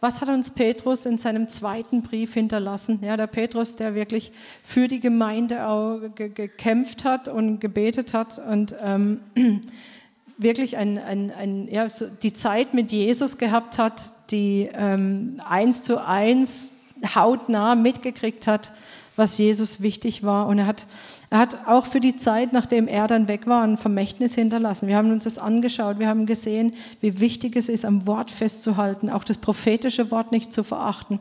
Was 0.00 0.20
hat 0.20 0.28
uns 0.28 0.50
Petrus 0.50 1.06
in 1.06 1.16
seinem 1.16 1.48
zweiten 1.48 2.02
Brief 2.02 2.34
hinterlassen? 2.34 3.00
Ja, 3.02 3.16
der 3.16 3.26
Petrus, 3.26 3.76
der 3.76 3.94
wirklich 3.94 4.30
für 4.62 4.88
die 4.88 5.00
Gemeinde 5.00 5.66
auch 5.66 6.00
gekämpft 6.14 7.04
hat 7.04 7.28
und 7.28 7.60
gebetet 7.60 8.12
hat 8.12 8.38
und 8.38 8.76
ähm, 8.82 9.20
wirklich 10.38 10.76
ein, 10.76 10.98
ein, 10.98 11.32
ein, 11.32 11.68
ja, 11.68 11.88
die 12.22 12.34
Zeit 12.34 12.74
mit 12.74 12.92
Jesus 12.92 13.38
gehabt 13.38 13.78
hat, 13.78 14.12
die 14.30 14.68
ähm, 14.72 15.40
eins 15.48 15.82
zu 15.82 16.04
eins 16.04 16.72
hautnah 17.14 17.74
mitgekriegt 17.74 18.46
hat, 18.46 18.70
was 19.16 19.38
Jesus 19.38 19.80
wichtig 19.80 20.22
war. 20.22 20.46
Und 20.46 20.58
er 20.58 20.66
hat, 20.66 20.86
er 21.30 21.38
hat 21.38 21.66
auch 21.66 21.86
für 21.86 22.00
die 22.00 22.16
Zeit, 22.16 22.52
nachdem 22.52 22.86
er 22.86 23.06
dann 23.06 23.28
weg 23.28 23.46
war, 23.46 23.62
ein 23.62 23.78
Vermächtnis 23.78 24.34
hinterlassen. 24.34 24.86
Wir 24.86 24.96
haben 24.96 25.10
uns 25.10 25.24
das 25.24 25.38
angeschaut, 25.38 25.98
wir 25.98 26.08
haben 26.08 26.26
gesehen, 26.26 26.74
wie 27.00 27.18
wichtig 27.18 27.56
es 27.56 27.68
ist, 27.68 27.84
am 27.84 28.06
Wort 28.06 28.30
festzuhalten, 28.30 29.10
auch 29.10 29.24
das 29.24 29.38
prophetische 29.38 30.10
Wort 30.10 30.32
nicht 30.32 30.52
zu 30.52 30.62
verachten. 30.62 31.18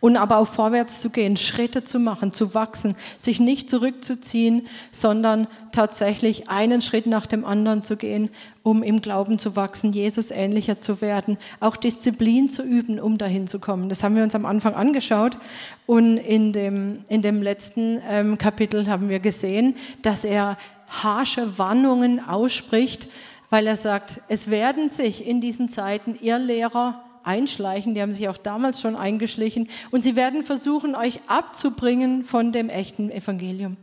Und 0.00 0.16
aber 0.16 0.38
auch 0.38 0.48
vorwärts 0.48 1.00
zu 1.00 1.10
gehen, 1.10 1.36
Schritte 1.36 1.84
zu 1.84 1.98
machen, 1.98 2.32
zu 2.32 2.54
wachsen, 2.54 2.96
sich 3.18 3.40
nicht 3.40 3.70
zurückzuziehen, 3.70 4.66
sondern 4.90 5.46
tatsächlich 5.72 6.48
einen 6.48 6.82
Schritt 6.82 7.06
nach 7.06 7.26
dem 7.26 7.44
anderen 7.44 7.82
zu 7.82 7.96
gehen, 7.96 8.30
um 8.62 8.82
im 8.82 9.00
Glauben 9.00 9.38
zu 9.38 9.56
wachsen, 9.56 9.92
Jesus 9.92 10.30
ähnlicher 10.30 10.80
zu 10.80 11.00
werden, 11.00 11.38
auch 11.60 11.76
Disziplin 11.76 12.48
zu 12.48 12.62
üben, 12.62 12.98
um 12.98 13.18
dahin 13.18 13.46
zu 13.46 13.58
kommen. 13.58 13.88
Das 13.88 14.02
haben 14.02 14.16
wir 14.16 14.22
uns 14.22 14.34
am 14.34 14.46
Anfang 14.46 14.74
angeschaut. 14.74 15.38
Und 15.86 16.18
in 16.18 16.52
dem, 16.52 17.04
in 17.08 17.22
dem 17.22 17.42
letzten 17.42 18.00
ähm, 18.08 18.38
Kapitel 18.38 18.86
haben 18.86 19.08
wir 19.08 19.20
gesehen, 19.20 19.76
dass 20.02 20.24
er 20.24 20.56
harsche 20.88 21.58
Warnungen 21.58 22.20
ausspricht, 22.20 23.08
weil 23.48 23.66
er 23.66 23.76
sagt, 23.76 24.20
es 24.28 24.50
werden 24.50 24.88
sich 24.88 25.26
in 25.26 25.40
diesen 25.40 25.68
Zeiten 25.68 26.18
Irrlehrer 26.20 27.02
einschleichen, 27.24 27.94
die 27.94 28.02
haben 28.02 28.12
sich 28.12 28.28
auch 28.28 28.38
damals 28.38 28.80
schon 28.80 28.96
eingeschlichen 28.96 29.68
und 29.90 30.02
sie 30.02 30.16
werden 30.16 30.42
versuchen, 30.42 30.94
euch 30.94 31.20
abzubringen 31.26 32.24
von 32.24 32.52
dem 32.52 32.68
echten 32.68 33.10
Evangelium. 33.10 33.76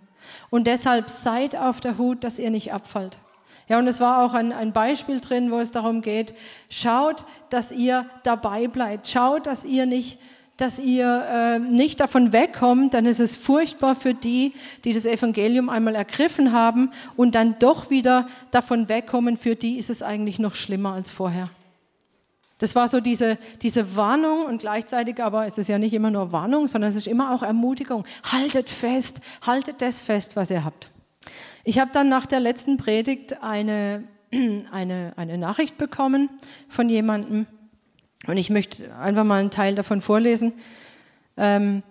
Und 0.49 0.67
deshalb 0.67 1.09
seid 1.09 1.55
auf 1.55 1.79
der 1.79 1.97
Hut, 1.97 2.23
dass 2.23 2.39
ihr 2.39 2.49
nicht 2.49 2.73
abfallt. 2.73 3.19
Ja, 3.69 3.79
und 3.79 3.87
es 3.87 3.99
war 3.99 4.23
auch 4.23 4.33
ein, 4.33 4.53
ein 4.53 4.71
Beispiel 4.71 5.19
drin, 5.19 5.51
wo 5.51 5.59
es 5.59 5.71
darum 5.71 6.01
geht, 6.01 6.33
schaut, 6.69 7.25
dass 7.49 7.71
ihr 7.71 8.05
dabei 8.23 8.67
bleibt. 8.67 9.07
Schaut, 9.07 9.45
dass 9.45 9.65
ihr 9.65 9.85
nicht, 9.85 10.19
dass 10.55 10.79
ihr 10.79 11.25
äh, 11.29 11.59
nicht 11.59 11.99
davon 11.99 12.31
wegkommt, 12.31 12.93
dann 12.93 13.05
ist 13.05 13.19
es 13.19 13.35
furchtbar 13.35 13.95
für 13.95 14.13
die, 14.13 14.53
die 14.85 14.93
das 14.93 15.05
Evangelium 15.05 15.67
einmal 15.67 15.95
ergriffen 15.95 16.53
haben 16.53 16.91
und 17.17 17.35
dann 17.35 17.59
doch 17.59 17.89
wieder 17.89 18.27
davon 18.51 18.87
wegkommen. 18.87 19.35
Für 19.35 19.55
die 19.55 19.77
ist 19.77 19.89
es 19.89 20.01
eigentlich 20.01 20.39
noch 20.39 20.55
schlimmer 20.55 20.93
als 20.93 21.11
vorher. 21.11 21.49
Das 22.59 22.75
war 22.75 22.87
so 22.87 22.99
diese, 22.99 23.37
diese 23.61 23.95
Warnung 23.95 24.45
und 24.45 24.59
gleichzeitig 24.59 25.21
aber 25.21 25.45
ist 25.45 25.59
es 25.59 25.67
ja 25.67 25.77
nicht 25.77 25.93
immer 25.93 26.09
nur 26.09 26.31
Warnung, 26.31 26.67
sondern 26.67 26.89
es 26.89 26.97
ist 26.97 27.07
immer 27.07 27.33
auch 27.33 27.43
Ermutigung. 27.43 28.05
Haltet 28.31 28.69
fest, 28.69 29.21
haltet 29.41 29.81
das 29.81 30.01
fest, 30.01 30.35
was 30.35 30.49
ihr 30.49 30.63
habt. 30.63 30.89
Ich 31.63 31.79
habe 31.79 31.91
dann 31.93 32.09
nach 32.09 32.25
der 32.25 32.39
letzten 32.39 32.77
Predigt 32.77 33.43
eine, 33.43 34.03
eine, 34.71 35.13
eine 35.15 35.37
Nachricht 35.37 35.77
bekommen 35.77 36.29
von 36.67 36.89
jemandem 36.89 37.45
und 38.25 38.37
ich 38.37 38.49
möchte 38.49 38.95
einfach 38.95 39.23
mal 39.23 39.39
einen 39.39 39.51
Teil 39.51 39.75
davon 39.75 40.01
vorlesen. 40.01 40.53
Ähm, 41.37 41.83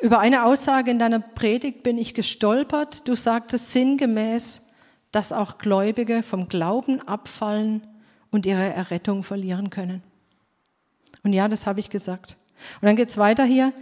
über 0.00 0.18
eine 0.18 0.44
Aussage 0.44 0.90
in 0.90 0.98
deiner 0.98 1.20
Predigt 1.20 1.82
bin 1.82 1.98
ich 1.98 2.14
gestolpert. 2.14 3.06
Du 3.06 3.14
sagtest 3.14 3.70
sinngemäß, 3.70 4.72
dass 5.12 5.32
auch 5.32 5.58
Gläubige 5.58 6.22
vom 6.22 6.48
Glauben 6.48 7.06
abfallen 7.06 7.86
und 8.36 8.46
ihre 8.46 8.72
Errettung 8.72 9.24
verlieren 9.24 9.70
können. 9.70 10.02
Und 11.24 11.32
ja, 11.32 11.48
das 11.48 11.66
habe 11.66 11.80
ich 11.80 11.90
gesagt. 11.90 12.36
Und 12.80 12.86
dann 12.86 12.94
geht 12.94 13.08
es 13.08 13.18
weiter 13.18 13.44
hier. 13.44 13.72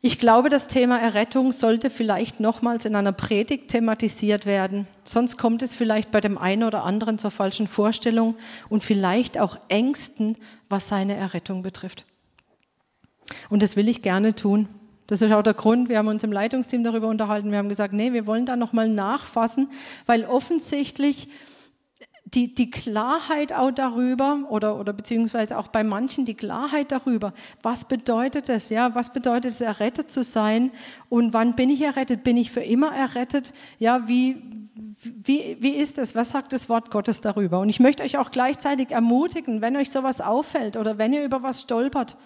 Ich 0.00 0.20
glaube, 0.20 0.48
das 0.48 0.68
Thema 0.68 0.98
Errettung 0.98 1.52
sollte 1.52 1.90
vielleicht 1.90 2.38
nochmals 2.38 2.84
in 2.84 2.94
einer 2.94 3.10
Predigt 3.12 3.68
thematisiert 3.68 4.46
werden. 4.46 4.86
Sonst 5.02 5.38
kommt 5.38 5.62
es 5.62 5.74
vielleicht 5.74 6.12
bei 6.12 6.20
dem 6.20 6.38
einen 6.38 6.62
oder 6.62 6.84
anderen 6.84 7.18
zur 7.18 7.32
falschen 7.32 7.66
Vorstellung 7.66 8.36
und 8.68 8.84
vielleicht 8.84 9.40
auch 9.40 9.58
Ängsten, 9.68 10.36
was 10.68 10.86
seine 10.86 11.16
Errettung 11.16 11.62
betrifft. 11.62 12.04
Und 13.48 13.62
das 13.62 13.74
will 13.74 13.88
ich 13.88 14.02
gerne 14.02 14.34
tun. 14.34 14.68
Das 15.08 15.22
ist 15.22 15.32
auch 15.32 15.42
der 15.42 15.54
Grund, 15.54 15.88
wir 15.88 15.98
haben 15.98 16.08
uns 16.08 16.22
im 16.22 16.32
Leitungsteam 16.32 16.84
darüber 16.84 17.08
unterhalten. 17.08 17.50
Wir 17.50 17.58
haben 17.58 17.70
gesagt, 17.70 17.94
nee, 17.94 18.12
wir 18.12 18.26
wollen 18.26 18.44
da 18.44 18.54
nochmal 18.54 18.88
nachfassen, 18.88 19.70
weil 20.04 20.26
offensichtlich 20.26 21.28
die, 22.34 22.54
die 22.54 22.70
Klarheit 22.70 23.52
auch 23.52 23.70
darüber 23.70 24.40
oder, 24.50 24.78
oder 24.78 24.92
beziehungsweise 24.92 25.56
auch 25.56 25.68
bei 25.68 25.82
manchen 25.82 26.26
die 26.26 26.34
Klarheit 26.34 26.92
darüber, 26.92 27.32
was 27.62 27.86
bedeutet 27.86 28.48
es, 28.48 28.68
ja, 28.68 28.94
was 28.94 29.12
bedeutet 29.12 29.52
es, 29.52 29.60
errettet 29.60 30.10
zu 30.10 30.22
sein? 30.22 30.70
Und 31.08 31.32
wann 31.32 31.54
bin 31.54 31.70
ich 31.70 31.80
errettet, 31.80 32.24
bin 32.24 32.36
ich 32.36 32.50
für 32.50 32.60
immer 32.60 32.94
errettet, 32.94 33.54
ja, 33.78 34.08
wie, 34.08 34.42
wie, 35.02 35.56
wie 35.60 35.70
ist 35.70 35.96
es, 35.98 36.14
was 36.14 36.30
sagt 36.30 36.52
das 36.52 36.68
Wort 36.68 36.90
Gottes 36.90 37.22
darüber? 37.22 37.60
Und 37.60 37.70
ich 37.70 37.80
möchte 37.80 38.02
euch 38.02 38.18
auch 38.18 38.30
gleichzeitig 38.30 38.90
ermutigen, 38.90 39.62
wenn 39.62 39.76
euch 39.76 39.90
sowas 39.90 40.20
auffällt 40.20 40.76
oder 40.76 40.98
wenn 40.98 41.12
ihr 41.14 41.24
über 41.24 41.42
was 41.42 41.62
stolpert, 41.62 42.16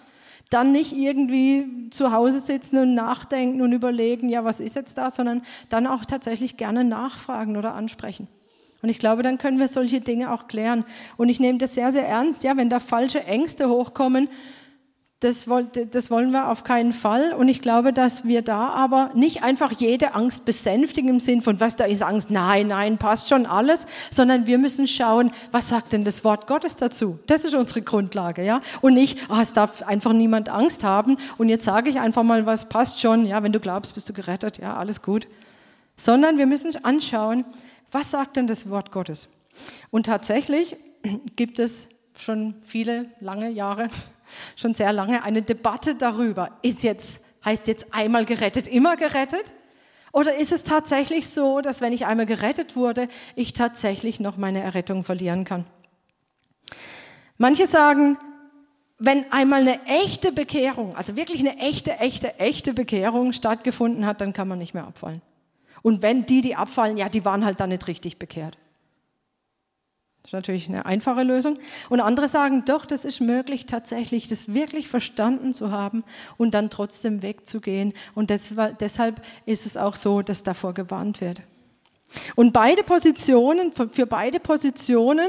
dann 0.49 0.71
nicht 0.71 0.91
irgendwie 0.91 1.89
zu 1.91 2.11
Hause 2.11 2.41
sitzen 2.41 2.77
und 2.77 2.93
nachdenken 2.93 3.61
und 3.61 3.71
überlegen, 3.71 4.27
ja, 4.27 4.43
was 4.43 4.59
ist 4.59 4.75
jetzt 4.75 4.97
da, 4.97 5.09
sondern 5.09 5.43
dann 5.69 5.87
auch 5.87 6.03
tatsächlich 6.03 6.57
gerne 6.57 6.83
nachfragen 6.83 7.55
oder 7.55 7.73
ansprechen. 7.73 8.27
Und 8.83 8.89
ich 8.89 8.99
glaube, 8.99 9.23
dann 9.23 9.37
können 9.37 9.59
wir 9.59 9.69
solche 9.69 10.01
Dinge 10.01 10.31
auch 10.31 10.47
klären. 10.47 10.83
Und 11.15 11.29
ich 11.29 11.39
nehme 11.39 11.57
das 11.57 11.73
sehr, 11.73 11.93
sehr 11.93 12.05
ernst. 12.05 12.43
Ja, 12.43 12.57
wenn 12.57 12.69
da 12.69 12.81
falsche 12.81 13.23
Ängste 13.23 13.69
hochkommen, 13.69 14.27
das, 15.21 15.47
das 15.91 16.11
wollen 16.11 16.31
wir 16.31 16.49
auf 16.49 16.65
keinen 16.65 16.91
Fall. 16.91 17.31
Und 17.31 17.47
ich 17.47 17.61
glaube, 17.61 17.93
dass 17.93 18.25
wir 18.25 18.41
da 18.41 18.67
aber 18.71 19.11
nicht 19.13 19.41
einfach 19.41 19.71
jede 19.71 20.15
Angst 20.15 20.43
besänftigen 20.43 21.09
im 21.09 21.21
Sinn 21.21 21.41
von, 21.41 21.61
was 21.61 21.77
da 21.77 21.85
ist 21.85 22.03
Angst, 22.03 22.29
nein, 22.29 22.67
nein, 22.67 22.97
passt 22.97 23.29
schon 23.29 23.45
alles, 23.45 23.87
sondern 24.11 24.47
wir 24.47 24.57
müssen 24.57 24.85
schauen, 24.85 25.31
was 25.51 25.69
sagt 25.69 25.93
denn 25.93 26.03
das 26.03 26.25
Wort 26.25 26.45
Gottes 26.47 26.75
dazu? 26.75 27.19
Das 27.27 27.45
ist 27.45 27.55
unsere 27.55 27.83
Grundlage, 27.83 28.43
ja. 28.43 28.59
Und 28.81 28.95
nicht, 28.95 29.17
oh, 29.29 29.39
es 29.41 29.53
darf 29.53 29.81
einfach 29.83 30.11
niemand 30.11 30.49
Angst 30.49 30.83
haben. 30.83 31.17
Und 31.37 31.47
jetzt 31.47 31.63
sage 31.63 31.89
ich 31.89 32.01
einfach 32.01 32.23
mal, 32.23 32.45
was 32.45 32.67
passt 32.67 32.99
schon, 32.99 33.25
ja, 33.25 33.41
wenn 33.43 33.53
du 33.53 33.61
glaubst, 33.61 33.93
bist 33.93 34.09
du 34.09 34.13
gerettet, 34.13 34.57
ja, 34.57 34.75
alles 34.75 35.01
gut. 35.01 35.29
Sondern 35.95 36.37
wir 36.37 36.47
müssen 36.47 36.83
anschauen, 36.83 37.45
was 37.93 38.11
sagt 38.11 38.37
denn 38.37 38.47
das 38.47 38.69
Wort 38.69 38.91
Gottes? 38.91 39.27
Und 39.91 40.05
tatsächlich 40.07 40.75
gibt 41.35 41.59
es 41.59 41.89
schon 42.17 42.55
viele 42.63 43.05
lange 43.19 43.49
Jahre, 43.49 43.89
schon 44.55 44.73
sehr 44.73 44.93
lange 44.93 45.23
eine 45.23 45.41
Debatte 45.41 45.95
darüber. 45.95 46.57
Ist 46.61 46.83
jetzt, 46.83 47.21
heißt 47.45 47.67
jetzt 47.67 47.93
einmal 47.93 48.25
gerettet, 48.25 48.67
immer 48.67 48.97
gerettet? 48.97 49.53
Oder 50.11 50.35
ist 50.37 50.51
es 50.51 50.63
tatsächlich 50.63 51.29
so, 51.29 51.61
dass 51.61 51.81
wenn 51.81 51.91
ich 51.91 52.05
einmal 52.05 52.27
gerettet 52.27 52.75
wurde, 52.75 53.07
ich 53.35 53.53
tatsächlich 53.53 54.19
noch 54.19 54.37
meine 54.37 54.61
Errettung 54.61 55.03
verlieren 55.03 55.43
kann? 55.43 55.65
Manche 57.37 57.65
sagen, 57.65 58.17
wenn 58.99 59.31
einmal 59.31 59.61
eine 59.61 59.83
echte 59.85 60.31
Bekehrung, 60.31 60.95
also 60.95 61.15
wirklich 61.15 61.39
eine 61.39 61.57
echte, 61.57 61.97
echte, 61.97 62.39
echte 62.39 62.73
Bekehrung 62.73 63.33
stattgefunden 63.33 64.05
hat, 64.05 64.21
dann 64.21 64.33
kann 64.33 64.47
man 64.47 64.59
nicht 64.59 64.75
mehr 64.75 64.85
abfallen. 64.85 65.21
Und 65.83 66.01
wenn 66.01 66.25
die, 66.25 66.41
die 66.41 66.55
abfallen, 66.55 66.97
ja, 66.97 67.09
die 67.09 67.23
waren 67.25 67.45
halt 67.45 67.59
dann 67.59 67.69
nicht 67.69 67.85
richtig 67.87 68.17
bekehrt. 68.17 68.57
Das 70.23 70.29
ist 70.29 70.33
natürlich 70.33 70.69
eine 70.69 70.85
einfache 70.85 71.21
Lösung. 71.23 71.59
Und 71.89 71.99
andere 71.99 72.29
sagen, 72.29 72.63
doch, 72.65 72.85
das 72.85 73.03
ist 73.03 73.19
möglich, 73.19 73.65
tatsächlich 73.65 74.29
das 74.29 74.53
wirklich 74.53 74.87
verstanden 74.87 75.53
zu 75.53 75.69
haben 75.69 76.05
und 76.37 76.53
dann 76.53 76.69
trotzdem 76.69 77.21
wegzugehen. 77.21 77.93
Und 78.15 78.29
deshalb 78.29 79.21
ist 79.45 79.65
es 79.65 79.75
auch 79.75 79.97
so, 79.97 80.21
dass 80.21 80.43
davor 80.43 80.73
gewarnt 80.73 81.19
wird. 81.19 81.41
Und 82.35 82.53
beide 82.53 82.83
Positionen, 82.83 83.73
für 83.73 84.05
beide 84.05 84.39
Positionen 84.39 85.27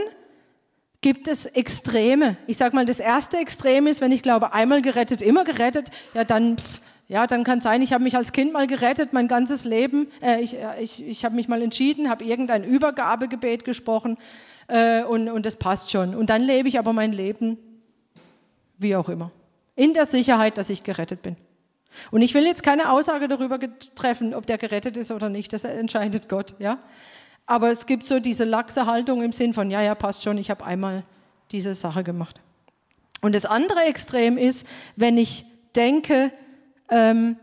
gibt 1.00 1.26
es 1.26 1.46
Extreme. 1.46 2.36
Ich 2.46 2.56
sage 2.56 2.76
mal, 2.76 2.86
das 2.86 3.00
erste 3.00 3.38
Extrem 3.38 3.88
ist, 3.88 4.00
wenn 4.00 4.12
ich 4.12 4.22
glaube, 4.22 4.52
einmal 4.52 4.80
gerettet, 4.80 5.22
immer 5.22 5.42
gerettet, 5.44 5.90
ja, 6.14 6.22
dann 6.22 6.56
pff, 6.56 6.80
ja, 7.14 7.28
dann 7.28 7.44
kann 7.44 7.60
sein, 7.60 7.80
ich 7.80 7.92
habe 7.92 8.02
mich 8.02 8.16
als 8.16 8.32
Kind 8.32 8.52
mal 8.52 8.66
gerettet, 8.66 9.12
mein 9.12 9.28
ganzes 9.28 9.64
Leben. 9.64 10.08
Äh, 10.20 10.40
ich 10.40 10.56
äh, 10.58 10.82
ich, 10.82 11.06
ich 11.06 11.24
habe 11.24 11.36
mich 11.36 11.46
mal 11.46 11.62
entschieden, 11.62 12.10
habe 12.10 12.24
irgendein 12.24 12.64
Übergabegebet 12.64 13.64
gesprochen 13.64 14.18
äh, 14.66 15.04
und, 15.04 15.28
und 15.28 15.46
das 15.46 15.54
passt 15.54 15.92
schon. 15.92 16.16
Und 16.16 16.28
dann 16.28 16.42
lebe 16.42 16.66
ich 16.66 16.76
aber 16.76 16.92
mein 16.92 17.12
Leben 17.12 17.56
wie 18.78 18.96
auch 18.96 19.08
immer. 19.08 19.30
In 19.76 19.94
der 19.94 20.06
Sicherheit, 20.06 20.58
dass 20.58 20.70
ich 20.70 20.82
gerettet 20.82 21.22
bin. 21.22 21.36
Und 22.10 22.20
ich 22.20 22.34
will 22.34 22.44
jetzt 22.44 22.64
keine 22.64 22.90
Aussage 22.90 23.28
darüber 23.28 23.60
treffen, 23.94 24.34
ob 24.34 24.46
der 24.46 24.58
gerettet 24.58 24.96
ist 24.96 25.12
oder 25.12 25.28
nicht. 25.28 25.52
Das 25.52 25.62
entscheidet 25.62 26.28
Gott, 26.28 26.56
ja. 26.58 26.78
Aber 27.46 27.70
es 27.70 27.86
gibt 27.86 28.06
so 28.06 28.18
diese 28.18 28.42
laxe 28.42 28.86
Haltung 28.86 29.22
im 29.22 29.30
Sinn 29.30 29.54
von, 29.54 29.70
ja, 29.70 29.80
ja, 29.80 29.94
passt 29.94 30.24
schon, 30.24 30.36
ich 30.36 30.50
habe 30.50 30.64
einmal 30.64 31.04
diese 31.52 31.74
Sache 31.74 32.02
gemacht. 32.02 32.40
Und 33.20 33.36
das 33.36 33.46
andere 33.46 33.84
Extrem 33.84 34.36
ist, 34.36 34.66
wenn 34.96 35.16
ich 35.16 35.44
denke, 35.76 36.32
ähm, 36.90 37.36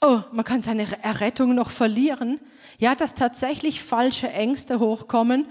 oh, 0.00 0.20
man 0.32 0.44
kann 0.44 0.62
seine 0.62 0.86
Errettung 1.02 1.54
noch 1.54 1.70
verlieren, 1.70 2.40
ja, 2.78 2.94
dass 2.94 3.14
tatsächlich 3.14 3.82
falsche 3.82 4.28
Ängste 4.28 4.80
hochkommen, 4.80 5.46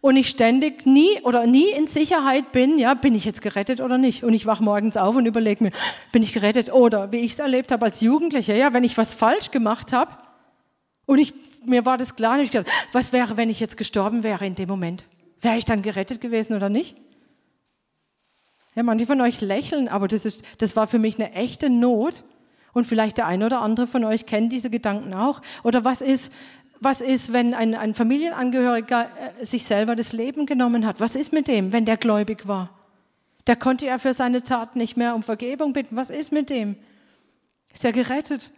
und 0.00 0.16
ich 0.16 0.28
ständig 0.28 0.86
nie 0.86 1.20
oder 1.22 1.46
nie 1.46 1.70
in 1.70 1.86
Sicherheit 1.86 2.52
bin, 2.52 2.78
ja, 2.78 2.94
bin 2.94 3.14
ich 3.14 3.24
jetzt 3.24 3.42
gerettet 3.42 3.80
oder 3.80 3.98
nicht? 3.98 4.22
Und 4.22 4.32
ich 4.32 4.46
wach 4.46 4.60
morgens 4.60 4.96
auf 4.96 5.16
und 5.16 5.26
überlege 5.26 5.64
mir, 5.64 5.70
bin 6.12 6.22
ich 6.22 6.32
gerettet? 6.32 6.72
Oder 6.72 7.10
wie 7.10 7.18
ich 7.18 7.32
es 7.32 7.38
erlebt 7.38 7.72
habe 7.72 7.86
als 7.86 8.00
Jugendlicher, 8.00 8.54
ja, 8.54 8.72
wenn 8.72 8.84
ich 8.84 8.96
was 8.96 9.14
falsch 9.14 9.50
gemacht 9.50 9.92
habe 9.92 10.12
und 11.06 11.18
ich, 11.18 11.34
mir 11.64 11.84
war 11.84 11.98
das 11.98 12.14
klar, 12.14 12.34
und 12.34 12.44
ich 12.44 12.50
gedacht, 12.50 12.72
was 12.92 13.12
wäre, 13.12 13.36
wenn 13.36 13.50
ich 13.50 13.58
jetzt 13.58 13.76
gestorben 13.76 14.22
wäre 14.22 14.46
in 14.46 14.54
dem 14.54 14.68
Moment? 14.68 15.04
Wäre 15.40 15.56
ich 15.56 15.64
dann 15.64 15.82
gerettet 15.82 16.20
gewesen 16.20 16.54
oder 16.54 16.68
nicht? 16.68 16.96
Ja, 18.76 18.84
manche 18.84 19.06
von 19.06 19.20
euch 19.20 19.40
lächeln, 19.40 19.88
aber 19.88 20.06
das, 20.06 20.24
ist, 20.24 20.44
das 20.58 20.76
war 20.76 20.86
für 20.86 21.00
mich 21.00 21.16
eine 21.16 21.32
echte 21.32 21.70
Not. 21.70 22.22
Und 22.78 22.84
vielleicht 22.84 23.18
der 23.18 23.26
eine 23.26 23.44
oder 23.44 23.60
andere 23.60 23.88
von 23.88 24.04
euch 24.04 24.24
kennt 24.24 24.52
diese 24.52 24.70
Gedanken 24.70 25.12
auch. 25.12 25.42
Oder 25.64 25.84
was 25.84 26.00
ist, 26.00 26.32
was 26.78 27.00
ist, 27.00 27.32
wenn 27.32 27.52
ein, 27.52 27.74
ein 27.74 27.92
Familienangehöriger 27.92 29.08
äh, 29.40 29.44
sich 29.44 29.64
selber 29.64 29.96
das 29.96 30.12
Leben 30.12 30.46
genommen 30.46 30.86
hat? 30.86 31.00
Was 31.00 31.16
ist 31.16 31.32
mit 31.32 31.48
dem, 31.48 31.72
wenn 31.72 31.84
der 31.84 31.96
gläubig 31.96 32.46
war? 32.46 32.70
Der 33.48 33.56
konnte 33.56 33.86
ja 33.86 33.98
für 33.98 34.12
seine 34.12 34.44
Tat 34.44 34.76
nicht 34.76 34.96
mehr 34.96 35.16
um 35.16 35.24
Vergebung 35.24 35.72
bitten. 35.72 35.96
Was 35.96 36.10
ist 36.10 36.30
mit 36.30 36.50
dem? 36.50 36.76
Ist 37.72 37.84
er 37.84 37.90
gerettet? 37.90 38.52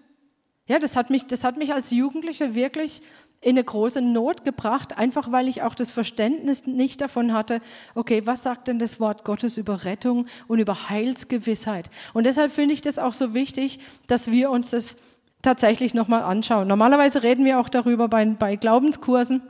Ja, 0.67 0.79
das 0.79 0.97
hat 0.97 1.09
mich, 1.09 1.27
das 1.27 1.43
hat 1.43 1.57
mich 1.57 1.73
als 1.73 1.91
Jugendliche 1.91 2.55
wirklich 2.55 3.01
in 3.43 3.51
eine 3.51 3.65
große 3.65 4.03
Not 4.03 4.45
gebracht, 4.45 4.99
einfach 4.99 5.33
weil 5.33 5.49
ich 5.49 5.63
auch 5.63 5.75
das 5.75 5.91
Verständnis 5.91 6.67
nicht 6.67 7.01
davon 7.01 7.33
hatte, 7.33 7.63
okay, 7.95 8.23
was 8.27 8.43
sagt 8.43 8.69
denn 8.69 8.79
das 8.79 9.01
Wort 9.01 9.25
Gottes 9.25 9.57
über 9.57 9.85
Rettung 9.85 10.27
und 10.47 10.59
über 10.59 10.91
Heilsgewissheit? 10.91 11.91
Und 12.13 12.25
deshalb 12.25 12.53
finde 12.53 12.75
ich 12.75 12.83
das 12.83 12.99
auch 12.99 13.15
so 13.15 13.33
wichtig, 13.33 13.81
dass 14.09 14.31
wir 14.31 14.51
uns 14.51 14.71
das 14.71 14.99
tatsächlich 15.41 15.95
nochmal 15.95 16.23
anschauen. 16.23 16.69
Normalerweise 16.69 17.23
reden 17.23 17.47
wir 17.47 17.59
auch 17.59 17.71
darüber 17.71 18.09
bei, 18.09 18.27
bei 18.27 18.57
Glaubenskursen. 18.57 19.41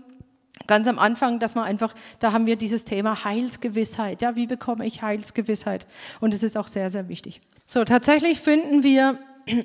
Ganz 0.68 0.86
am 0.86 1.00
Anfang, 1.00 1.40
dass 1.40 1.56
man 1.56 1.64
einfach, 1.64 1.94
da 2.20 2.30
haben 2.30 2.46
wir 2.46 2.54
dieses 2.54 2.84
Thema 2.84 3.24
Heilsgewissheit. 3.24 4.22
Ja, 4.22 4.36
wie 4.36 4.46
bekomme 4.46 4.86
ich 4.86 5.02
Heilsgewissheit? 5.02 5.88
Und 6.20 6.32
es 6.32 6.44
ist 6.44 6.56
auch 6.56 6.68
sehr, 6.68 6.90
sehr 6.90 7.08
wichtig. 7.08 7.40
So, 7.66 7.84
tatsächlich 7.84 8.40
finden 8.40 8.84
wir 8.84 9.18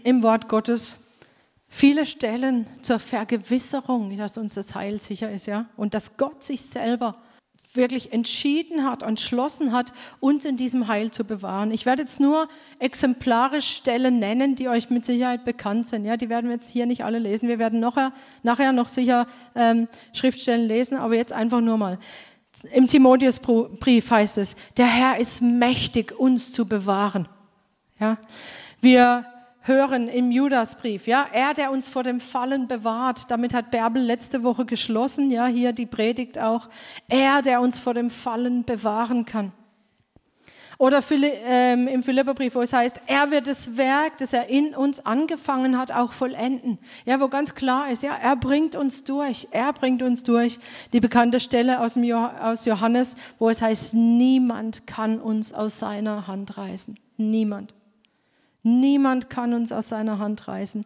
im 0.04 0.24
Wort 0.24 0.48
Gottes 0.50 1.05
viele 1.68 2.06
Stellen 2.06 2.68
zur 2.82 3.00
Vergewisserung, 3.00 4.16
dass 4.18 4.38
uns 4.38 4.54
das 4.54 4.76
Heil 4.76 5.00
sicher 5.00 5.32
ist, 5.32 5.46
ja, 5.46 5.66
und 5.78 5.94
dass 5.94 6.18
Gott 6.18 6.44
sich 6.44 6.62
selber 6.62 7.16
wirklich 7.76 8.14
entschieden 8.14 8.84
hat, 8.84 9.04
entschlossen 9.04 9.72
hat, 9.72 9.94
uns 10.20 10.46
in 10.46 10.58
diesem 10.58 10.88
Heil 10.88 11.12
zu 11.12 11.26
bewahren. 11.26 11.72
Ich 11.72 11.86
werde 11.86 12.04
jetzt 12.04 12.20
nur 12.20 12.48
exemplarisch 12.80 13.68
Stellen 13.68 14.20
nennen, 14.20 14.56
die 14.56 14.70
euch 14.70 14.90
mit 14.90 15.06
Sicherheit 15.06 15.46
bekannt 15.46 15.88
sind. 15.88 16.06
Ja, 16.06 16.18
die 16.18 16.30
werden 16.30 16.48
wir 16.48 16.54
jetzt 16.54 16.70
hier 16.70 16.86
nicht 16.86 17.04
alle 17.04 17.20
lesen. 17.20 17.50
Wir 17.50 17.60
werden 17.60 17.80
nachher, 17.80 18.14
nachher 18.44 18.72
noch 18.72 18.88
sicher 18.88 19.28
ähm, 19.56 19.88
Schriftstellen 20.14 20.68
lesen, 20.68 20.98
aber 20.98 21.16
jetzt 21.16 21.34
einfach 21.34 21.62
nur 21.62 21.78
mal. 21.78 22.00
Im 22.72 22.88
Timotheusbrief 22.88 24.10
heißt 24.10 24.38
es, 24.38 24.56
der 24.78 24.88
Herr 24.88 25.20
ist 25.20 25.42
mächtig, 25.42 26.18
uns 26.18 26.54
zu 26.54 26.68
bewahren. 26.68 27.28
Ja, 28.00 28.18
wir 28.80 29.26
hören 29.68 30.08
im 30.08 30.32
Judasbrief, 30.32 31.08
ja, 31.08 31.26
er, 31.32 31.54
der 31.54 31.72
uns 31.72 31.88
vor 31.88 32.04
dem 32.04 32.20
Fallen 32.20 32.68
bewahrt. 32.68 33.30
Damit 33.30 33.54
hat 33.54 33.72
Bärbel 33.72 34.02
letzte 34.02 34.44
Woche 34.44 34.66
geschlossen, 34.66 35.32
ja, 35.32 35.48
hier 35.48 35.74
die 35.74 35.86
Predigt 35.86 36.40
auch. 36.40 36.70
Er, 37.08 37.42
der 37.42 37.62
uns 37.62 37.80
vor 37.80 37.94
dem 37.94 38.10
Fallen 38.10 38.64
bewahren 38.64 39.26
kann. 39.26 39.52
Oder 40.78 41.02
ähm, 41.10 41.88
im 41.88 42.04
Philipperbrief, 42.04 42.56
wo 42.56 42.62
es 42.62 42.74
heißt, 42.74 43.00
er 43.08 43.32
wird 43.32 43.48
das 43.48 43.78
Werk, 43.78 44.18
das 44.18 44.34
er 44.34 44.50
in 44.50 44.76
uns 44.76 45.06
angefangen 45.06 45.78
hat, 45.78 45.92
auch 45.92 46.12
vollenden. 46.12 46.80
Ja, 47.06 47.22
wo 47.22 47.30
ganz 47.30 47.56
klar 47.56 47.90
ist, 47.90 48.04
ja, 48.04 48.14
er 48.14 48.36
bringt 48.36 48.76
uns 48.76 49.06
durch, 49.06 49.48
er 49.52 49.72
bringt 49.72 50.04
uns 50.04 50.24
durch. 50.24 50.60
Die 50.92 51.00
bekannte 51.00 51.40
Stelle 51.40 51.80
aus, 51.80 51.96
Johannes, 51.96 53.16
wo 53.40 53.50
es 53.50 53.62
heißt, 53.62 53.94
niemand 53.94 54.86
kann 54.86 55.20
uns 55.20 55.54
aus 55.54 55.80
seiner 55.80 56.28
Hand 56.28 56.58
reißen. 56.58 57.00
Niemand. 57.18 57.74
Niemand 58.68 59.30
kann 59.30 59.54
uns 59.54 59.72
aus 59.72 59.90
seiner 59.90 60.18
Hand 60.18 60.48
reißen. 60.48 60.86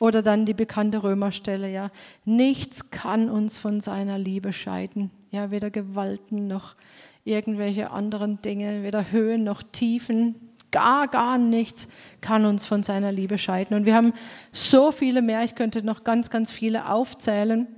Oder 0.00 0.20
dann 0.20 0.46
die 0.46 0.54
bekannte 0.54 1.04
Römerstelle, 1.04 1.70
ja. 1.70 1.92
Nichts 2.24 2.90
kann 2.90 3.30
uns 3.30 3.56
von 3.56 3.80
seiner 3.80 4.18
Liebe 4.18 4.52
scheiden. 4.52 5.12
Ja, 5.30 5.52
weder 5.52 5.70
Gewalten 5.70 6.48
noch 6.48 6.74
irgendwelche 7.22 7.92
anderen 7.92 8.42
Dinge, 8.42 8.82
weder 8.82 9.12
Höhen 9.12 9.44
noch 9.44 9.62
Tiefen, 9.62 10.34
gar, 10.72 11.06
gar 11.06 11.38
nichts 11.38 11.88
kann 12.20 12.44
uns 12.44 12.66
von 12.66 12.82
seiner 12.82 13.12
Liebe 13.12 13.38
scheiden. 13.38 13.76
Und 13.76 13.86
wir 13.86 13.94
haben 13.94 14.12
so 14.50 14.90
viele 14.90 15.22
mehr, 15.22 15.44
ich 15.44 15.54
könnte 15.54 15.84
noch 15.84 16.02
ganz, 16.02 16.30
ganz 16.30 16.50
viele 16.50 16.90
aufzählen, 16.90 17.68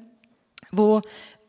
wo, 0.70 1.02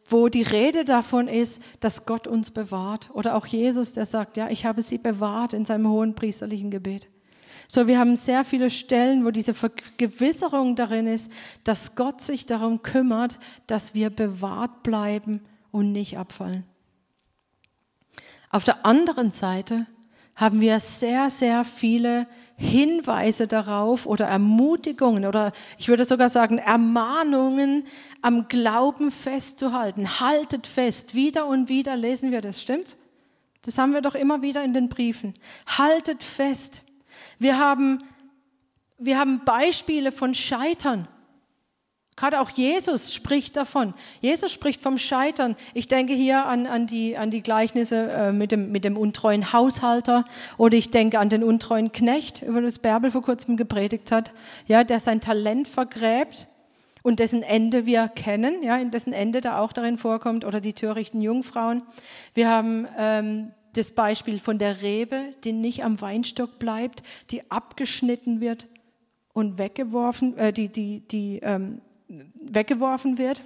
wo 0.10 0.28
die 0.28 0.42
Rede 0.42 0.84
davon 0.84 1.30
ist, 1.30 1.64
dass 1.80 2.06
Gott 2.06 2.28
uns 2.28 2.52
bewahrt. 2.52 3.12
Oder 3.14 3.38
auch 3.38 3.46
Jesus, 3.46 3.94
der 3.94 4.06
sagt, 4.06 4.36
ja, 4.36 4.50
ich 4.50 4.66
habe 4.66 4.82
sie 4.82 4.98
bewahrt 4.98 5.54
in 5.54 5.64
seinem 5.64 5.88
hohen 5.88 6.16
priesterlichen 6.16 6.70
Gebet. 6.70 7.08
So, 7.68 7.88
wir 7.88 8.00
haben 8.00 8.16
sehr 8.16 8.44
viele 8.44 8.70
Stellen, 8.70 9.26
wo 9.26 9.32
diese 9.32 9.54
Vergewisserung 9.54 10.76
darin 10.76 11.08
ist, 11.08 11.32
dass 11.64 11.96
Gott 11.96 12.22
sich 12.22 12.46
darum 12.46 12.82
kümmert, 12.84 13.40
dass 13.68 13.94
wir 13.94 14.10
bewahrt 14.10 14.84
bleiben 14.84 15.42
und 15.72 15.92
nicht 15.92 16.18
abfallen. 16.18 16.64
Auf 18.50 18.64
der 18.64 18.86
anderen 18.86 19.32
Seite 19.32 19.88
haben 20.36 20.62
wir 20.62 20.80
sehr, 20.80 21.30
sehr 21.30 21.64
viele 21.64 22.28
Hinweise 22.56 23.48
darauf 23.48 24.06
oder 24.06 24.26
Ermutigungen 24.26 25.26
oder 25.26 25.52
ich 25.78 25.88
würde 25.88 26.06
sogar 26.06 26.30
sagen 26.30 26.60
Ermahnungen, 26.60 27.86
am 28.22 28.48
Glauben 28.48 29.12
festzuhalten. 29.12 30.20
Haltet 30.20 30.68
fest. 30.68 31.16
Wieder 31.16 31.48
und 31.48 31.68
wieder 31.68 31.96
lesen 31.96 32.32
wir 32.32 32.42
das, 32.42 32.62
stimmt? 32.62 32.96
Das 33.64 33.78
haben 33.78 33.94
wir 33.94 34.02
doch 34.02 34.16
immer 34.16 34.42
wieder 34.42 34.64
in 34.64 34.74
den 34.74 34.90
Briefen. 34.90 35.34
Haltet 35.66 36.24
fest. 36.24 36.84
Wir 37.40 37.60
haben, 37.60 38.04
wir 38.98 39.18
haben 39.18 39.44
Beispiele 39.46 40.12
von 40.12 40.34
Scheitern. 40.34 41.08
Gerade 42.16 42.40
auch 42.40 42.52
Jesus 42.52 43.14
spricht 43.14 43.58
davon. 43.58 43.96
Jesus 44.22 44.52
spricht 44.52 44.82
vom 44.82 45.00
Scheitern. 45.00 45.56
Ich 45.74 45.88
denke 45.88 46.14
hier 46.14 46.46
an, 46.46 46.68
an, 46.68 46.86
die, 46.86 47.18
an 47.18 47.32
die 47.32 47.42
Gleichnisse 47.42 48.12
äh, 48.12 48.32
mit, 48.32 48.52
dem, 48.52 48.72
mit 48.72 48.86
dem 48.86 48.98
untreuen 48.98 49.52
Haushalter 49.52 50.26
oder 50.58 50.78
ich 50.78 50.92
denke 50.92 51.18
an 51.18 51.30
den 51.30 51.44
untreuen 51.44 51.92
Knecht, 51.92 52.44
über 52.44 52.62
das 52.62 52.78
Bärbel 52.78 53.10
vor 53.10 53.24
kurzem 53.24 53.58
gepredigt 53.58 54.12
hat, 54.12 54.32
ja, 54.68 54.84
der 54.84 55.00
sein 55.00 55.22
Talent 55.22 55.68
vergräbt 55.68 56.48
und 57.02 57.20
dessen 57.20 57.42
Ende 57.42 57.88
wir 57.88 58.08
kennen, 58.10 58.62
ja, 58.62 58.78
in 58.78 58.92
dessen 58.92 59.12
Ende 59.12 59.42
da 59.42 59.60
auch 59.60 59.74
darin 59.74 59.98
vorkommt 59.98 60.46
oder 60.46 60.62
die 60.62 60.74
törichten 60.74 61.22
Jungfrauen. 61.22 61.82
Wir 62.36 62.48
haben 62.48 62.88
ähm, 62.96 63.52
das 63.74 63.92
Beispiel 63.92 64.40
von 64.40 64.60
der 64.60 64.82
Rebe, 64.82 65.34
die 65.44 65.52
nicht 65.52 65.84
am 65.84 66.00
Weinstock 66.00 66.60
bleibt, 66.60 67.04
die 67.32 67.50
abgeschnitten 67.52 68.40
wird 68.40 68.68
und 69.34 69.58
weggeworfen, 69.58 70.38
äh, 70.38 70.54
die, 70.54 70.70
die, 70.70 71.00
die 71.08 71.40
ähm, 71.40 71.82
weggeworfen 72.08 73.18
wird. 73.18 73.44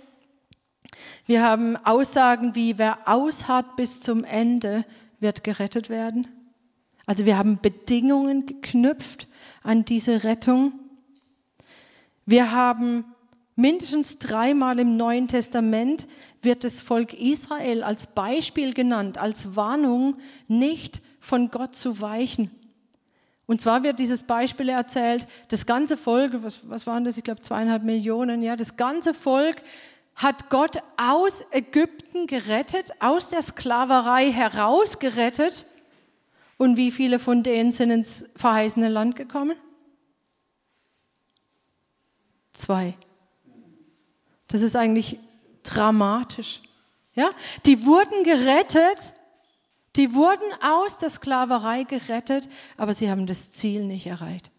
Wir 1.26 1.44
haben 1.44 1.78
Aussagen 1.78 2.56
wie, 2.56 2.78
wer 2.78 3.08
ausharrt 3.08 3.76
bis 3.76 4.02
zum 4.02 4.24
Ende, 4.24 4.86
wird 5.20 5.44
gerettet 5.44 5.90
werden. 5.90 6.28
Also 7.06 7.26
wir 7.26 7.38
haben 7.38 7.60
Bedingungen 7.62 8.46
geknüpft 8.46 9.28
an 9.64 9.86
diese 9.86 10.24
Rettung. 10.24 10.74
Wir 12.26 12.52
haben 12.52 13.06
Mindestens 13.60 14.20
dreimal 14.20 14.78
im 14.78 14.98
Neuen 14.98 15.28
Testament 15.28 16.06
wird 16.44 16.64
das 16.64 16.80
Volk 16.80 17.16
Israel 17.16 17.82
als 17.82 18.06
Beispiel 18.06 18.72
genannt, 18.76 19.18
als 19.18 19.56
Warnung, 19.56 20.18
nicht 20.48 21.02
von 21.20 21.50
Gott 21.50 21.76
zu 21.76 22.00
weichen. 22.00 22.52
Und 23.48 23.60
zwar 23.60 23.82
wird 23.82 23.98
dieses 23.98 24.24
Beispiel 24.24 24.70
erzählt, 24.70 25.26
das 25.48 25.66
ganze 25.66 25.98
Volk, 25.98 26.44
was, 26.44 26.70
was 26.70 26.86
waren 26.86 27.04
das, 27.04 27.18
ich 27.18 27.24
glaube 27.24 27.42
zweieinhalb 27.42 27.82
Millionen, 27.82 28.44
ja, 28.44 28.56
das 28.56 28.78
ganze 28.78 29.16
Volk 29.16 29.64
hat 30.14 30.52
Gott 30.52 30.78
aus 30.98 31.44
Ägypten 31.50 32.28
gerettet, 32.28 32.92
aus 33.00 33.32
der 33.32 33.42
Sklaverei 33.42 34.32
herausgerettet. 34.32 35.66
Und 36.58 36.78
wie 36.78 36.92
viele 36.92 37.18
von 37.18 37.42
denen 37.42 37.72
sind 37.72 37.90
ins 37.90 38.30
verheißene 38.36 38.90
Land 38.90 39.16
gekommen? 39.16 39.58
Zwei. 42.54 42.94
Das 44.48 44.62
ist 44.62 44.76
eigentlich 44.76 45.20
dramatisch. 45.64 46.62
Ja? 47.14 47.32
Die 47.66 47.86
wurden 47.86 48.24
gerettet, 48.24 49.14
die 49.96 50.14
wurden 50.14 50.46
aus 50.62 51.00
der 51.00 51.10
Sklaverei 51.10 51.84
gerettet, 51.84 52.48
aber 52.78 52.94
sie 52.94 53.10
haben 53.10 53.26
das 53.26 53.52
Ziel 53.52 53.84
nicht 53.84 54.08
erreicht. 54.08 54.52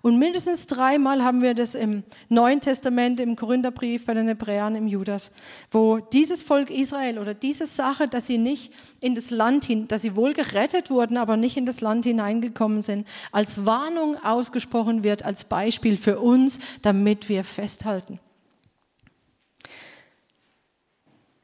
Und 0.00 0.18
mindestens 0.18 0.66
dreimal 0.66 1.24
haben 1.24 1.42
wir 1.42 1.54
das 1.54 1.74
im 1.74 2.04
Neuen 2.28 2.60
Testament, 2.60 3.18
im 3.18 3.34
Korintherbrief, 3.34 4.06
bei 4.06 4.14
den 4.14 4.28
Hebräern, 4.28 4.76
im 4.76 4.86
Judas, 4.86 5.32
wo 5.70 5.98
dieses 5.98 6.42
Volk 6.42 6.70
Israel 6.70 7.18
oder 7.18 7.34
diese 7.34 7.66
Sache, 7.66 8.06
dass 8.06 8.26
sie 8.26 8.38
nicht 8.38 8.72
in 9.00 9.14
das 9.16 9.30
Land 9.30 9.64
hin, 9.64 9.88
dass 9.88 10.02
sie 10.02 10.14
wohl 10.14 10.34
gerettet 10.34 10.90
wurden, 10.90 11.16
aber 11.16 11.36
nicht 11.36 11.56
in 11.56 11.66
das 11.66 11.80
Land 11.80 12.04
hineingekommen 12.04 12.80
sind, 12.80 13.08
als 13.32 13.66
Warnung 13.66 14.22
ausgesprochen 14.22 15.02
wird, 15.02 15.24
als 15.24 15.44
Beispiel 15.44 15.96
für 15.96 16.20
uns, 16.20 16.60
damit 16.82 17.28
wir 17.28 17.42
festhalten. 17.42 18.20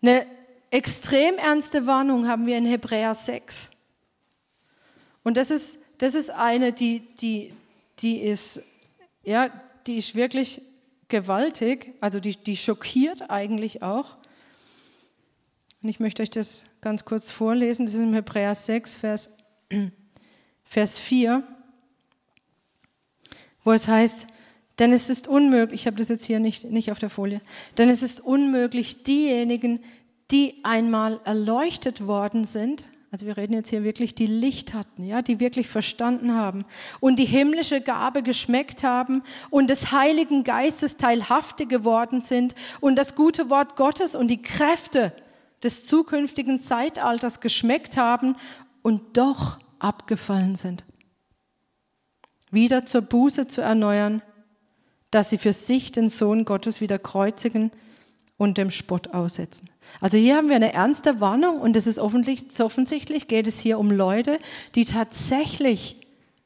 Eine 0.04 0.26
extrem 0.70 1.38
ernste 1.38 1.86
Warnung 1.86 2.28
haben 2.28 2.44
wir 2.44 2.58
in 2.58 2.66
Hebräer 2.66 3.14
6. 3.14 3.70
Und 5.22 5.38
das 5.38 5.50
ist, 5.50 5.78
das 5.96 6.14
ist 6.14 6.28
eine, 6.28 6.74
die, 6.74 7.00
die, 7.22 7.54
die, 8.00 8.18
ist, 8.18 8.60
ja, 9.22 9.48
die 9.86 9.96
ist 9.96 10.14
wirklich 10.14 10.60
gewaltig, 11.08 11.94
also 12.02 12.20
die, 12.20 12.36
die 12.36 12.54
schockiert 12.54 13.30
eigentlich 13.30 13.82
auch. 13.82 14.18
Und 15.82 15.88
ich 15.88 16.00
möchte 16.00 16.22
euch 16.22 16.28
das 16.28 16.64
ganz 16.82 17.06
kurz 17.06 17.30
vorlesen. 17.30 17.86
Das 17.86 17.94
ist 17.94 18.00
im 18.00 18.12
Hebräer 18.12 18.54
6, 18.54 18.96
Vers, 18.96 19.38
Vers 20.64 20.98
4, 20.98 21.42
wo 23.64 23.72
es 23.72 23.88
heißt, 23.88 24.26
denn 24.78 24.92
es 24.92 25.08
ist 25.10 25.28
unmöglich, 25.28 25.82
ich 25.82 25.86
habe 25.86 25.96
das 25.96 26.08
jetzt 26.08 26.24
hier 26.24 26.40
nicht, 26.40 26.64
nicht 26.70 26.90
auf 26.90 26.98
der 26.98 27.10
Folie, 27.10 27.40
denn 27.78 27.88
es 27.88 28.02
ist 28.02 28.20
unmöglich, 28.20 29.04
diejenigen, 29.04 29.80
die 30.30 30.56
einmal 30.64 31.20
erleuchtet 31.24 32.06
worden 32.06 32.44
sind, 32.44 32.86
also 33.14 33.26
wir 33.26 33.36
reden 33.36 33.52
jetzt 33.52 33.70
hier 33.70 33.84
wirklich, 33.84 34.16
die 34.16 34.26
Licht 34.26 34.74
hatten, 34.74 35.04
ja, 35.04 35.22
die 35.22 35.38
wirklich 35.38 35.68
verstanden 35.68 36.34
haben 36.34 36.64
und 36.98 37.20
die 37.20 37.24
himmlische 37.24 37.80
Gabe 37.80 38.24
geschmeckt 38.24 38.82
haben 38.82 39.22
und 39.50 39.70
des 39.70 39.92
Heiligen 39.92 40.42
Geistes 40.42 40.96
teilhafte 40.96 41.66
geworden 41.66 42.22
sind 42.22 42.56
und 42.80 42.96
das 42.96 43.14
gute 43.14 43.50
Wort 43.50 43.76
Gottes 43.76 44.16
und 44.16 44.26
die 44.26 44.42
Kräfte 44.42 45.12
des 45.62 45.86
zukünftigen 45.86 46.58
Zeitalters 46.58 47.38
geschmeckt 47.38 47.96
haben 47.96 48.34
und 48.82 49.16
doch 49.16 49.60
abgefallen 49.78 50.56
sind. 50.56 50.84
Wieder 52.50 52.84
zur 52.84 53.02
Buße 53.02 53.46
zu 53.46 53.60
erneuern, 53.60 54.22
dass 55.14 55.30
sie 55.30 55.38
für 55.38 55.52
sich 55.52 55.92
den 55.92 56.08
Sohn 56.08 56.44
Gottes 56.44 56.80
wieder 56.80 56.98
kreuzigen 56.98 57.70
und 58.36 58.58
dem 58.58 58.70
Spott 58.70 59.14
aussetzen. 59.14 59.70
Also 60.00 60.18
hier 60.18 60.36
haben 60.36 60.48
wir 60.48 60.56
eine 60.56 60.72
ernste 60.72 61.20
Warnung 61.20 61.60
und 61.60 61.76
es 61.76 61.86
ist 61.86 61.98
offensichtlich, 61.98 63.28
geht 63.28 63.46
es 63.46 63.58
hier 63.58 63.78
um 63.78 63.90
Leute, 63.90 64.38
die 64.74 64.84
tatsächlich 64.84 65.96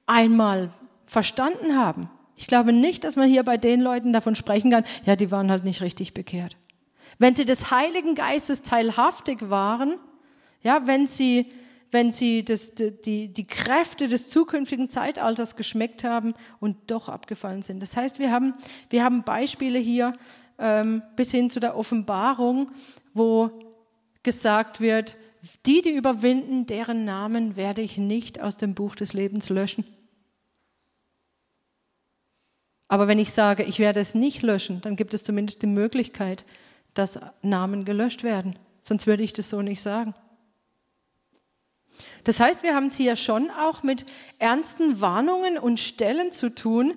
einmal 0.06 0.70
verstanden 1.06 1.76
haben. 1.76 2.10
Ich 2.36 2.46
glaube 2.46 2.72
nicht, 2.72 3.04
dass 3.04 3.16
man 3.16 3.28
hier 3.28 3.42
bei 3.42 3.56
den 3.56 3.80
Leuten 3.80 4.12
davon 4.12 4.34
sprechen 4.34 4.70
kann, 4.70 4.84
ja, 5.04 5.16
die 5.16 5.30
waren 5.30 5.50
halt 5.50 5.64
nicht 5.64 5.80
richtig 5.80 6.12
bekehrt. 6.12 6.56
Wenn 7.18 7.34
sie 7.34 7.44
des 7.44 7.70
Heiligen 7.70 8.14
Geistes 8.14 8.62
teilhaftig 8.62 9.50
waren, 9.50 9.94
ja, 10.62 10.86
wenn 10.86 11.06
sie, 11.06 11.46
wenn 11.90 12.12
sie 12.12 12.44
das, 12.44 12.74
die, 12.74 13.28
die 13.32 13.46
Kräfte 13.46 14.08
des 14.08 14.30
zukünftigen 14.30 14.88
Zeitalters 14.88 15.56
geschmeckt 15.56 16.04
haben 16.04 16.34
und 16.60 16.76
doch 16.90 17.08
abgefallen 17.08 17.62
sind. 17.62 17.80
Das 17.80 17.96
heißt, 17.96 18.18
wir 18.18 18.30
haben, 18.30 18.54
wir 18.90 19.04
haben 19.04 19.22
Beispiele 19.22 19.78
hier 19.78 20.12
ähm, 20.58 21.02
bis 21.16 21.30
hin 21.30 21.50
zu 21.50 21.60
der 21.60 21.76
Offenbarung, 21.76 22.70
wo 23.14 23.50
gesagt 24.22 24.80
wird, 24.80 25.16
die, 25.66 25.82
die 25.82 25.90
überwinden, 25.90 26.66
deren 26.66 27.04
Namen 27.04 27.56
werde 27.56 27.80
ich 27.80 27.96
nicht 27.96 28.40
aus 28.40 28.56
dem 28.56 28.74
Buch 28.74 28.96
des 28.96 29.12
Lebens 29.12 29.48
löschen. 29.48 29.84
Aber 32.88 33.06
wenn 33.06 33.18
ich 33.18 33.32
sage, 33.32 33.62
ich 33.62 33.78
werde 33.78 34.00
es 34.00 34.14
nicht 34.14 34.42
löschen, 34.42 34.80
dann 34.80 34.96
gibt 34.96 35.14
es 35.14 35.22
zumindest 35.22 35.62
die 35.62 35.66
Möglichkeit, 35.66 36.44
dass 36.94 37.20
Namen 37.42 37.84
gelöscht 37.84 38.24
werden. 38.24 38.58
Sonst 38.82 39.06
würde 39.06 39.22
ich 39.22 39.32
das 39.32 39.50
so 39.50 39.62
nicht 39.62 39.80
sagen. 39.80 40.14
Das 42.24 42.40
heißt, 42.40 42.62
wir 42.62 42.74
haben 42.74 42.86
es 42.86 42.96
hier 42.96 43.16
schon 43.16 43.50
auch 43.50 43.82
mit 43.82 44.06
ernsten 44.38 45.00
Warnungen 45.00 45.58
und 45.58 45.80
Stellen 45.80 46.32
zu 46.32 46.54
tun, 46.54 46.94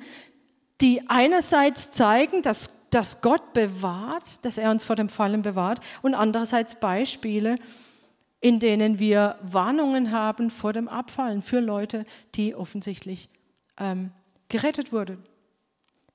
die 0.82 1.10
einerseits 1.10 1.92
zeigen, 1.92 2.42
dass, 2.42 2.90
dass 2.90 3.22
Gott 3.22 3.54
bewahrt, 3.54 4.44
dass 4.44 4.58
er 4.58 4.72
uns 4.72 4.84
vor 4.84 4.96
dem 4.96 5.10
Fallen 5.10 5.42
bewahrt, 5.42 5.80
und 6.02 6.16
andererseits 6.16 6.76
Beispiele, 6.76 7.56
in 8.40 8.60
denen 8.60 8.98
wir 8.98 9.38
Warnungen 9.44 10.12
haben 10.12 10.50
vor 10.50 10.74
dem 10.74 10.88
Abfallen 10.88 11.42
für 11.44 11.60
Leute, 11.60 12.06
die 12.36 12.56
offensichtlich 12.56 13.30
ähm, 13.78 14.12
gerettet 14.50 14.92
wurden. 14.92 15.24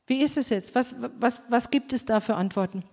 Wie 0.09 0.21
ist 0.21 0.37
es 0.37 0.51
jetzt? 0.51 0.75
Was, 0.75 0.97
was, 1.19 1.43
was 1.49 1.71
gibt 1.71 1.93
es 1.93 2.05
da 2.05 2.21
für 2.21 2.35
Antworten? 2.35 2.85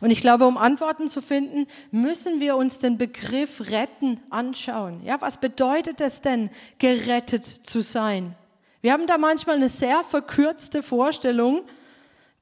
Und 0.00 0.10
ich 0.10 0.20
glaube, 0.20 0.46
um 0.46 0.56
Antworten 0.56 1.08
zu 1.08 1.20
finden, 1.20 1.66
müssen 1.90 2.38
wir 2.40 2.56
uns 2.56 2.78
den 2.78 2.98
Begriff 2.98 3.60
retten 3.70 4.20
anschauen. 4.30 5.02
Ja, 5.04 5.20
was 5.20 5.38
bedeutet 5.38 6.00
es 6.00 6.20
denn, 6.20 6.50
gerettet 6.78 7.44
zu 7.44 7.82
sein? 7.82 8.34
Wir 8.80 8.92
haben 8.92 9.08
da 9.08 9.18
manchmal 9.18 9.56
eine 9.56 9.68
sehr 9.68 10.04
verkürzte 10.04 10.82
Vorstellung, 10.82 11.62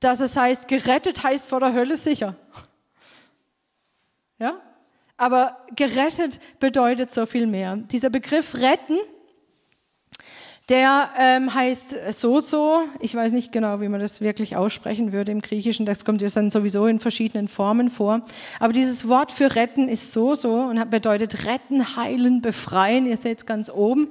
dass 0.01 0.21
es 0.21 0.37
heißt, 0.37 0.69
gerettet 0.69 1.23
heißt 1.23 1.49
vor 1.49 1.61
der 1.61 1.73
Hölle 1.73 1.97
sicher. 1.97 2.37
Ja? 4.39 4.61
Aber 5.17 5.65
gerettet 5.75 6.41
bedeutet 6.61 7.11
so 7.11 7.25
viel 7.25 7.47
mehr. 7.47 7.77
Dieser 7.77 8.11
Begriff 8.11 8.55
retten 8.57 8.99
der 10.69 11.11
ähm, 11.19 11.53
heißt 11.53 11.95
so-so. 12.13 12.85
Ich 13.01 13.15
weiß 13.15 13.33
nicht 13.33 13.53
genau, 13.53 13.81
wie 13.81 13.89
man 13.89 14.01
das 14.01 14.21
wirklich 14.21 14.57
aussprechen 14.57 15.13
würde 15.13 15.31
im 15.31 15.43
Griechischen. 15.43 15.85
Das 15.85 16.05
kommt 16.05 16.23
ja 16.23 16.29
dann 16.29 16.51
sowieso 16.51 16.87
in 16.87 17.01
verschiedenen 17.01 17.49
Formen 17.49 17.91
vor. 17.91 18.23
Aber 18.61 18.73
dieses 18.73 19.07
Wort 19.07 19.31
für 19.31 19.55
retten 19.57 19.89
ist 19.89 20.13
so-so 20.13 20.55
und 20.55 20.91
bedeutet 20.91 21.45
retten, 21.45 21.97
heilen, 21.97 22.41
befreien. 22.41 23.07
Ihr 23.07 23.19
seht 23.19 23.39
es 23.39 23.47
ganz 23.47 23.69
oben. 23.69 24.09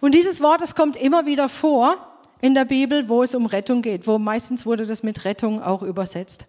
Und 0.00 0.14
dieses 0.14 0.40
Wort, 0.40 0.60
das 0.60 0.76
kommt 0.76 0.96
immer 0.96 1.26
wieder 1.26 1.48
vor 1.48 2.07
in 2.40 2.54
der 2.54 2.64
Bibel, 2.64 3.08
wo 3.08 3.22
es 3.22 3.34
um 3.34 3.46
Rettung 3.46 3.82
geht, 3.82 4.06
wo 4.06 4.18
meistens 4.18 4.66
wurde 4.66 4.86
das 4.86 5.02
mit 5.02 5.24
Rettung 5.24 5.62
auch 5.62 5.82
übersetzt. 5.82 6.46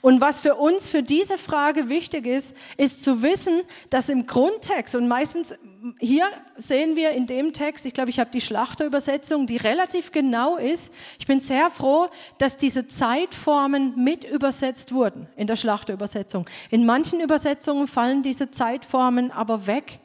Und 0.00 0.20
was 0.20 0.40
für 0.40 0.56
uns 0.56 0.88
für 0.88 1.02
diese 1.02 1.38
Frage 1.38 1.88
wichtig 1.88 2.26
ist, 2.26 2.56
ist 2.76 3.04
zu 3.04 3.22
wissen, 3.22 3.62
dass 3.88 4.08
im 4.08 4.26
Grundtext 4.26 4.94
und 4.94 5.08
meistens 5.08 5.54
hier 5.98 6.26
sehen 6.58 6.94
wir 6.94 7.12
in 7.12 7.26
dem 7.26 7.52
Text, 7.52 7.86
ich 7.86 7.94
glaube, 7.94 8.10
ich 8.10 8.20
habe 8.20 8.30
die 8.30 8.42
Schlachterübersetzung, 8.42 9.46
die 9.46 9.56
relativ 9.56 10.12
genau 10.12 10.56
ist. 10.56 10.92
Ich 11.18 11.26
bin 11.26 11.40
sehr 11.40 11.70
froh, 11.70 12.08
dass 12.38 12.58
diese 12.58 12.86
Zeitformen 12.86 13.94
mit 14.04 14.24
übersetzt 14.24 14.92
wurden 14.92 15.26
in 15.36 15.46
der 15.46 15.56
Schlachterübersetzung. 15.56 16.46
In 16.70 16.84
manchen 16.84 17.20
Übersetzungen 17.20 17.86
fallen 17.86 18.22
diese 18.22 18.50
Zeitformen 18.50 19.30
aber 19.30 19.66
weg. 19.66 20.00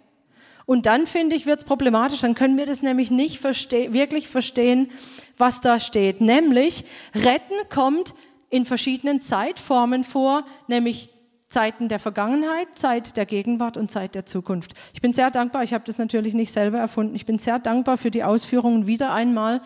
Und 0.65 0.85
dann 0.85 1.07
finde 1.07 1.35
ich, 1.35 1.45
wird 1.45 1.59
es 1.59 1.65
problematisch. 1.65 2.21
Dann 2.21 2.35
können 2.35 2.57
wir 2.57 2.65
das 2.65 2.81
nämlich 2.81 3.11
nicht 3.11 3.39
verste 3.39 3.93
wirklich 3.93 4.27
verstehen, 4.27 4.89
was 5.37 5.61
da 5.61 5.79
steht. 5.79 6.21
Nämlich, 6.21 6.85
retten 7.13 7.55
kommt 7.69 8.13
in 8.49 8.65
verschiedenen 8.65 9.21
Zeitformen 9.21 10.03
vor, 10.03 10.45
nämlich 10.67 11.09
Zeiten 11.47 11.87
der 11.87 11.99
Vergangenheit, 11.99 12.67
Zeit 12.73 13.17
der 13.17 13.25
Gegenwart 13.25 13.77
und 13.77 13.91
Zeit 13.91 14.15
der 14.15 14.25
Zukunft. 14.25 14.73
Ich 14.93 15.01
bin 15.01 15.13
sehr 15.13 15.29
dankbar, 15.29 15.63
ich 15.63 15.73
habe 15.73 15.83
das 15.85 15.97
natürlich 15.97 16.33
nicht 16.33 16.51
selber 16.51 16.79
erfunden, 16.79 17.15
ich 17.15 17.25
bin 17.25 17.37
sehr 17.37 17.59
dankbar 17.59 17.97
für 17.97 18.11
die 18.11 18.23
Ausführungen 18.23 18.87
wieder 18.87 19.13
einmal 19.13 19.61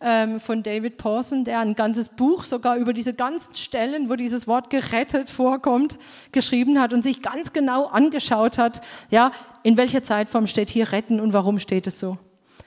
ähm, 0.00 0.38
von 0.38 0.62
David 0.62 0.96
Pawson, 0.96 1.44
der 1.44 1.58
ein 1.58 1.74
ganzes 1.74 2.08
Buch 2.08 2.44
sogar 2.44 2.76
über 2.76 2.92
diese 2.92 3.14
ganzen 3.14 3.54
Stellen, 3.54 4.08
wo 4.08 4.14
dieses 4.14 4.46
Wort 4.46 4.70
gerettet 4.70 5.28
vorkommt, 5.28 5.98
geschrieben 6.30 6.80
hat 6.80 6.92
und 6.92 7.02
sich 7.02 7.20
ganz 7.20 7.52
genau 7.52 7.86
angeschaut 7.86 8.56
hat, 8.56 8.80
ja, 9.10 9.32
in 9.64 9.76
welcher 9.76 10.02
Zeitform 10.02 10.46
steht 10.46 10.70
hier 10.70 10.92
retten 10.92 11.18
und 11.18 11.32
warum 11.32 11.58
steht 11.58 11.88
es 11.88 11.98
so. 11.98 12.18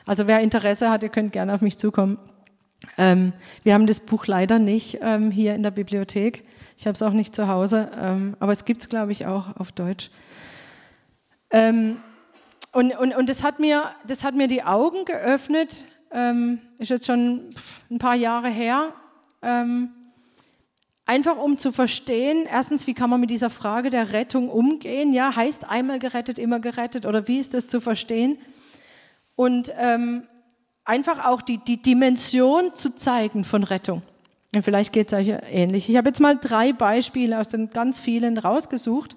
Also 0.06 0.28
wer 0.28 0.42
Interesse 0.42 0.90
hat, 0.90 1.04
ihr 1.04 1.10
könnt 1.10 1.32
gerne 1.32 1.54
auf 1.54 1.62
mich 1.62 1.78
zukommen. 1.78 2.18
Ähm, 2.98 3.34
wir 3.64 3.76
haben 3.76 3.88
das 3.88 4.00
Buch 4.00 4.26
leider 4.28 4.60
nicht 4.60 4.98
ähm, 5.02 5.32
hier 5.32 5.56
in 5.56 5.64
der 5.64 5.72
Bibliothek. 5.72 6.44
Ich 6.76 6.88
habe 6.88 6.96
es 6.96 7.02
auch 7.04 7.14
nicht 7.14 7.36
zu 7.36 7.48
Hause, 7.48 7.92
ähm, 8.00 8.36
aber 8.40 8.52
es 8.52 8.66
gibt 8.66 8.82
es, 8.82 8.90
glaube 8.90 9.12
ich, 9.12 9.28
auch 9.28 9.56
auf 9.58 9.72
Deutsch. 9.72 10.10
Ähm, 11.52 11.98
und 12.74 12.98
und, 12.98 13.16
und 13.16 13.30
das, 13.30 13.44
hat 13.44 13.60
mir, 13.60 13.84
das 14.06 14.24
hat 14.24 14.36
mir 14.36 14.48
die 14.48 14.64
Augen 14.64 15.06
geöffnet, 15.06 15.86
ähm, 16.12 16.60
ist 16.80 16.90
jetzt 16.90 17.06
schon 17.06 17.52
ein 17.92 18.00
paar 18.00 18.16
Jahre 18.16 18.50
her, 18.50 18.94
ähm, 19.44 19.90
einfach 21.08 21.38
um 21.38 21.58
zu 21.58 21.72
verstehen, 21.72 22.46
erstens, 22.50 22.86
wie 22.86 22.94
kann 22.94 23.10
man 23.10 23.20
mit 23.20 23.30
dieser 23.30 23.50
Frage 23.50 23.90
der 23.90 24.12
Rettung 24.14 24.50
umgehen? 24.50 25.14
Ja, 25.14 25.36
heißt 25.36 25.68
einmal 25.70 26.00
gerettet, 26.00 26.38
immer 26.38 26.60
gerettet 26.60 27.06
oder 27.06 27.28
wie 27.28 27.40
ist 27.40 27.54
das 27.54 27.68
zu 27.68 27.82
verstehen? 27.82 28.38
Und 29.36 29.74
ähm, 29.80 30.24
einfach 30.84 31.26
auch 31.26 31.42
die, 31.42 31.58
die 31.60 31.82
Dimension 31.82 32.74
zu 32.74 32.94
zeigen 32.94 33.46
von 33.46 33.64
Rettung. 33.64 34.02
Und 34.54 34.64
vielleicht 34.64 34.94
geht 34.94 35.12
es 35.12 35.18
euch 35.18 35.34
ähnlich. 35.50 35.90
Ich 35.90 35.98
habe 35.98 36.10
jetzt 36.10 36.20
mal 36.20 36.38
drei 36.38 36.74
Beispiele 36.74 37.40
aus 37.40 37.50
den 37.50 37.70
ganz 37.70 38.00
vielen 38.00 38.38
rausgesucht. 38.38 39.16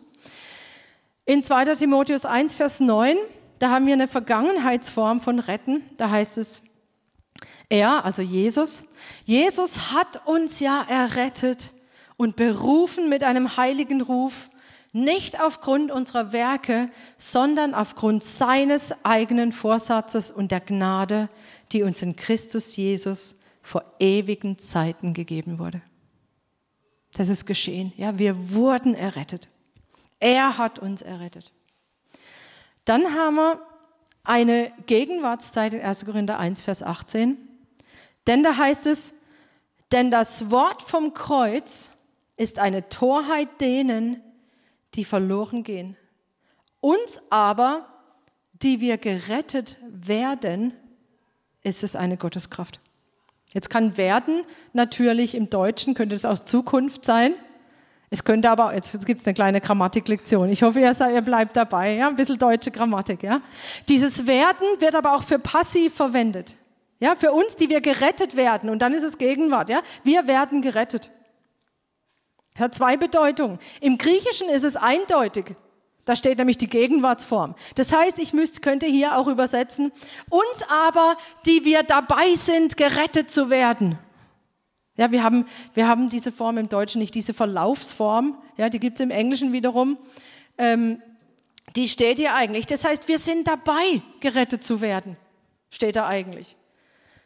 In 1.24 1.42
2. 1.44 1.76
Timotheus 1.76 2.24
1, 2.24 2.54
Vers 2.54 2.80
9, 2.80 3.16
da 3.58 3.70
haben 3.70 3.86
wir 3.86 3.94
eine 3.94 4.08
Vergangenheitsform 4.08 5.20
von 5.20 5.38
retten. 5.38 5.82
Da 5.96 6.10
heißt 6.10 6.38
es, 6.38 6.62
er, 7.68 8.04
also 8.04 8.22
Jesus, 8.22 8.84
Jesus 9.24 9.92
hat 9.92 10.26
uns 10.26 10.60
ja 10.60 10.84
errettet 10.88 11.72
und 12.20 12.36
berufen 12.36 13.08
mit 13.08 13.24
einem 13.24 13.56
heiligen 13.56 14.02
Ruf, 14.02 14.50
nicht 14.92 15.40
aufgrund 15.40 15.90
unserer 15.90 16.32
Werke, 16.32 16.90
sondern 17.16 17.74
aufgrund 17.74 18.22
seines 18.22 19.06
eigenen 19.06 19.52
Vorsatzes 19.52 20.30
und 20.30 20.50
der 20.52 20.60
Gnade, 20.60 21.30
die 21.72 21.82
uns 21.82 22.02
in 22.02 22.16
Christus 22.16 22.76
Jesus 22.76 23.40
vor 23.62 23.84
ewigen 24.00 24.58
Zeiten 24.58 25.14
gegeben 25.14 25.58
wurde. 25.58 25.80
Das 27.14 27.30
ist 27.30 27.46
geschehen. 27.46 27.94
Ja, 27.96 28.18
wir 28.18 28.50
wurden 28.50 28.94
errettet. 28.94 29.48
Er 30.18 30.58
hat 30.58 30.78
uns 30.78 31.00
errettet. 31.00 31.52
Dann 32.84 33.14
haben 33.14 33.36
wir 33.36 33.62
eine 34.24 34.70
Gegenwartszeit 34.84 35.72
in 35.72 35.80
1. 35.80 36.04
Korinther 36.04 36.38
1, 36.38 36.60
Vers 36.60 36.82
18. 36.82 37.38
Denn 38.26 38.42
da 38.42 38.58
heißt 38.58 38.86
es, 38.88 39.22
denn 39.90 40.10
das 40.10 40.50
Wort 40.50 40.82
vom 40.82 41.14
Kreuz 41.14 41.92
ist 42.40 42.58
eine 42.58 42.88
Torheit 42.88 43.60
denen, 43.60 44.22
die 44.94 45.04
verloren 45.04 45.62
gehen. 45.62 45.94
Uns 46.80 47.20
aber, 47.28 47.84
die 48.54 48.80
wir 48.80 48.96
gerettet 48.96 49.76
werden, 49.86 50.72
ist 51.62 51.84
es 51.84 51.96
eine 51.96 52.16
Gotteskraft. 52.16 52.80
Jetzt 53.52 53.68
kann 53.68 53.98
werden 53.98 54.44
natürlich 54.72 55.34
im 55.34 55.50
Deutschen, 55.50 55.92
könnte 55.92 56.14
es 56.14 56.24
auch 56.24 56.38
Zukunft 56.38 57.04
sein. 57.04 57.34
Es 58.08 58.24
könnte 58.24 58.50
aber, 58.50 58.74
jetzt, 58.74 58.94
jetzt 58.94 59.04
gibt 59.04 59.20
es 59.20 59.26
eine 59.26 59.34
kleine 59.34 59.60
Grammatiklektion. 59.60 60.48
Ich 60.48 60.62
hoffe, 60.62 60.80
ihr, 60.80 60.94
seid, 60.94 61.12
ihr 61.12 61.20
bleibt 61.20 61.58
dabei, 61.58 61.92
ja, 61.96 62.08
ein 62.08 62.16
bisschen 62.16 62.38
deutsche 62.38 62.70
Grammatik, 62.70 63.22
ja. 63.22 63.42
Dieses 63.86 64.26
werden 64.26 64.66
wird 64.78 64.94
aber 64.94 65.14
auch 65.14 65.24
für 65.24 65.38
passiv 65.38 65.94
verwendet. 65.94 66.56
Ja, 67.00 67.16
für 67.16 67.32
uns, 67.32 67.56
die 67.56 67.68
wir 67.68 67.82
gerettet 67.82 68.34
werden. 68.34 68.70
Und 68.70 68.80
dann 68.80 68.94
ist 68.94 69.02
es 69.02 69.18
Gegenwart, 69.18 69.68
ja. 69.68 69.82
Wir 70.04 70.26
werden 70.26 70.62
gerettet. 70.62 71.10
Hat 72.60 72.74
zwei 72.74 72.96
Bedeutungen. 72.96 73.58
Im 73.80 73.98
Griechischen 73.98 74.48
ist 74.48 74.64
es 74.64 74.76
eindeutig. 74.76 75.56
Da 76.04 76.16
steht 76.16 76.38
nämlich 76.38 76.58
die 76.58 76.68
Gegenwartsform. 76.68 77.54
Das 77.74 77.92
heißt, 77.92 78.18
ich 78.18 78.32
müsste, 78.32 78.60
könnte 78.60 78.86
hier 78.86 79.16
auch 79.16 79.26
übersetzen, 79.26 79.92
uns 80.28 80.62
aber, 80.68 81.16
die 81.46 81.64
wir 81.64 81.82
dabei 81.82 82.34
sind, 82.34 82.76
gerettet 82.76 83.30
zu 83.30 83.50
werden. 83.50 83.98
Ja, 84.96 85.12
wir 85.12 85.22
haben, 85.22 85.46
wir 85.74 85.86
haben 85.86 86.10
diese 86.10 86.32
Form 86.32 86.58
im 86.58 86.68
Deutschen 86.68 87.00
nicht, 87.00 87.14
diese 87.14 87.32
Verlaufsform, 87.32 88.36
ja, 88.56 88.68
die 88.68 88.80
gibt 88.80 88.98
es 88.98 89.04
im 89.04 89.10
Englischen 89.10 89.52
wiederum. 89.52 89.98
Ähm, 90.58 91.00
die 91.76 91.88
steht 91.88 92.18
hier 92.18 92.34
eigentlich. 92.34 92.66
Das 92.66 92.84
heißt, 92.84 93.08
wir 93.08 93.18
sind 93.18 93.46
dabei, 93.46 94.02
gerettet 94.20 94.64
zu 94.64 94.80
werden, 94.80 95.16
steht 95.70 95.96
da 95.96 96.06
eigentlich. 96.06 96.56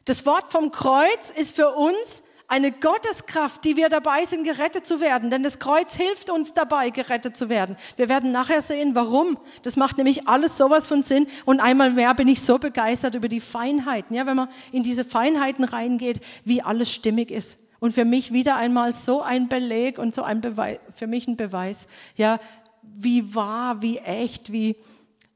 Das 0.05 0.27
Wort 0.27 0.53
vom 0.53 0.71
Kreuz 0.71 1.31
ist 1.31 1.57
für 1.57 1.71
uns 1.75 2.25
eine 2.47 2.73
Gotteskraft, 2.73 3.65
die 3.65 3.77
wir 3.77 3.89
dabei 3.89 4.25
sind, 4.25 4.45
gerettet 4.45 4.87
zu 4.87 5.01
werden. 5.01 5.31
Denn 5.31 5.43
das 5.43 5.59
Kreuz 5.59 5.95
hilft 5.95 6.31
uns 6.31 6.53
dabei, 6.53 6.91
gerettet 6.91 7.37
zu 7.37 7.49
werden. 7.49 7.77
Wir 7.97 8.09
werden 8.09 8.33
nachher 8.33 8.61
sehen, 8.61 8.95
warum. 8.95 9.39
Das 9.63 9.77
macht 9.77 9.97
nämlich 9.97 10.29
alles 10.29 10.59
sowas 10.59 10.87
von 10.87 11.03
Sinn. 11.03 11.27
Und 11.45 11.61
einmal 11.61 11.91
mehr 11.91 12.15
bin 12.15 12.29
ich 12.29 12.43
so 12.43 12.59
begeistert 12.59 13.15
über 13.15 13.29
die 13.29 13.41
Feinheiten. 13.41 14.15
Ja, 14.15 14.27
wenn 14.27 14.37
man 14.37 14.49
in 14.73 14.83
diese 14.83 15.05
Feinheiten 15.05 15.65
reingeht, 15.65 16.21
wie 16.45 16.63
alles 16.63 16.93
stimmig 16.93 17.31
ist. 17.31 17.59
Und 17.81 17.93
für 17.93 18.05
mich 18.05 18.33
wieder 18.33 18.57
einmal 18.57 18.93
so 18.93 19.23
ein 19.23 19.49
Beleg 19.49 19.99
und 19.99 20.15
so 20.15 20.23
ein 20.23 20.41
Beweis, 20.41 20.79
für 20.95 21.07
mich 21.07 21.27
ein 21.27 21.37
Beweis, 21.37 21.87
ja, 22.17 22.41
wie 22.83 23.35
wahr, 23.35 23.83
wie 23.83 23.99
echt, 23.99 24.53
wie 24.53 24.77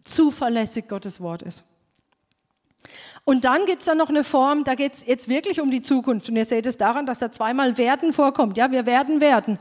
zuverlässig 0.05 0.89
Gottes 0.89 1.21
Wort 1.21 1.43
ist. 1.43 1.65
Und 3.29 3.45
dann 3.45 3.67
gibt 3.67 3.81
es 3.81 3.85
da 3.85 3.95
noch 3.95 4.09
eine 4.09 4.25
Form, 4.25 4.65
da 4.65 4.75
geht 4.75 4.95
es 4.95 5.07
jetzt 5.07 5.29
wirklich 5.29 5.61
um 5.61 5.71
die 5.71 5.83
Zukunft. 5.83 6.31
Und 6.31 6.37
ihr 6.37 6.47
seht 6.47 6.65
es 6.65 6.79
daran, 6.79 7.05
dass 7.05 7.19
da 7.19 7.31
zweimal 7.31 7.77
werden 7.77 8.15
vorkommt. 8.15 8.57
Ja, 8.57 8.71
wir 8.71 8.87
werden 8.87 9.21
werden. 9.21 9.59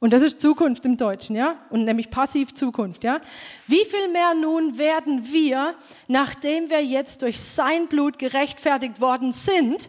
Und 0.00 0.12
das 0.12 0.20
ist 0.20 0.40
Zukunft 0.40 0.84
im 0.84 0.96
Deutschen, 0.96 1.36
ja? 1.36 1.58
Und 1.70 1.84
nämlich 1.84 2.10
passiv 2.10 2.54
Zukunft, 2.54 3.04
ja? 3.04 3.20
Wie 3.68 3.84
viel 3.84 4.08
mehr 4.08 4.34
nun 4.34 4.78
werden 4.78 5.32
wir, 5.32 5.76
nachdem 6.08 6.68
wir 6.68 6.84
jetzt 6.84 7.22
durch 7.22 7.40
sein 7.40 7.86
Blut 7.86 8.18
gerechtfertigt 8.18 9.00
worden 9.00 9.30
sind? 9.30 9.88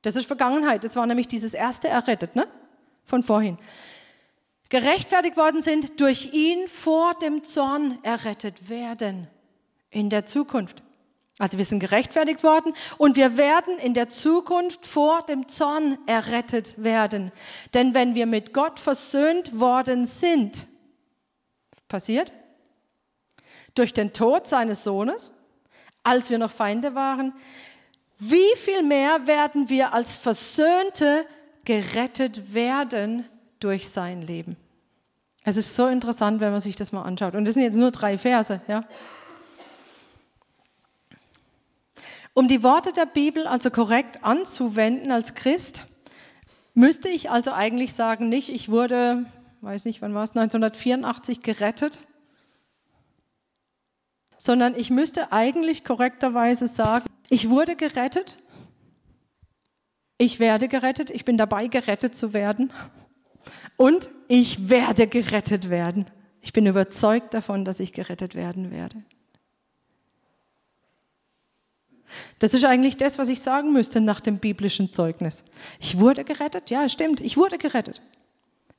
Das 0.00 0.16
ist 0.16 0.24
Vergangenheit. 0.24 0.84
Das 0.84 0.96
war 0.96 1.04
nämlich 1.04 1.28
dieses 1.28 1.52
erste 1.52 1.88
errettet, 1.88 2.34
ne? 2.34 2.48
Von 3.04 3.24
vorhin. 3.24 3.58
Gerechtfertigt 4.70 5.36
worden 5.36 5.60
sind, 5.60 6.00
durch 6.00 6.32
ihn 6.32 6.66
vor 6.68 7.12
dem 7.20 7.44
Zorn 7.44 7.98
errettet 8.02 8.70
werden. 8.70 9.28
In 9.90 10.08
der 10.08 10.24
Zukunft. 10.24 10.82
Also 11.38 11.58
wir 11.58 11.66
sind 11.66 11.80
gerechtfertigt 11.80 12.42
worden 12.42 12.72
und 12.96 13.16
wir 13.16 13.36
werden 13.36 13.78
in 13.78 13.92
der 13.92 14.08
Zukunft 14.08 14.86
vor 14.86 15.22
dem 15.22 15.48
Zorn 15.48 15.98
errettet 16.06 16.82
werden. 16.82 17.30
Denn 17.74 17.92
wenn 17.92 18.14
wir 18.14 18.26
mit 18.26 18.54
Gott 18.54 18.80
versöhnt 18.80 19.58
worden 19.60 20.06
sind, 20.06 20.66
passiert, 21.88 22.32
durch 23.74 23.92
den 23.92 24.14
Tod 24.14 24.46
seines 24.46 24.82
Sohnes, 24.82 25.30
als 26.02 26.30
wir 26.30 26.38
noch 26.38 26.50
Feinde 26.50 26.94
waren, 26.94 27.34
wie 28.18 28.56
viel 28.56 28.82
mehr 28.82 29.26
werden 29.26 29.68
wir 29.68 29.92
als 29.92 30.16
Versöhnte 30.16 31.26
gerettet 31.64 32.54
werden 32.54 33.26
durch 33.60 33.90
sein 33.90 34.22
Leben? 34.22 34.56
Es 35.44 35.58
ist 35.58 35.76
so 35.76 35.86
interessant, 35.86 36.40
wenn 36.40 36.50
man 36.50 36.60
sich 36.60 36.76
das 36.76 36.92
mal 36.92 37.02
anschaut. 37.02 37.34
Und 37.34 37.44
das 37.44 37.54
sind 37.54 37.62
jetzt 37.62 37.76
nur 37.76 37.90
drei 37.90 38.16
Verse, 38.16 38.60
ja. 38.68 38.84
Um 42.36 42.48
die 42.48 42.62
Worte 42.62 42.92
der 42.92 43.06
Bibel 43.06 43.46
also 43.46 43.70
korrekt 43.70 44.22
anzuwenden 44.22 45.10
als 45.10 45.34
Christ, 45.34 45.86
müsste 46.74 47.08
ich 47.08 47.30
also 47.30 47.50
eigentlich 47.50 47.94
sagen, 47.94 48.28
nicht, 48.28 48.50
ich 48.50 48.68
wurde, 48.68 49.24
weiß 49.62 49.86
nicht, 49.86 50.02
wann 50.02 50.12
war 50.12 50.22
es, 50.22 50.36
1984 50.36 51.40
gerettet, 51.40 52.00
sondern 54.36 54.76
ich 54.76 54.90
müsste 54.90 55.32
eigentlich 55.32 55.82
korrekterweise 55.82 56.66
sagen, 56.66 57.06
ich 57.30 57.48
wurde 57.48 57.74
gerettet, 57.74 58.36
ich 60.18 60.38
werde 60.38 60.68
gerettet, 60.68 61.08
ich 61.08 61.24
bin 61.24 61.38
dabei, 61.38 61.68
gerettet 61.68 62.14
zu 62.14 62.34
werden 62.34 62.70
und 63.78 64.10
ich 64.28 64.68
werde 64.68 65.06
gerettet 65.06 65.70
werden. 65.70 66.04
Ich 66.42 66.52
bin 66.52 66.66
überzeugt 66.66 67.32
davon, 67.32 67.64
dass 67.64 67.80
ich 67.80 67.94
gerettet 67.94 68.34
werden 68.34 68.70
werde. 68.70 69.02
Das 72.38 72.54
ist 72.54 72.64
eigentlich 72.64 72.96
das, 72.96 73.18
was 73.18 73.28
ich 73.28 73.40
sagen 73.40 73.72
müsste 73.72 74.00
nach 74.00 74.20
dem 74.20 74.38
biblischen 74.38 74.92
Zeugnis. 74.92 75.44
Ich 75.80 75.98
wurde 75.98 76.24
gerettet, 76.24 76.70
ja, 76.70 76.88
stimmt, 76.88 77.20
ich 77.20 77.36
wurde 77.36 77.58
gerettet. 77.58 78.02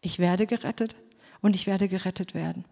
Ich 0.02 0.20
werde 0.20 0.46
gerettet 0.46 0.96
und 1.42 1.56
ich 1.56 1.68
werde 1.68 1.88
gerettet 1.88 2.34
werden. 2.34 2.66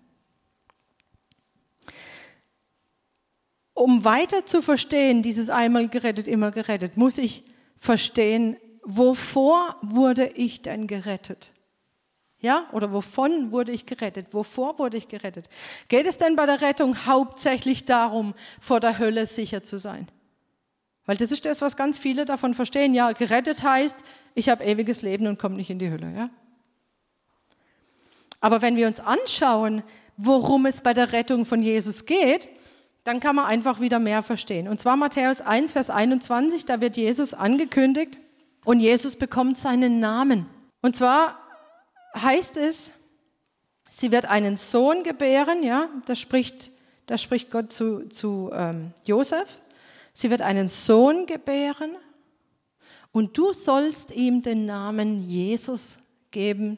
Um 3.73 4.05
weiter 4.05 4.45
zu 4.45 4.61
verstehen, 4.61 5.21
dieses 5.21 5.49
einmal 5.49 5.89
gerettet, 5.89 6.27
immer 6.27 6.51
gerettet, 6.51 6.95
muss 6.95 7.17
ich 7.17 7.43
verstehen, 7.77 8.55
wovor 8.83 9.75
wurde 9.81 10.27
ich 10.27 10.61
denn 10.61 10.87
gerettet? 10.87 11.51
Ja, 12.39 12.69
oder 12.71 12.93
wovon 12.93 13.51
wurde 13.51 13.71
ich 13.71 13.85
gerettet? 13.85 14.33
Wovor 14.33 14.77
wurde 14.77 14.97
ich 14.97 15.07
gerettet? 15.07 15.49
Geht 15.87 16.05
es 16.05 16.17
denn 16.17 16.35
bei 16.35 16.45
der 16.45 16.61
Rettung 16.61 17.05
hauptsächlich 17.05 17.85
darum, 17.85 18.33
vor 18.61 18.79
der 18.79 18.99
Hölle 18.99 19.25
sicher 19.25 19.63
zu 19.63 19.77
sein? 19.77 20.07
Weil 21.05 21.17
das 21.17 21.31
ist 21.31 21.45
das, 21.45 21.61
was 21.61 21.77
ganz 21.77 21.97
viele 21.97 22.25
davon 22.25 22.53
verstehen. 22.53 22.93
Ja, 22.93 23.11
gerettet 23.11 23.63
heißt, 23.63 24.03
ich 24.33 24.49
habe 24.49 24.63
ewiges 24.63 25.01
Leben 25.01 25.27
und 25.27 25.37
komme 25.37 25.55
nicht 25.55 25.69
in 25.69 25.79
die 25.79 25.91
Hölle. 25.91 26.11
Ja? 26.15 26.29
Aber 28.41 28.61
wenn 28.61 28.75
wir 28.75 28.87
uns 28.87 28.99
anschauen, 28.99 29.83
worum 30.17 30.65
es 30.65 30.81
bei 30.81 30.93
der 30.93 31.11
Rettung 31.11 31.45
von 31.45 31.61
Jesus 31.61 32.05
geht, 32.05 32.47
dann 33.03 33.19
kann 33.19 33.35
man 33.35 33.45
einfach 33.45 33.79
wieder 33.79 33.99
mehr 33.99 34.23
verstehen. 34.23 34.67
Und 34.67 34.79
zwar 34.79 34.97
Matthäus 34.97 35.41
1, 35.41 35.73
Vers 35.73 35.89
21, 35.89 36.65
da 36.65 36.81
wird 36.81 36.97
Jesus 36.97 37.33
angekündigt 37.33 38.17
und 38.63 38.79
Jesus 38.79 39.15
bekommt 39.15 39.57
seinen 39.57 39.99
Namen. 39.99 40.47
Und 40.81 40.95
zwar 40.95 41.39
heißt 42.15 42.57
es, 42.57 42.91
sie 43.89 44.11
wird 44.11 44.25
einen 44.25 44.57
Sohn 44.57 45.03
gebären, 45.03 45.61
ja, 45.61 45.89
da 46.05 46.15
spricht, 46.15 46.71
da 47.05 47.17
spricht 47.17 47.51
Gott 47.51 47.71
zu, 47.71 48.09
zu 48.09 48.49
ähm, 48.53 48.91
Josef. 49.03 49.61
Sie 50.15 50.29
wird 50.29 50.41
einen 50.41 50.69
Sohn 50.69 51.25
gebären 51.25 51.91
und 53.11 53.37
du 53.37 53.51
sollst 53.51 54.11
ihm 54.11 54.41
den 54.41 54.65
Namen 54.65 55.29
Jesus 55.29 55.99
geben, 56.31 56.77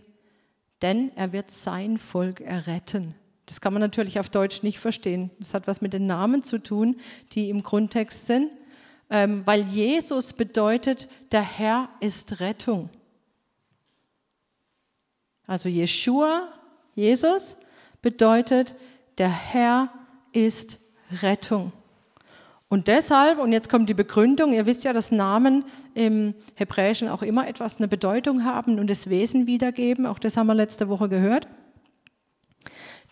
denn 0.82 1.12
er 1.15 1.34
wird 1.34 1.52
sein 1.52 2.00
Volk 2.00 2.41
erretten. 2.41 3.13
Das 3.45 3.62
kann 3.62 3.73
man 3.73 3.82
natürlich 3.82 4.19
auf 4.19 4.30
Deutsch 4.30 4.63
nicht 4.63 4.80
verstehen. 4.80 5.30
Das 5.38 5.54
hat 5.54 5.67
was 5.67 5.82
mit 5.82 5.93
den 5.93 6.08
Namen 6.08 6.41
zu 6.41 6.58
tun, 6.58 7.00
die 7.34 7.52
im 7.52 7.62
Grundtext 7.62 8.26
sind, 8.26 8.50
ähm, 9.12 9.43
weil 9.45 9.62
Jesus 9.65 10.34
bedeutet, 10.34 11.08
der 11.32 11.43
Herr 11.43 11.89
ist 12.00 12.39
Rettung. 12.39 12.89
Also 15.45 15.69
Jeshua, 15.69 16.52
Jesus, 16.95 17.56
bedeutet, 18.02 18.73
der 19.19 19.30
Herr 19.30 19.93
ist 20.34 20.80
Rettung. 21.21 21.71
Und 22.69 22.88
deshalb, 22.88 23.39
und 23.39 23.53
jetzt 23.53 23.69
kommt 23.69 23.88
die 23.88 23.93
Begründung, 23.93 24.53
ihr 24.53 24.65
wisst 24.65 24.84
ja, 24.84 24.91
dass 24.91 25.12
Namen 25.12 25.63
im 25.93 26.34
Hebräischen 26.56 27.08
auch 27.08 27.21
immer 27.21 27.47
etwas 27.47 27.77
eine 27.77 27.88
Bedeutung 27.88 28.43
haben 28.43 28.77
und 28.77 28.89
das 28.89 29.10
Wesen 29.10 29.47
wiedergeben, 29.47 30.06
auch 30.06 30.19
das 30.19 30.36
haben 30.36 30.47
wir 30.47 30.53
letzte 30.53 30.89
Woche 30.89 31.08
gehört. 31.08 31.47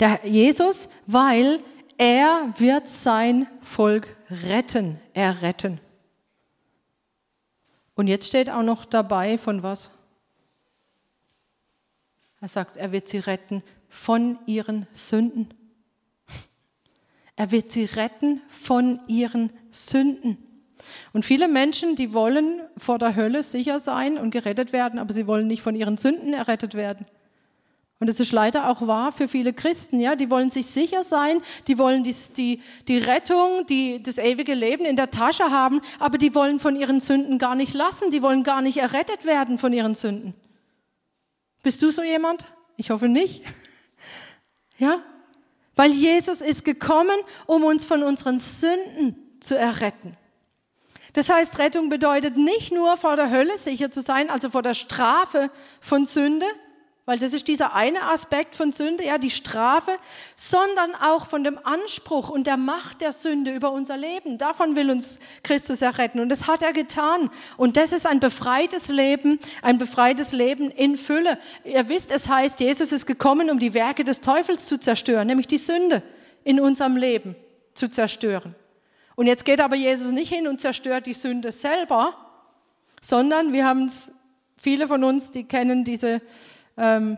Der 0.01 0.19
Jesus, 0.25 0.89
weil 1.07 1.61
er 1.97 2.53
wird 2.57 2.89
sein 2.89 3.47
Volk 3.61 4.17
retten, 4.29 4.99
erretten. 5.13 5.79
Und 7.95 8.07
jetzt 8.07 8.27
steht 8.27 8.49
auch 8.49 8.63
noch 8.63 8.83
dabei 8.83 9.37
von 9.37 9.63
was? 9.63 9.89
Er 12.41 12.49
sagt, 12.49 12.75
er 12.75 12.91
wird 12.91 13.07
sie 13.07 13.19
retten 13.19 13.63
von 13.87 14.37
ihren 14.45 14.85
Sünden. 14.91 15.47
Er 17.35 17.51
wird 17.51 17.71
sie 17.71 17.85
retten 17.85 18.41
von 18.47 18.99
ihren 19.07 19.51
Sünden. 19.71 20.37
Und 21.13 21.25
viele 21.25 21.47
Menschen, 21.47 21.95
die 21.95 22.13
wollen 22.13 22.61
vor 22.77 22.99
der 22.99 23.15
Hölle 23.15 23.43
sicher 23.43 23.79
sein 23.79 24.17
und 24.17 24.31
gerettet 24.31 24.71
werden, 24.73 24.99
aber 24.99 25.13
sie 25.13 25.27
wollen 25.27 25.47
nicht 25.47 25.61
von 25.61 25.75
ihren 25.75 25.97
Sünden 25.97 26.33
errettet 26.33 26.75
werden. 26.75 27.05
Und 27.99 28.09
das 28.09 28.19
ist 28.19 28.33
leider 28.33 28.69
auch 28.69 28.85
wahr 28.85 29.13
für 29.13 29.27
viele 29.27 29.53
Christen, 29.53 29.99
ja. 29.99 30.15
Die 30.15 30.29
wollen 30.29 30.49
sich 30.49 30.67
sicher 30.67 31.03
sein, 31.03 31.41
die 31.67 31.77
wollen 31.77 32.03
die, 32.03 32.13
die, 32.35 32.61
die 32.87 32.97
Rettung, 32.97 33.65
die, 33.67 34.03
das 34.03 34.17
ewige 34.17 34.53
Leben 34.53 34.85
in 34.85 34.97
der 34.97 35.11
Tasche 35.11 35.49
haben, 35.49 35.81
aber 35.97 36.17
die 36.17 36.35
wollen 36.35 36.59
von 36.59 36.75
ihren 36.75 36.99
Sünden 36.99 37.39
gar 37.39 37.55
nicht 37.55 37.73
lassen, 37.73 38.11
die 38.11 38.21
wollen 38.21 38.43
gar 38.43 38.61
nicht 38.61 38.77
errettet 38.77 39.25
werden 39.25 39.57
von 39.57 39.71
ihren 39.71 39.95
Sünden. 39.95 40.35
Bist 41.63 41.81
du 41.81 41.89
so 41.89 42.03
jemand? 42.03 42.45
Ich 42.77 42.89
hoffe 42.91 43.07
nicht. 43.07 43.41
Ja? 44.77 45.01
Weil 45.75 45.91
Jesus 45.91 46.41
ist 46.41 46.63
gekommen, 46.65 47.17
um 47.45 47.63
uns 47.63 47.85
von 47.85 48.03
unseren 48.03 48.39
Sünden 48.39 49.15
zu 49.39 49.57
erretten. 49.57 50.15
Das 51.13 51.29
heißt, 51.29 51.59
Rettung 51.59 51.89
bedeutet 51.89 52.35
nicht 52.35 52.73
nur 52.73 52.97
vor 52.97 53.15
der 53.15 53.29
Hölle 53.29 53.57
sicher 53.57 53.89
zu 53.89 54.01
sein, 54.01 54.29
also 54.29 54.49
vor 54.49 54.61
der 54.61 54.73
Strafe 54.73 55.49
von 55.79 56.05
Sünde, 56.05 56.45
weil 57.05 57.19
das 57.19 57.33
ist 57.33 57.47
dieser 57.47 57.75
eine 57.75 58.03
Aspekt 58.03 58.55
von 58.55 58.71
Sünde, 58.71 59.05
ja, 59.05 59.19
die 59.19 59.29
Strafe, 59.29 59.91
sondern 60.35 60.95
auch 60.95 61.27
von 61.27 61.43
dem 61.43 61.59
Anspruch 61.63 62.29
und 62.29 62.47
der 62.47 62.57
Macht 62.57 63.01
der 63.01 63.11
Sünde 63.11 63.53
über 63.53 63.71
unser 63.71 63.95
Leben. 63.95 64.39
Davon 64.39 64.75
will 64.75 64.89
uns 64.89 65.19
Christus 65.43 65.83
erretten 65.83 66.19
und 66.19 66.29
das 66.29 66.47
hat 66.47 66.63
er 66.63 66.73
getan. 66.73 67.29
Und 67.57 67.77
das 67.77 67.91
ist 67.91 68.07
ein 68.07 68.19
befreites 68.19 68.87
Leben, 68.87 69.39
ein 69.61 69.77
befreites 69.77 70.31
Leben 70.31 70.71
in 70.71 70.97
Fülle. 70.97 71.37
Ihr 71.63 71.87
wisst, 71.89 72.11
es 72.11 72.27
heißt, 72.27 72.59
Jesus 72.59 72.91
ist 72.91 73.05
gekommen, 73.05 73.51
um 73.51 73.59
die 73.59 73.75
Werke 73.75 74.03
des 74.03 74.21
Teufels 74.21 74.65
zu 74.65 74.79
zerstören, 74.79 75.27
nämlich 75.27 75.47
die 75.47 75.59
Sünde 75.59 76.01
in 76.43 76.59
unserem 76.59 76.97
Leben 76.97 77.35
zu 77.75 77.87
zerstören. 77.87 78.55
Und 79.15 79.27
jetzt 79.27 79.45
geht 79.45 79.61
aber 79.61 79.75
Jesus 79.75 80.11
nicht 80.11 80.33
hin 80.33 80.47
und 80.47 80.59
zerstört 80.59 81.05
die 81.05 81.13
Sünde 81.13 81.51
selber, 81.51 82.15
sondern 82.99 83.53
wir 83.53 83.65
haben 83.65 83.85
es, 83.85 84.11
viele 84.57 84.87
von 84.87 85.03
uns, 85.03 85.29
die 85.29 85.43
kennen 85.43 85.83
diese 85.83 86.21
ähm, 86.77 87.17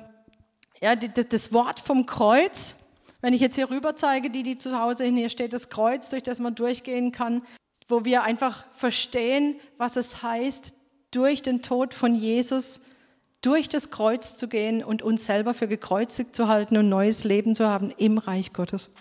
ja, 0.82 0.96
das 0.96 1.54
Wort 1.54 1.80
vom 1.80 2.06
Kreuz. 2.06 2.84
Wenn 3.22 3.34
ich 3.34 3.41
jetzt 3.41 3.56
hier 3.56 3.70
rüber 3.70 3.96
zeige, 3.96 4.30
die, 4.30 4.43
die 4.43 4.58
zu 4.58 4.80
Hause 4.80 5.06
hin, 5.06 5.15
hier 5.15 5.30
steht 5.30 5.54
das 5.54 5.70
Kreuz, 5.70 6.10
durch 6.10 6.24
das 6.24 6.39
man 6.39 6.56
durchgehen 6.56 7.12
kann, 7.12 7.41
wo 7.89 8.06
wir 8.06 8.24
einfach 8.24 8.63
verstehen, 8.76 9.60
was 9.78 9.96
es 9.96 10.22
heißt, 10.22 10.74
durch 11.12 11.41
den 11.41 11.62
Tod 11.62 11.93
von 11.93 12.15
Jesus 12.15 12.82
durch 13.41 13.70
das 13.70 13.91
Kreuz 13.91 14.38
zu 14.38 14.48
gehen 14.48 14.84
und 14.84 15.02
uns 15.02 15.26
selber 15.26 15.54
für 15.54 15.67
gekreuzigt 15.67 16.36
zu 16.36 16.48
halten 16.48 16.76
und 16.78 16.89
neues 16.89 17.24
Leben 17.24 17.56
zu 17.56 17.67
haben 17.67 17.91
im 17.98 18.17
Reich 18.17 18.52
Gottes. 18.52 18.91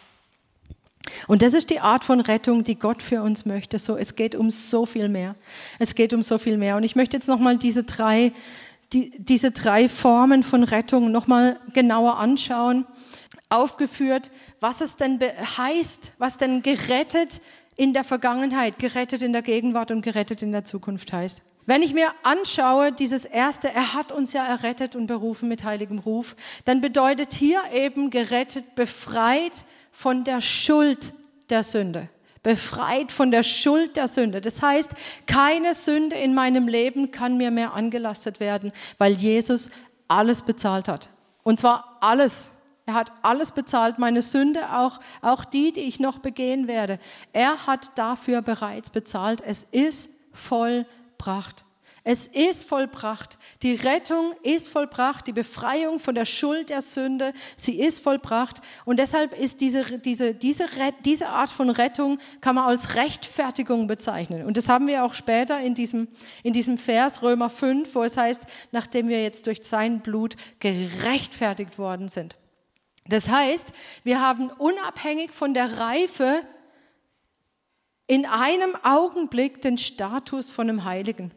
Und 1.26 1.42
das 1.42 1.54
ist 1.54 1.70
die 1.70 1.80
Art 1.80 2.04
von 2.04 2.20
Rettung, 2.20 2.64
die 2.64 2.78
Gott 2.78 3.02
für 3.02 3.22
uns 3.22 3.46
möchte. 3.46 3.78
So, 3.78 3.96
es 3.96 4.16
geht 4.16 4.34
um 4.34 4.50
so 4.50 4.86
viel 4.86 5.08
mehr. 5.08 5.36
Es 5.78 5.94
geht 5.94 6.12
um 6.12 6.22
so 6.22 6.38
viel 6.38 6.58
mehr. 6.58 6.76
Und 6.76 6.82
ich 6.82 6.96
möchte 6.96 7.16
jetzt 7.16 7.28
nochmal 7.28 7.58
diese 7.58 7.84
drei 7.84 8.32
die, 8.92 9.12
diese 9.18 9.50
drei 9.50 9.88
Formen 9.88 10.42
von 10.42 10.62
Rettung 10.62 11.10
nochmal 11.10 11.58
genauer 11.72 12.18
anschauen. 12.18 12.86
Aufgeführt, 13.48 14.30
was 14.60 14.80
es 14.80 14.96
denn 14.96 15.20
heißt, 15.20 16.14
was 16.18 16.38
denn 16.38 16.62
gerettet 16.62 17.40
in 17.76 17.92
der 17.92 18.04
Vergangenheit, 18.04 18.78
gerettet 18.78 19.22
in 19.22 19.32
der 19.32 19.42
Gegenwart 19.42 19.90
und 19.90 20.02
gerettet 20.02 20.42
in 20.42 20.52
der 20.52 20.64
Zukunft 20.64 21.12
heißt. 21.12 21.42
Wenn 21.66 21.82
ich 21.82 21.94
mir 21.94 22.12
anschaue, 22.22 22.92
dieses 22.92 23.24
erste, 23.24 23.72
er 23.72 23.92
hat 23.92 24.12
uns 24.12 24.32
ja 24.32 24.46
errettet 24.46 24.94
und 24.94 25.08
berufen 25.08 25.48
mit 25.48 25.64
heiligem 25.64 25.98
Ruf, 25.98 26.36
dann 26.64 26.80
bedeutet 26.80 27.32
hier 27.32 27.60
eben 27.72 28.10
gerettet, 28.10 28.76
befreit 28.76 29.64
von 29.90 30.22
der 30.24 30.40
Schuld 30.40 31.12
der 31.50 31.64
Sünde 31.64 32.08
befreit 32.46 33.10
von 33.10 33.32
der 33.32 33.42
Schuld 33.42 33.96
der 33.96 34.06
Sünde. 34.06 34.40
Das 34.40 34.62
heißt, 34.62 34.92
keine 35.26 35.74
Sünde 35.74 36.14
in 36.14 36.32
meinem 36.32 36.68
Leben 36.68 37.10
kann 37.10 37.36
mir 37.36 37.50
mehr 37.50 37.74
angelastet 37.74 38.38
werden, 38.38 38.70
weil 38.98 39.14
Jesus 39.14 39.72
alles 40.06 40.42
bezahlt 40.42 40.86
hat. 40.86 41.08
Und 41.42 41.58
zwar 41.58 41.98
alles. 42.00 42.52
Er 42.86 42.94
hat 42.94 43.10
alles 43.22 43.50
bezahlt, 43.50 43.98
meine 43.98 44.22
Sünde, 44.22 44.72
auch, 44.72 45.00
auch 45.22 45.44
die, 45.44 45.72
die 45.72 45.80
ich 45.80 45.98
noch 45.98 46.20
begehen 46.20 46.68
werde. 46.68 47.00
Er 47.32 47.66
hat 47.66 47.90
dafür 47.98 48.42
bereits 48.42 48.90
bezahlt. 48.90 49.42
Es 49.44 49.64
ist 49.64 50.08
vollbracht. 50.32 51.65
Es 52.08 52.28
ist 52.28 52.62
vollbracht. 52.68 53.36
Die 53.62 53.74
Rettung 53.74 54.32
ist 54.44 54.68
vollbracht. 54.68 55.26
Die 55.26 55.32
Befreiung 55.32 55.98
von 55.98 56.14
der 56.14 56.24
Schuld 56.24 56.70
der 56.70 56.80
Sünde, 56.80 57.32
sie 57.56 57.80
ist 57.80 57.98
vollbracht. 57.98 58.60
Und 58.84 59.00
deshalb 59.00 59.36
ist 59.36 59.60
diese, 59.60 59.98
diese, 59.98 60.32
diese, 60.32 60.66
diese 61.04 61.26
Art 61.26 61.50
von 61.50 61.68
Rettung, 61.68 62.20
kann 62.40 62.54
man 62.54 62.68
als 62.68 62.94
Rechtfertigung 62.94 63.88
bezeichnen. 63.88 64.46
Und 64.46 64.56
das 64.56 64.68
haben 64.68 64.86
wir 64.86 65.02
auch 65.02 65.14
später 65.14 65.58
in 65.58 65.74
diesem, 65.74 66.06
in 66.44 66.52
diesem 66.52 66.78
Vers 66.78 67.24
Römer 67.24 67.50
5, 67.50 67.92
wo 67.92 68.04
es 68.04 68.16
heißt, 68.16 68.46
nachdem 68.70 69.08
wir 69.08 69.20
jetzt 69.20 69.48
durch 69.48 69.64
sein 69.64 69.98
Blut 69.98 70.36
gerechtfertigt 70.60 71.76
worden 71.76 72.06
sind. 72.06 72.36
Das 73.08 73.28
heißt, 73.28 73.72
wir 74.04 74.20
haben 74.20 74.50
unabhängig 74.58 75.32
von 75.32 75.54
der 75.54 75.80
Reife 75.80 76.42
in 78.06 78.26
einem 78.26 78.76
Augenblick 78.84 79.60
den 79.60 79.76
Status 79.76 80.52
von 80.52 80.70
einem 80.70 80.84
Heiligen. 80.84 81.32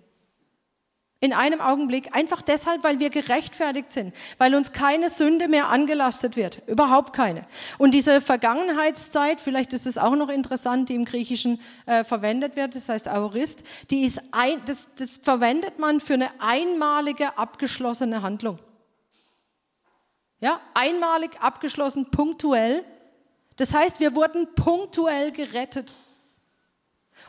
In 1.22 1.34
einem 1.34 1.60
Augenblick, 1.60 2.16
einfach 2.16 2.42
deshalb, 2.42 2.82
weil 2.84 3.00
wir 3.02 3.10
gerechtfertigt 3.10 3.92
sind, 3.92 4.16
weil 4.38 4.56
uns 4.56 4.72
keine 4.72 5.10
Sünde 5.10 5.50
mehr 5.50 5.68
angelastet 5.68 6.38
wird, 6.38 6.62
überhaupt 6.66 7.12
keine. 7.12 7.42
Und 7.78 7.92
diese 7.92 8.22
Vergangenheitszeit, 8.22 9.42
vielleicht 9.42 9.74
ist 9.74 9.86
es 9.86 9.98
auch 9.98 10.16
noch 10.16 10.30
interessant, 10.30 10.88
die 10.88 10.96
im 10.96 11.04
Griechischen 11.04 11.60
äh, 11.86 12.06
verwendet 12.06 12.56
wird, 12.56 12.74
das 12.74 12.88
heißt 12.88 13.10
Aorist, 13.10 13.64
die 13.90 14.06
ist 14.06 14.22
ein, 14.32 14.62
das, 14.66 14.96
das 14.96 15.18
verwendet 15.18 15.78
man 15.78 16.00
für 16.00 16.14
eine 16.14 16.30
einmalige 16.40 17.38
abgeschlossene 17.38 18.22
Handlung. 18.22 18.60
Ja, 20.40 20.62
einmalig 20.74 21.32
abgeschlossen, 21.42 22.12
punktuell. 22.12 22.86
Das 23.58 23.74
heißt, 23.74 24.00
wir 24.00 24.16
wurden 24.16 24.56
punktuell 24.56 25.34
gerettet. 25.34 25.92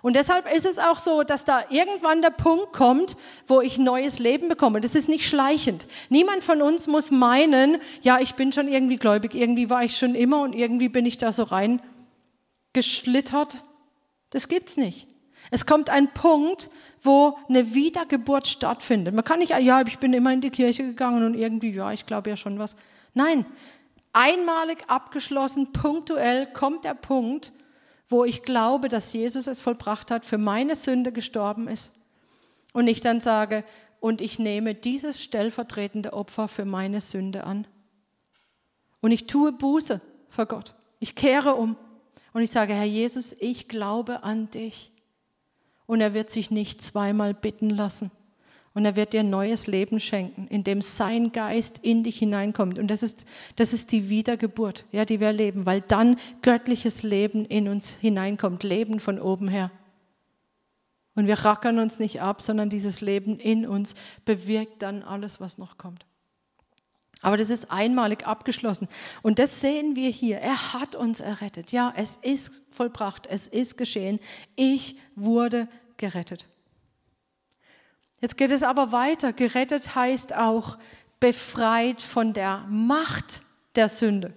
Und 0.02 0.16
deshalb 0.16 0.50
ist 0.52 0.66
es 0.66 0.78
auch 0.78 0.98
so, 0.98 1.22
dass 1.22 1.44
da 1.44 1.64
irgendwann 1.68 2.22
der 2.22 2.30
Punkt 2.30 2.72
kommt, 2.72 3.16
wo 3.46 3.60
ich 3.60 3.78
neues 3.78 4.18
Leben 4.18 4.48
bekomme. 4.48 4.80
Das 4.80 4.94
ist 4.94 5.08
nicht 5.08 5.26
schleichend. 5.26 5.86
Niemand 6.08 6.42
von 6.42 6.62
uns 6.62 6.86
muss 6.86 7.10
meinen, 7.10 7.80
ja, 8.00 8.18
ich 8.18 8.34
bin 8.34 8.52
schon 8.52 8.68
irgendwie 8.68 8.96
gläubig, 8.96 9.34
irgendwie 9.34 9.68
war 9.68 9.84
ich 9.84 9.96
schon 9.96 10.14
immer 10.14 10.40
und 10.40 10.54
irgendwie 10.54 10.88
bin 10.88 11.04
ich 11.04 11.18
da 11.18 11.32
so 11.32 11.42
rein 11.42 11.82
geschlittert. 12.72 13.58
Das 14.30 14.48
gibt's 14.48 14.76
nicht. 14.76 15.06
Es 15.50 15.66
kommt 15.66 15.90
ein 15.90 16.08
Punkt, 16.14 16.70
wo 17.02 17.36
eine 17.48 17.74
Wiedergeburt 17.74 18.46
stattfindet. 18.46 19.14
Man 19.14 19.24
kann 19.24 19.40
nicht, 19.40 19.50
ja, 19.58 19.82
ich 19.82 19.98
bin 19.98 20.12
immer 20.12 20.32
in 20.32 20.40
die 20.40 20.50
Kirche 20.50 20.84
gegangen 20.84 21.24
und 21.24 21.34
irgendwie, 21.34 21.70
ja, 21.70 21.92
ich 21.92 22.06
glaube 22.06 22.30
ja 22.30 22.36
schon 22.36 22.58
was. 22.58 22.76
Nein, 23.14 23.44
einmalig 24.12 24.84
abgeschlossen, 24.86 25.72
punktuell 25.72 26.46
kommt 26.52 26.84
der 26.84 26.94
Punkt, 26.94 27.52
wo 28.10 28.24
ich 28.24 28.42
glaube, 28.42 28.88
dass 28.88 29.12
Jesus 29.12 29.46
es 29.46 29.60
vollbracht 29.60 30.10
hat, 30.10 30.26
für 30.26 30.36
meine 30.36 30.74
Sünde 30.74 31.12
gestorben 31.12 31.68
ist. 31.68 31.92
Und 32.72 32.88
ich 32.88 33.00
dann 33.00 33.20
sage, 33.20 33.64
und 34.00 34.20
ich 34.20 34.38
nehme 34.38 34.74
dieses 34.74 35.22
stellvertretende 35.22 36.12
Opfer 36.12 36.48
für 36.48 36.64
meine 36.64 37.00
Sünde 37.00 37.44
an. 37.44 37.66
Und 39.00 39.12
ich 39.12 39.26
tue 39.26 39.52
Buße 39.52 40.00
vor 40.28 40.46
Gott. 40.46 40.74
Ich 40.98 41.14
kehre 41.14 41.54
um. 41.54 41.76
Und 42.32 42.42
ich 42.42 42.50
sage, 42.50 42.74
Herr 42.74 42.84
Jesus, 42.84 43.32
ich 43.32 43.68
glaube 43.68 44.22
an 44.24 44.50
dich. 44.50 44.92
Und 45.86 46.00
er 46.00 46.12
wird 46.12 46.30
sich 46.30 46.50
nicht 46.50 46.82
zweimal 46.82 47.32
bitten 47.32 47.70
lassen. 47.70 48.10
Und 48.72 48.84
er 48.84 48.94
wird 48.94 49.12
dir 49.12 49.20
ein 49.20 49.30
neues 49.30 49.66
Leben 49.66 49.98
schenken, 49.98 50.46
in 50.46 50.62
dem 50.62 50.80
sein 50.80 51.32
Geist 51.32 51.78
in 51.82 52.04
dich 52.04 52.18
hineinkommt. 52.18 52.78
Und 52.78 52.88
das 52.88 53.02
ist, 53.02 53.26
das 53.56 53.72
ist 53.72 53.90
die 53.90 54.08
Wiedergeburt, 54.08 54.84
ja, 54.92 55.04
die 55.04 55.18
wir 55.18 55.28
erleben, 55.28 55.66
weil 55.66 55.80
dann 55.80 56.16
göttliches 56.42 57.02
Leben 57.02 57.44
in 57.44 57.68
uns 57.68 57.90
hineinkommt, 57.90 58.62
Leben 58.62 59.00
von 59.00 59.20
oben 59.20 59.48
her. 59.48 59.72
Und 61.16 61.26
wir 61.26 61.40
rackern 61.40 61.80
uns 61.80 61.98
nicht 61.98 62.22
ab, 62.22 62.40
sondern 62.40 62.70
dieses 62.70 63.00
Leben 63.00 63.38
in 63.40 63.66
uns 63.66 63.96
bewirkt 64.24 64.82
dann 64.82 65.02
alles, 65.02 65.40
was 65.40 65.58
noch 65.58 65.76
kommt. 65.76 66.06
Aber 67.22 67.36
das 67.36 67.50
ist 67.50 67.70
einmalig 67.70 68.26
abgeschlossen. 68.26 68.88
Und 69.20 69.38
das 69.38 69.60
sehen 69.60 69.96
wir 69.96 70.10
hier. 70.10 70.38
Er 70.38 70.72
hat 70.72 70.96
uns 70.96 71.20
errettet. 71.20 71.72
Ja, 71.72 71.92
es 71.96 72.16
ist 72.16 72.62
vollbracht. 72.70 73.26
Es 73.26 73.46
ist 73.46 73.76
geschehen. 73.76 74.20
Ich 74.56 74.96
wurde 75.16 75.68
gerettet. 75.98 76.46
Jetzt 78.20 78.36
geht 78.36 78.50
es 78.50 78.62
aber 78.62 78.92
weiter. 78.92 79.32
Gerettet 79.32 79.94
heißt 79.94 80.34
auch 80.36 80.76
befreit 81.20 82.02
von 82.02 82.32
der 82.32 82.64
Macht 82.68 83.42
der 83.76 83.88
Sünde. 83.88 84.32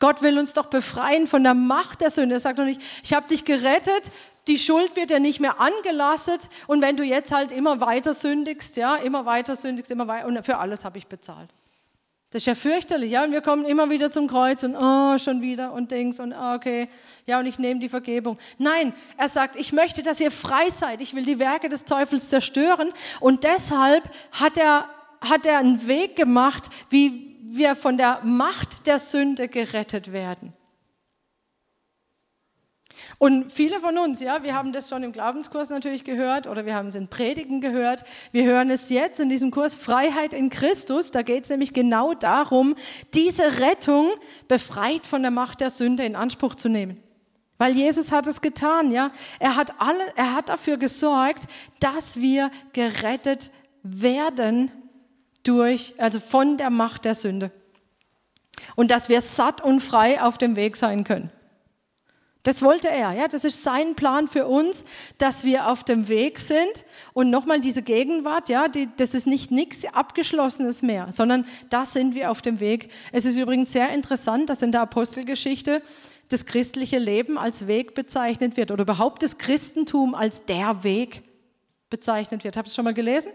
Gott 0.00 0.22
will 0.22 0.38
uns 0.38 0.52
doch 0.52 0.66
befreien 0.66 1.26
von 1.26 1.42
der 1.44 1.54
Macht 1.54 2.00
der 2.00 2.10
Sünde. 2.10 2.34
Er 2.34 2.40
sagt 2.40 2.58
doch 2.58 2.64
nicht, 2.64 2.80
ich 3.02 3.14
habe 3.14 3.28
dich 3.28 3.44
gerettet, 3.44 4.10
die 4.46 4.58
Schuld 4.58 4.96
wird 4.96 5.10
dir 5.10 5.20
nicht 5.20 5.40
mehr 5.40 5.60
angelastet 5.60 6.40
und 6.66 6.82
wenn 6.82 6.96
du 6.96 7.02
jetzt 7.02 7.32
halt 7.32 7.50
immer 7.50 7.80
weiter 7.80 8.12
sündigst, 8.12 8.76
ja, 8.76 8.96
immer 8.96 9.24
weiter 9.24 9.56
sündigst, 9.56 9.90
immer 9.90 10.06
weiter 10.06 10.26
und 10.26 10.44
für 10.44 10.58
alles 10.58 10.84
habe 10.84 10.98
ich 10.98 11.06
bezahlt. 11.06 11.48
Das 12.34 12.42
ist 12.42 12.46
ja 12.46 12.56
fürchterlich, 12.56 13.12
ja. 13.12 13.22
Und 13.22 13.30
wir 13.30 13.42
kommen 13.42 13.64
immer 13.64 13.88
wieder 13.90 14.10
zum 14.10 14.26
Kreuz 14.26 14.64
und 14.64 14.74
oh, 14.74 15.16
schon 15.18 15.40
wieder 15.40 15.72
und 15.72 15.92
Dings 15.92 16.18
und 16.18 16.32
oh, 16.32 16.54
okay, 16.56 16.88
ja, 17.26 17.38
und 17.38 17.46
ich 17.46 17.60
nehme 17.60 17.78
die 17.78 17.88
Vergebung. 17.88 18.38
Nein, 18.58 18.92
er 19.16 19.28
sagt, 19.28 19.54
ich 19.54 19.72
möchte, 19.72 20.02
dass 20.02 20.18
ihr 20.18 20.32
frei 20.32 20.68
seid. 20.68 21.00
Ich 21.00 21.14
will 21.14 21.24
die 21.24 21.38
Werke 21.38 21.68
des 21.68 21.84
Teufels 21.84 22.28
zerstören. 22.28 22.90
Und 23.20 23.44
deshalb 23.44 24.02
hat 24.32 24.56
er, 24.56 24.88
hat 25.20 25.46
er 25.46 25.58
einen 25.58 25.86
Weg 25.86 26.16
gemacht, 26.16 26.64
wie 26.90 27.38
wir 27.44 27.76
von 27.76 27.98
der 27.98 28.18
Macht 28.24 28.88
der 28.88 28.98
Sünde 28.98 29.46
gerettet 29.46 30.12
werden. 30.12 30.52
Und 33.18 33.52
viele 33.52 33.80
von 33.80 33.96
uns, 33.96 34.20
ja, 34.20 34.42
wir 34.42 34.54
haben 34.54 34.72
das 34.72 34.88
schon 34.88 35.02
im 35.02 35.12
Glaubenskurs 35.12 35.70
natürlich 35.70 36.04
gehört 36.04 36.46
oder 36.46 36.66
wir 36.66 36.74
haben 36.74 36.88
es 36.88 36.94
in 36.94 37.08
Predigen 37.08 37.60
gehört. 37.60 38.04
Wir 38.32 38.44
hören 38.44 38.70
es 38.70 38.88
jetzt 38.88 39.20
in 39.20 39.28
diesem 39.28 39.50
Kurs 39.50 39.74
Freiheit 39.74 40.34
in 40.34 40.50
Christus. 40.50 41.10
Da 41.10 41.22
geht 41.22 41.44
es 41.44 41.50
nämlich 41.50 41.72
genau 41.72 42.14
darum, 42.14 42.74
diese 43.14 43.60
Rettung 43.60 44.10
befreit 44.48 45.06
von 45.06 45.22
der 45.22 45.30
Macht 45.30 45.60
der 45.60 45.70
Sünde 45.70 46.04
in 46.04 46.16
Anspruch 46.16 46.54
zu 46.54 46.68
nehmen. 46.68 47.00
Weil 47.56 47.76
Jesus 47.76 48.10
hat 48.10 48.26
es 48.26 48.40
getan, 48.40 48.90
ja. 48.90 49.12
Er 49.38 49.56
hat 49.56 49.80
alle, 49.80 50.04
er 50.16 50.34
hat 50.34 50.48
dafür 50.48 50.76
gesorgt, 50.76 51.44
dass 51.78 52.20
wir 52.20 52.50
gerettet 52.72 53.50
werden 53.82 54.72
durch, 55.44 55.94
also 55.98 56.18
von 56.18 56.56
der 56.56 56.70
Macht 56.70 57.04
der 57.04 57.14
Sünde. 57.14 57.52
Und 58.74 58.90
dass 58.90 59.08
wir 59.08 59.20
satt 59.20 59.60
und 59.62 59.80
frei 59.80 60.20
auf 60.20 60.36
dem 60.38 60.56
Weg 60.56 60.76
sein 60.76 61.04
können. 61.04 61.30
Das 62.44 62.60
wollte 62.60 62.88
er, 62.88 63.12
ja. 63.12 63.26
Das 63.26 63.44
ist 63.44 63.64
sein 63.64 63.94
Plan 63.96 64.28
für 64.28 64.46
uns, 64.46 64.84
dass 65.18 65.44
wir 65.44 65.68
auf 65.68 65.82
dem 65.82 66.08
Weg 66.08 66.38
sind. 66.38 66.84
Und 67.14 67.30
nochmal 67.30 67.60
diese 67.60 67.82
Gegenwart, 67.82 68.50
ja, 68.50 68.68
die, 68.68 68.88
das 68.98 69.14
ist 69.14 69.26
nicht 69.26 69.50
nichts 69.50 69.84
Abgeschlossenes 69.86 70.82
mehr, 70.82 71.10
sondern 71.10 71.46
da 71.70 71.86
sind 71.86 72.14
wir 72.14 72.30
auf 72.30 72.42
dem 72.42 72.60
Weg. 72.60 72.90
Es 73.12 73.24
ist 73.24 73.36
übrigens 73.36 73.72
sehr 73.72 73.88
interessant, 73.88 74.50
dass 74.50 74.60
in 74.62 74.72
der 74.72 74.82
Apostelgeschichte 74.82 75.82
das 76.28 76.44
christliche 76.44 76.98
Leben 76.98 77.38
als 77.38 77.66
Weg 77.66 77.94
bezeichnet 77.94 78.56
wird 78.58 78.70
oder 78.70 78.82
überhaupt 78.82 79.22
das 79.22 79.38
Christentum 79.38 80.14
als 80.14 80.44
der 80.44 80.84
Weg 80.84 81.22
bezeichnet 81.88 82.44
wird. 82.44 82.56
Habt 82.56 82.66
ihr 82.66 82.70
es 82.70 82.74
schon 82.74 82.84
mal 82.84 82.94
gelesen? 82.94 83.32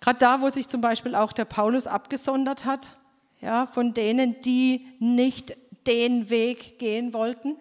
Gerade 0.00 0.18
da, 0.18 0.42
wo 0.42 0.50
sich 0.50 0.68
zum 0.68 0.82
Beispiel 0.82 1.14
auch 1.14 1.32
der 1.32 1.46
Paulus 1.46 1.86
abgesondert 1.86 2.66
hat, 2.66 2.98
ja, 3.40 3.66
von 3.66 3.94
denen, 3.94 4.40
die 4.42 4.86
nicht 4.98 5.56
den 5.86 6.30
Weg 6.30 6.78
gehen 6.78 7.12
wollten. 7.12 7.56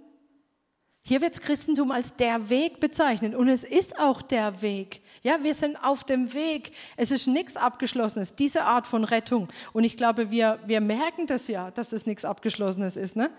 Hier 1.06 1.20
wird 1.20 1.34
das 1.34 1.42
Christentum 1.42 1.92
als 1.92 2.16
der 2.16 2.50
Weg 2.50 2.80
bezeichnet 2.80 3.36
und 3.36 3.50
es 3.50 3.66
ist 3.66 4.00
auch 4.00 4.22
der 4.22 4.62
Weg. 4.62 5.02
Ja, 5.22 5.44
wir 5.44 5.54
sind 5.54 5.76
auf 5.84 6.06
dem 6.06 6.34
Weg. 6.34 6.72
Es 6.96 7.12
ist 7.12 7.28
nichts 7.28 7.58
Abgeschlossenes, 7.58 8.36
diese 8.36 8.64
Art 8.64 8.88
von 8.88 9.04
Rettung. 9.04 9.50
Und 9.74 9.84
ich 9.84 9.98
glaube, 9.98 10.32
wir, 10.32 10.60
wir 10.66 10.80
merken 10.80 11.28
das 11.28 11.50
ja, 11.50 11.72
dass 11.72 11.90
das 11.90 12.06
nichts 12.06 12.24
Abgeschlossenes 12.24 12.96
ist, 12.96 13.18
ne? 13.18 13.30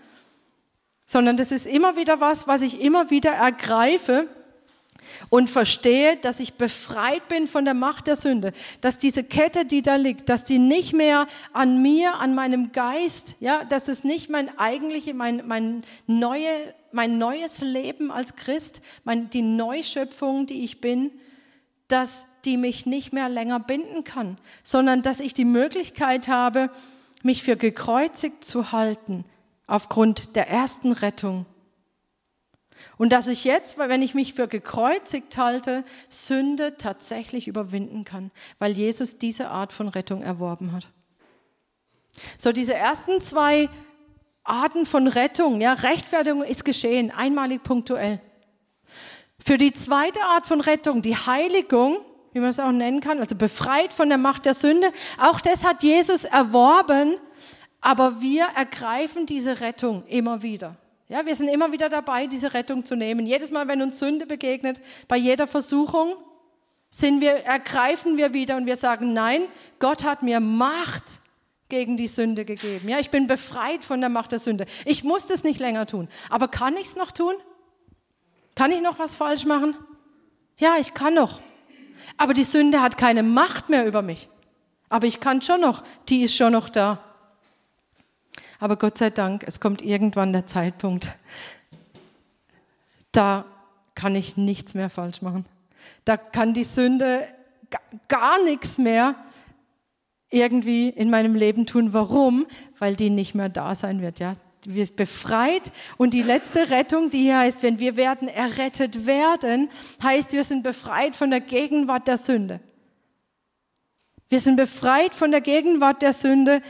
Sondern 1.07 1.37
das 1.37 1.51
ist 1.51 1.65
immer 1.65 1.95
wieder 1.95 2.19
was, 2.19 2.47
was 2.47 2.61
ich 2.61 2.81
immer 2.81 3.09
wieder 3.09 3.31
ergreife 3.31 4.27
und 5.29 5.49
verstehe, 5.49 6.17
dass 6.17 6.39
ich 6.39 6.55
befreit 6.55 7.27
bin 7.27 7.47
von 7.47 7.65
der 7.65 7.73
Macht 7.73 8.07
der 8.07 8.15
Sünde, 8.15 8.53
dass 8.81 8.97
diese 8.97 9.23
Kette, 9.23 9.65
die 9.65 9.81
da 9.81 9.95
liegt, 9.95 10.29
dass 10.29 10.45
die 10.45 10.59
nicht 10.59 10.93
mehr 10.93 11.27
an 11.53 11.81
mir, 11.81 12.15
an 12.15 12.35
meinem 12.35 12.71
Geist, 12.71 13.35
ja, 13.39 13.63
dass 13.65 13.87
es 13.87 14.03
nicht 14.03 14.29
mein 14.29 14.57
eigentliche, 14.57 15.13
mein, 15.13 15.43
mein, 15.45 15.83
neue, 16.07 16.73
mein 16.91 17.17
neues 17.17 17.61
Leben 17.61 18.11
als 18.11 18.35
Christ, 18.35 18.81
mein, 19.03 19.29
die 19.29 19.41
Neuschöpfung, 19.41 20.47
die 20.47 20.63
ich 20.63 20.81
bin, 20.81 21.11
dass 21.87 22.25
die 22.45 22.57
mich 22.57 22.85
nicht 22.85 23.13
mehr 23.13 23.29
länger 23.29 23.59
binden 23.59 24.03
kann, 24.03 24.37
sondern 24.63 25.01
dass 25.01 25.19
ich 25.19 25.33
die 25.33 25.45
Möglichkeit 25.45 26.27
habe, 26.27 26.69
mich 27.23 27.43
für 27.43 27.57
gekreuzigt 27.57 28.45
zu 28.45 28.71
halten 28.71 29.25
aufgrund 29.67 30.35
der 30.35 30.47
ersten 30.49 30.91
Rettung 30.91 31.45
und 32.97 33.11
dass 33.11 33.27
ich 33.27 33.43
jetzt, 33.43 33.77
wenn 33.77 34.01
ich 34.01 34.15
mich 34.15 34.33
für 34.33 34.47
gekreuzigt 34.47 35.37
halte, 35.37 35.83
Sünde 36.09 36.77
tatsächlich 36.77 37.47
überwinden 37.47 38.05
kann, 38.05 38.31
weil 38.59 38.73
Jesus 38.73 39.17
diese 39.17 39.49
Art 39.49 39.73
von 39.73 39.87
Rettung 39.89 40.21
erworben 40.21 40.71
hat. 40.71 40.87
So, 42.37 42.51
diese 42.51 42.73
ersten 42.73 43.19
zwei 43.19 43.69
Arten 44.43 44.85
von 44.85 45.07
Rettung, 45.07 45.59
ja, 45.59 45.73
Rechtfertigung 45.73 46.43
ist 46.43 46.63
geschehen, 46.63 47.11
einmalig 47.11 47.63
punktuell. 47.63 48.21
Für 49.43 49.57
die 49.57 49.73
zweite 49.73 50.21
Art 50.21 50.45
von 50.45 50.61
Rettung, 50.61 51.01
die 51.01 51.15
Heiligung, 51.15 51.97
wie 52.31 52.39
man 52.39 52.49
es 52.49 52.59
auch 52.59 52.71
nennen 52.71 53.01
kann, 53.01 53.19
also 53.19 53.35
befreit 53.35 53.93
von 53.93 54.07
der 54.07 54.17
Macht 54.17 54.45
der 54.45 54.53
Sünde, 54.53 54.91
auch 55.19 55.41
das 55.41 55.65
hat 55.65 55.83
Jesus 55.83 56.25
erworben, 56.25 57.17
aber 57.81 58.21
wir 58.21 58.45
ergreifen 58.55 59.25
diese 59.25 59.59
Rettung 59.59 60.05
immer 60.07 60.41
wieder. 60.41 60.77
Ja, 61.07 61.25
wir 61.25 61.35
sind 61.35 61.49
immer 61.49 61.71
wieder 61.71 61.89
dabei, 61.89 62.27
diese 62.27 62.53
Rettung 62.53 62.83
zu 62.83 62.95
nehmen. 62.95 63.27
Jedes 63.27 63.51
Mal, 63.51 63.67
wenn 63.67 63.81
uns 63.81 63.99
Sünde 63.99 64.25
begegnet, 64.25 64.81
bei 65.07 65.17
jeder 65.17 65.45
Versuchung, 65.45 66.15
sind 66.89 67.21
wir, 67.21 67.43
ergreifen 67.45 68.17
wir 68.17 68.33
wieder 68.33 68.55
und 68.55 68.65
wir 68.65 68.75
sagen, 68.75 69.13
nein, 69.13 69.47
Gott 69.79 70.03
hat 70.03 70.23
mir 70.23 70.39
Macht 70.39 71.19
gegen 71.69 71.97
die 71.97 72.07
Sünde 72.07 72.45
gegeben. 72.45 72.87
Ja, 72.87 72.99
ich 72.99 73.09
bin 73.09 73.27
befreit 73.27 73.83
von 73.83 73.99
der 73.99 74.09
Macht 74.09 74.31
der 74.31 74.39
Sünde. 74.39 74.65
Ich 74.85 75.03
muss 75.03 75.27
das 75.27 75.43
nicht 75.43 75.59
länger 75.59 75.87
tun. 75.87 76.07
Aber 76.29 76.47
kann 76.47 76.77
ich 76.77 76.87
es 76.87 76.95
noch 76.95 77.11
tun? 77.11 77.33
Kann 78.55 78.71
ich 78.71 78.81
noch 78.81 78.97
was 78.97 79.13
falsch 79.13 79.45
machen? 79.45 79.75
Ja, 80.57 80.77
ich 80.79 80.93
kann 80.93 81.13
noch. 81.13 81.41
Aber 82.17 82.33
die 82.33 82.43
Sünde 82.43 82.81
hat 82.81 82.97
keine 82.97 83.23
Macht 83.23 83.69
mehr 83.69 83.85
über 83.85 84.01
mich. 84.01 84.29
Aber 84.89 85.05
ich 85.07 85.19
kann 85.19 85.41
schon 85.41 85.61
noch, 85.61 85.83
die 86.07 86.23
ist 86.23 86.35
schon 86.35 86.53
noch 86.53 86.69
da. 86.69 87.03
Aber 88.59 88.77
Gott 88.77 88.97
sei 88.97 89.09
Dank, 89.09 89.43
es 89.45 89.59
kommt 89.59 89.81
irgendwann 89.81 90.33
der 90.33 90.45
Zeitpunkt, 90.45 91.13
da 93.11 93.45
kann 93.95 94.15
ich 94.15 94.37
nichts 94.37 94.73
mehr 94.73 94.89
falsch 94.89 95.21
machen. 95.21 95.45
Da 96.03 96.17
kann 96.17 96.53
die 96.53 96.63
Sünde 96.63 97.27
gar 98.07 98.43
nichts 98.43 98.77
mehr 98.77 99.15
irgendwie 100.29 100.89
in 100.89 101.09
meinem 101.09 101.35
Leben 101.35 101.65
tun. 101.65 101.93
Warum? 101.93 102.45
Weil 102.77 102.95
die 102.95 103.09
nicht 103.09 103.35
mehr 103.35 103.49
da 103.49 103.75
sein 103.75 104.01
wird. 104.01 104.19
Ja? 104.19 104.35
Wir 104.65 104.85
sind 104.85 104.97
befreit 104.97 105.71
und 105.97 106.13
die 106.13 106.23
letzte 106.23 106.69
Rettung, 106.69 107.09
die 107.09 107.19
hier 107.19 107.39
heißt, 107.39 107.63
wenn 107.63 107.79
wir 107.79 107.95
werden 107.95 108.27
errettet 108.27 109.05
werden, 109.05 109.69
heißt, 110.03 110.33
wir 110.33 110.43
sind 110.43 110.63
befreit 110.63 111.15
von 111.15 111.29
der 111.29 111.41
Gegenwart 111.41 112.07
der 112.07 112.17
Sünde. 112.17 112.59
Wir 114.27 114.39
sind 114.39 114.55
befreit 114.55 115.13
von 115.13 115.31
der 115.31 115.41
Gegenwart 115.41 116.01
der 116.01 116.13
Sünde. 116.13 116.61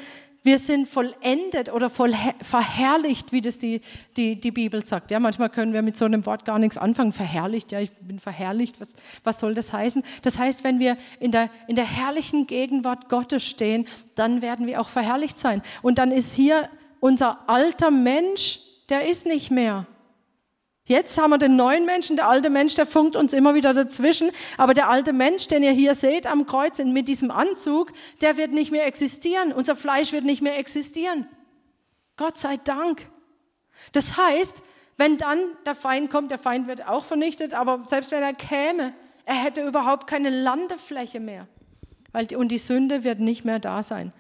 Wir 0.46 0.60
sind 0.60 0.88
vollendet 0.88 1.74
oder 1.74 1.90
voll 1.90 2.14
verherrlicht, 2.44 3.32
wie 3.32 3.42
das 3.42 3.58
die, 3.58 3.82
die, 4.16 4.40
die 4.40 4.52
Bibel 4.52 4.84
sagt. 4.84 5.10
Ja, 5.10 5.20
manchmal 5.20 5.50
können 5.50 5.74
wir 5.74 5.82
mit 5.82 5.98
so 5.98 6.06
einem 6.06 6.24
Wort 6.28 6.46
gar 6.46 6.60
nichts 6.60 6.78
anfangen. 6.78 7.14
Verherrlicht, 7.14 7.72
ja, 7.72 7.80
ich 7.80 7.90
bin 7.94 8.20
verherrlicht. 8.20 8.80
Was, 8.80 8.90
was 9.24 9.40
soll 9.40 9.56
das 9.56 9.74
heißen? 9.74 10.04
Das 10.22 10.38
heißt, 10.38 10.64
wenn 10.64 10.78
wir 10.78 10.98
in 11.20 11.32
der, 11.32 11.50
in 11.68 11.76
der 11.76 11.86
herrlichen 11.86 12.46
Gegenwart 12.46 13.10
Gottes 13.10 13.44
stehen, 13.44 13.88
dann 14.14 14.44
werden 14.44 14.68
wir 14.68 14.80
auch 14.80 14.90
verherrlicht 14.90 15.40
sein. 15.40 15.64
Und 15.82 15.98
dann 15.98 16.12
ist 16.12 16.36
hier 16.36 16.70
unser 17.00 17.50
alter 17.50 17.90
Mensch, 17.90 18.60
der 18.90 19.10
ist 19.10 19.26
nicht 19.26 19.50
mehr. 19.50 19.88
Jetzt 20.88 21.18
haben 21.18 21.32
wir 21.32 21.40
den 21.40 21.56
neuen 21.56 21.86
Menschen, 21.86 22.16
der 22.16 22.30
alte 22.30 22.52
Mensch, 22.52 22.76
der 22.76 22.86
funkt 22.86 23.16
uns 23.16 23.34
immer 23.34 23.56
wieder 23.56 23.74
dazwischen. 23.74 24.30
Aber 24.58 24.76
der 24.76 24.88
alte 24.88 25.14
Mensch, 25.14 25.48
den 25.48 25.64
ihr 25.64 25.72
hier 25.72 25.96
seht 25.96 26.28
am 26.28 26.46
Kreuz 26.46 26.78
mit 26.78 27.08
diesem 27.08 27.32
Anzug, 27.32 27.92
der 28.22 28.38
wird 28.38 28.52
nicht 28.52 28.72
mehr 28.72 28.86
existieren. 28.86 29.52
Unser 29.52 29.76
Fleisch 29.76 30.12
wird 30.12 30.26
nicht 30.26 30.44
mehr 30.44 30.60
existieren. 30.60 31.28
Gott 32.18 32.38
sei 32.38 32.58
Dank. 32.58 33.10
Das 33.94 34.16
heißt, 34.16 34.62
wenn 34.98 35.18
dann 35.18 35.40
der 35.66 35.74
Feind 35.74 36.12
kommt, 36.12 36.30
der 36.30 36.38
Feind 36.38 36.68
wird 36.68 36.88
auch 36.88 37.04
vernichtet, 37.04 37.56
aber 37.56 37.84
selbst 37.88 38.12
wenn 38.12 38.22
er 38.22 38.34
käme, 38.34 38.94
er 39.26 39.36
hätte 39.36 39.66
überhaupt 39.68 40.06
keine 40.06 40.30
Landefläche 40.30 41.20
mehr. 41.20 41.48
Weil, 42.12 42.28
und 42.36 42.50
die 42.50 42.60
Sünde 42.60 43.04
wird 43.04 43.20
nicht 43.20 43.44
mehr 43.44 43.60
da 43.60 43.82
sein. 43.82 44.14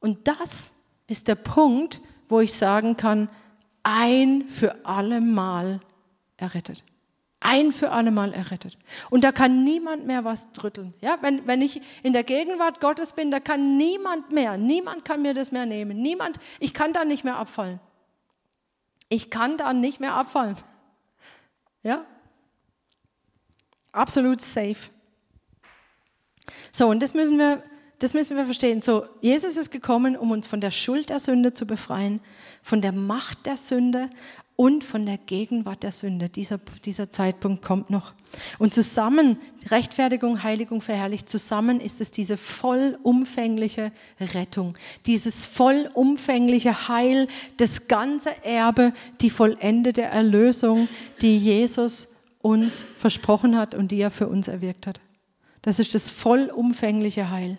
Und 0.00 0.26
das 0.26 0.72
ist 1.06 1.28
der 1.28 1.34
Punkt, 1.34 2.00
wo 2.28 2.40
ich 2.40 2.54
sagen 2.54 2.96
kann, 2.96 3.28
ein 3.82 4.48
für 4.48 4.84
alle 4.84 5.20
Mal 5.20 5.80
errettet. 6.40 6.84
Ein 7.42 7.72
für 7.72 7.90
alle 7.90 8.10
Mal 8.10 8.34
errettet. 8.34 8.76
Und 9.08 9.24
da 9.24 9.32
kann 9.32 9.64
niemand 9.64 10.06
mehr 10.06 10.24
was 10.24 10.52
drütteln. 10.52 10.92
Ja, 11.00 11.18
wenn, 11.22 11.46
wenn 11.46 11.62
ich 11.62 11.80
in 12.02 12.12
der 12.12 12.22
Gegenwart 12.22 12.80
Gottes 12.80 13.14
bin, 13.14 13.30
da 13.30 13.40
kann 13.40 13.78
niemand 13.78 14.30
mehr, 14.30 14.58
niemand 14.58 15.06
kann 15.06 15.22
mir 15.22 15.32
das 15.32 15.50
mehr 15.50 15.64
nehmen. 15.64 15.96
Niemand, 15.96 16.38
ich 16.58 16.74
kann 16.74 16.92
da 16.92 17.04
nicht 17.06 17.24
mehr 17.24 17.36
abfallen. 17.36 17.80
Ich 19.08 19.30
kann 19.30 19.56
da 19.56 19.72
nicht 19.72 20.00
mehr 20.00 20.14
abfallen. 20.14 20.56
Ja? 21.82 22.04
Absolut 23.92 24.42
safe. 24.42 24.90
So, 26.70 26.88
und 26.88 27.00
das 27.00 27.14
müssen 27.14 27.38
wir 27.38 27.62
das 28.00 28.14
müssen 28.14 28.38
wir 28.38 28.46
verstehen. 28.46 28.80
So, 28.80 29.04
Jesus 29.20 29.58
ist 29.58 29.70
gekommen, 29.70 30.16
um 30.16 30.30
uns 30.30 30.46
von 30.46 30.62
der 30.62 30.70
Schuld 30.70 31.10
der 31.10 31.20
Sünde 31.20 31.52
zu 31.52 31.66
befreien, 31.66 32.20
von 32.62 32.80
der 32.80 32.92
Macht 32.92 33.44
der 33.44 33.58
Sünde 33.58 34.08
und 34.60 34.84
von 34.84 35.06
der 35.06 35.16
Gegenwart 35.16 35.84
der 35.84 35.90
Sünde. 35.90 36.28
Dieser, 36.28 36.58
dieser 36.84 37.08
Zeitpunkt 37.08 37.64
kommt 37.64 37.88
noch. 37.88 38.12
Und 38.58 38.74
zusammen, 38.74 39.38
Rechtfertigung, 39.70 40.42
Heiligung, 40.42 40.82
verherrlicht, 40.82 41.30
zusammen 41.30 41.80
ist 41.80 42.02
es 42.02 42.10
diese 42.10 42.36
vollumfängliche 42.36 43.90
Rettung, 44.20 44.76
dieses 45.06 45.46
vollumfängliche 45.46 46.88
Heil, 46.88 47.26
das 47.56 47.88
ganze 47.88 48.44
Erbe, 48.44 48.92
die 49.22 49.30
vollendete 49.30 50.02
Erlösung, 50.02 50.90
die 51.22 51.38
Jesus 51.38 52.16
uns 52.42 52.82
versprochen 52.82 53.56
hat 53.56 53.74
und 53.74 53.90
die 53.92 54.00
er 54.02 54.10
für 54.10 54.28
uns 54.28 54.46
erwirkt 54.46 54.86
hat. 54.86 55.00
Das 55.62 55.78
ist 55.78 55.94
das 55.94 56.10
vollumfängliche 56.10 57.30
Heil. 57.30 57.56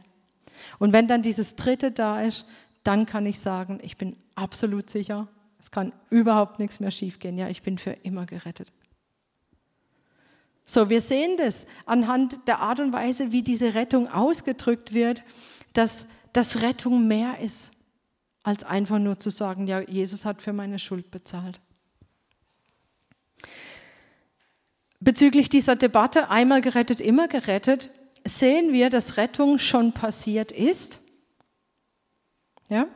Und 0.77 0.93
wenn 0.93 1.07
dann 1.07 1.23
dieses 1.23 1.55
dritte 1.55 1.89
da 1.89 2.21
ist, 2.21 2.45
dann 2.83 3.07
kann 3.07 3.25
ich 3.25 3.39
sagen, 3.39 3.79
ich 3.81 3.97
bin 3.97 4.17
absolut 4.35 4.87
sicher, 4.87 5.27
es 5.61 5.69
kann 5.69 5.93
überhaupt 6.09 6.57
nichts 6.57 6.79
mehr 6.79 6.89
schiefgehen. 6.89 7.37
Ja, 7.37 7.47
ich 7.47 7.61
bin 7.61 7.77
für 7.77 7.91
immer 7.91 8.25
gerettet. 8.25 8.73
So, 10.65 10.89
wir 10.89 11.01
sehen 11.01 11.37
das 11.37 11.67
anhand 11.85 12.47
der 12.47 12.59
Art 12.59 12.79
und 12.79 12.91
Weise, 12.91 13.31
wie 13.31 13.43
diese 13.43 13.75
Rettung 13.75 14.07
ausgedrückt 14.07 14.93
wird, 14.93 15.23
dass, 15.73 16.07
dass 16.33 16.63
Rettung 16.63 17.07
mehr 17.07 17.39
ist, 17.39 17.73
als 18.41 18.63
einfach 18.63 18.97
nur 18.97 19.19
zu 19.19 19.29
sagen, 19.29 19.67
ja, 19.67 19.81
Jesus 19.81 20.25
hat 20.25 20.41
für 20.41 20.51
meine 20.51 20.79
Schuld 20.79 21.11
bezahlt. 21.11 21.61
Bezüglich 24.99 25.49
dieser 25.49 25.75
Debatte, 25.75 26.29
einmal 26.29 26.61
gerettet, 26.61 27.01
immer 27.01 27.27
gerettet, 27.27 27.91
sehen 28.23 28.73
wir, 28.73 28.89
dass 28.89 29.17
Rettung 29.17 29.59
schon 29.59 29.93
passiert 29.93 30.51
ist. 30.51 30.99
Ja? 32.69 32.87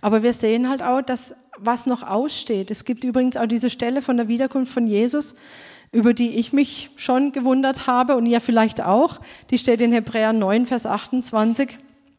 Aber 0.00 0.22
wir 0.22 0.32
sehen 0.32 0.68
halt 0.68 0.82
auch, 0.82 1.02
dass 1.02 1.34
was 1.60 1.86
noch 1.86 2.02
aussteht. 2.02 2.70
Es 2.70 2.84
gibt 2.84 3.04
übrigens 3.04 3.36
auch 3.36 3.46
diese 3.46 3.70
Stelle 3.70 4.02
von 4.02 4.16
der 4.16 4.28
Wiederkunft 4.28 4.72
von 4.72 4.86
Jesus, 4.86 5.36
über 5.92 6.14
die 6.14 6.30
ich 6.30 6.52
mich 6.52 6.90
schon 6.96 7.32
gewundert 7.32 7.86
habe 7.86 8.16
und 8.16 8.26
ihr 8.26 8.40
vielleicht 8.40 8.80
auch. 8.80 9.20
Die 9.50 9.58
steht 9.58 9.80
in 9.80 9.92
Hebräer 9.92 10.32
9, 10.32 10.66
Vers 10.66 10.86
28. 10.86 11.70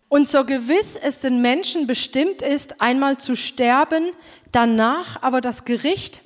Und 0.10 0.28
so 0.28 0.44
gewiss 0.44 0.96
es 0.96 1.20
den 1.20 1.42
Menschen 1.42 1.86
bestimmt 1.86 2.42
ist, 2.42 2.82
einmal 2.82 3.18
zu 3.18 3.36
sterben, 3.36 4.12
danach 4.52 5.22
aber 5.22 5.40
das 5.40 5.66
Gericht, 5.66 6.22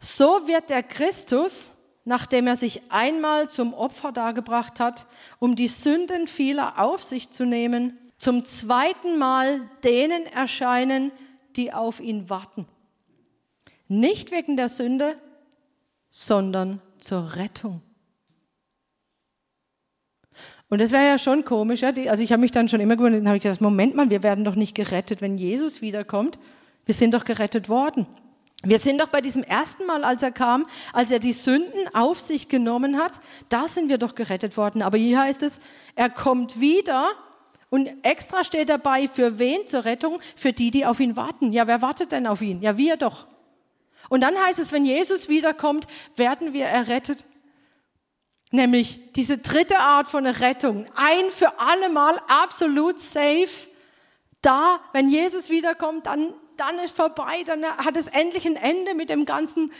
so 0.00 0.48
wird 0.48 0.70
der 0.70 0.82
Christus, 0.82 1.72
nachdem 2.04 2.48
er 2.48 2.56
sich 2.56 2.82
einmal 2.88 3.48
zum 3.48 3.74
Opfer 3.74 4.10
dargebracht 4.10 4.80
hat, 4.80 5.06
um 5.38 5.54
die 5.54 5.68
Sünden 5.68 6.26
vieler 6.26 6.80
auf 6.80 7.04
sich 7.04 7.30
zu 7.30 7.44
nehmen, 7.46 7.96
zum 8.18 8.44
zweiten 8.44 9.18
Mal 9.18 9.60
denen 9.84 10.26
erscheinen, 10.26 11.12
die 11.56 11.72
auf 11.72 12.00
ihn 12.00 12.28
warten. 12.30 12.66
Nicht 13.88 14.30
wegen 14.30 14.56
der 14.56 14.68
Sünde, 14.68 15.16
sondern 16.10 16.80
zur 16.98 17.36
Rettung. 17.36 17.82
Und 20.68 20.80
das 20.80 20.90
wäre 20.90 21.06
ja 21.06 21.18
schon 21.18 21.44
komisch. 21.44 21.82
Ja? 21.82 21.92
Also 22.08 22.22
ich 22.22 22.32
habe 22.32 22.40
mich 22.40 22.50
dann 22.50 22.68
schon 22.68 22.80
immer 22.80 22.96
gewundert, 22.96 23.26
habe 23.26 23.36
ich 23.36 23.42
gedacht, 23.42 23.60
Moment 23.60 23.94
mal, 23.94 24.08
wir 24.08 24.22
werden 24.22 24.44
doch 24.44 24.54
nicht 24.54 24.74
gerettet, 24.74 25.20
wenn 25.20 25.36
Jesus 25.36 25.82
wiederkommt. 25.82 26.38
Wir 26.86 26.94
sind 26.94 27.12
doch 27.12 27.24
gerettet 27.24 27.68
worden. 27.68 28.06
Wir 28.64 28.78
sind 28.78 29.00
doch 29.00 29.08
bei 29.08 29.20
diesem 29.20 29.42
ersten 29.42 29.84
Mal, 29.86 30.04
als 30.04 30.22
er 30.22 30.30
kam, 30.30 30.66
als 30.92 31.10
er 31.10 31.18
die 31.18 31.32
Sünden 31.32 31.94
auf 31.94 32.20
sich 32.20 32.48
genommen 32.48 32.96
hat, 32.96 33.20
da 33.48 33.66
sind 33.68 33.88
wir 33.88 33.98
doch 33.98 34.14
gerettet 34.14 34.56
worden. 34.56 34.82
Aber 34.82 34.96
hier 34.96 35.20
heißt 35.20 35.42
es, 35.42 35.60
er 35.96 36.08
kommt 36.08 36.60
wieder 36.60 37.10
und 37.72 37.88
extra 38.02 38.44
steht 38.44 38.68
dabei, 38.68 39.08
für 39.08 39.38
wen 39.38 39.66
zur 39.66 39.86
Rettung? 39.86 40.20
Für 40.36 40.52
die, 40.52 40.70
die 40.70 40.84
auf 40.84 41.00
ihn 41.00 41.16
warten. 41.16 41.54
Ja, 41.54 41.66
wer 41.66 41.80
wartet 41.80 42.12
denn 42.12 42.26
auf 42.26 42.42
ihn? 42.42 42.60
Ja, 42.60 42.76
wir 42.76 42.98
doch. 42.98 43.26
Und 44.10 44.20
dann 44.20 44.36
heißt 44.36 44.58
es, 44.58 44.72
wenn 44.72 44.84
Jesus 44.84 45.30
wiederkommt, 45.30 45.86
werden 46.14 46.52
wir 46.52 46.66
errettet. 46.66 47.24
Nämlich 48.50 49.14
diese 49.14 49.38
dritte 49.38 49.78
Art 49.78 50.10
von 50.10 50.26
Rettung. 50.26 50.84
Ein 50.94 51.30
für 51.30 51.58
alle 51.58 51.88
Mal 51.88 52.20
absolut 52.28 53.00
safe. 53.00 53.70
Da, 54.42 54.80
wenn 54.92 55.08
Jesus 55.08 55.48
wiederkommt, 55.48 56.04
dann, 56.04 56.34
dann 56.58 56.78
ist 56.80 56.94
vorbei, 56.94 57.42
dann 57.46 57.64
hat 57.64 57.96
es 57.96 58.06
endlich 58.06 58.44
ein 58.44 58.56
Ende 58.56 58.92
mit 58.92 59.08
dem 59.08 59.24
Ganzen, 59.24 59.72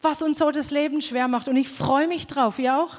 was 0.00 0.22
uns 0.22 0.38
so 0.38 0.52
das 0.52 0.70
Leben 0.70 1.02
schwer 1.02 1.26
macht. 1.26 1.48
Und 1.48 1.56
ich 1.56 1.68
freue 1.68 2.06
mich 2.06 2.28
drauf, 2.28 2.60
ihr 2.60 2.78
auch? 2.78 2.98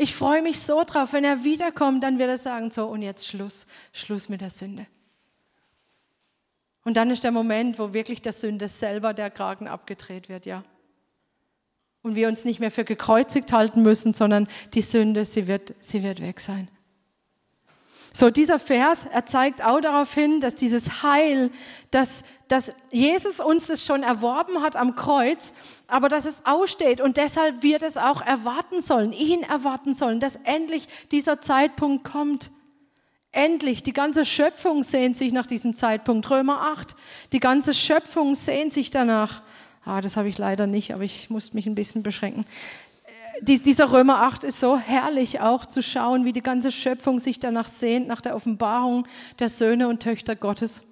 Ich 0.00 0.14
freue 0.14 0.40
mich 0.40 0.62
so 0.62 0.82
drauf, 0.84 1.12
wenn 1.12 1.24
er 1.24 1.44
wiederkommt, 1.44 2.02
dann 2.02 2.18
wird 2.18 2.30
er 2.30 2.38
sagen, 2.38 2.70
so 2.70 2.86
und 2.86 3.02
jetzt 3.02 3.26
Schluss, 3.26 3.66
Schluss 3.92 4.30
mit 4.30 4.40
der 4.40 4.48
Sünde. 4.48 4.86
Und 6.84 6.96
dann 6.96 7.10
ist 7.10 7.22
der 7.22 7.32
Moment, 7.32 7.78
wo 7.78 7.92
wirklich 7.92 8.22
der 8.22 8.32
Sünde 8.32 8.66
selber 8.68 9.12
der 9.12 9.30
Kragen 9.30 9.68
abgedreht 9.68 10.30
wird, 10.30 10.46
ja. 10.46 10.64
Und 12.00 12.14
wir 12.14 12.28
uns 12.28 12.46
nicht 12.46 12.60
mehr 12.60 12.70
für 12.70 12.84
gekreuzigt 12.84 13.52
halten 13.52 13.82
müssen, 13.82 14.14
sondern 14.14 14.48
die 14.72 14.80
Sünde, 14.80 15.26
sie 15.26 15.46
wird, 15.46 15.74
sie 15.80 16.02
wird 16.02 16.22
weg 16.22 16.40
sein. 16.40 16.70
So, 18.12 18.30
dieser 18.30 18.58
Vers, 18.58 19.06
er 19.12 19.24
zeigt 19.26 19.64
auch 19.64 19.80
darauf 19.80 20.12
hin, 20.12 20.40
dass 20.40 20.56
dieses 20.56 21.02
Heil, 21.02 21.50
dass, 21.92 22.24
dass 22.48 22.72
Jesus 22.90 23.40
uns 23.40 23.68
das 23.68 23.86
schon 23.86 24.02
erworben 24.02 24.62
hat 24.62 24.74
am 24.74 24.96
Kreuz, 24.96 25.54
aber 25.86 26.08
dass 26.08 26.24
es 26.24 26.44
aussteht 26.44 27.00
und 27.00 27.16
deshalb 27.16 27.62
wir 27.62 27.78
das 27.78 27.96
auch 27.96 28.20
erwarten 28.20 28.82
sollen, 28.82 29.12
ihn 29.12 29.42
erwarten 29.42 29.94
sollen, 29.94 30.18
dass 30.18 30.36
endlich 30.36 30.88
dieser 31.12 31.40
Zeitpunkt 31.40 32.04
kommt. 32.04 32.50
Endlich, 33.32 33.84
die 33.84 33.92
ganze 33.92 34.24
Schöpfung 34.24 34.82
sehnt 34.82 35.16
sich 35.16 35.32
nach 35.32 35.46
diesem 35.46 35.74
Zeitpunkt. 35.74 36.28
Römer 36.30 36.62
8, 36.62 36.96
die 37.32 37.38
ganze 37.38 37.74
Schöpfung 37.74 38.34
sehnt 38.34 38.72
sich 38.72 38.90
danach. 38.90 39.42
Ah, 39.84 40.00
das 40.00 40.16
habe 40.16 40.28
ich 40.28 40.36
leider 40.36 40.66
nicht, 40.66 40.92
aber 40.92 41.04
ich 41.04 41.30
muss 41.30 41.54
mich 41.54 41.66
ein 41.66 41.76
bisschen 41.76 42.02
beschränken 42.02 42.44
dieser 43.42 43.92
Römer 43.92 44.22
8 44.22 44.44
ist 44.44 44.60
so 44.60 44.78
herrlich 44.78 45.40
auch 45.40 45.66
zu 45.66 45.82
schauen, 45.82 46.24
wie 46.24 46.32
die 46.32 46.42
ganze 46.42 46.72
Schöpfung 46.72 47.20
sich 47.20 47.40
danach 47.40 47.68
sehnt, 47.68 48.06
nach 48.08 48.20
der 48.20 48.36
Offenbarung 48.36 49.06
der 49.38 49.48
Söhne 49.48 49.88
und 49.88 50.02
Töchter 50.02 50.36
Gottes. 50.36 50.82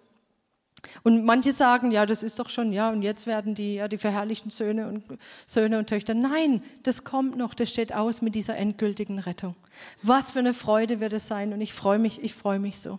Und 1.03 1.25
manche 1.25 1.53
sagen, 1.53 1.91
ja, 1.91 2.07
das 2.07 2.23
ist 2.23 2.39
doch 2.39 2.49
schon, 2.49 2.73
ja, 2.73 2.91
und 2.91 3.03
jetzt 3.03 3.27
werden 3.27 3.55
die, 3.55 3.75
ja, 3.75 3.89
die 3.89 3.99
verherrlichten 3.99 4.51
Söhne 4.51 4.89
und, 4.89 5.05
Söhne 5.47 5.79
und 5.79 5.89
Töchter. 5.89 6.15
Nein, 6.15 6.63
das 6.83 7.05
kommt 7.05 7.37
noch, 7.37 7.55
das 7.55 7.71
steht 7.71 7.93
aus 7.93 8.23
mit 8.23 8.35
dieser 8.35 8.57
endgültigen 8.57 9.19
Rettung. 9.19 9.57
Was 10.03 10.31
für 10.31 10.39
eine 10.39 10.55
Freude 10.55 11.01
wird 11.01 11.13
es 11.13 11.27
sein 11.27 11.53
und 11.53 11.61
ich 11.61 11.73
freue 11.73 11.99
mich, 11.99 12.23
ich 12.23 12.35
freue 12.35 12.59
mich 12.59 12.79
so. 12.79 12.99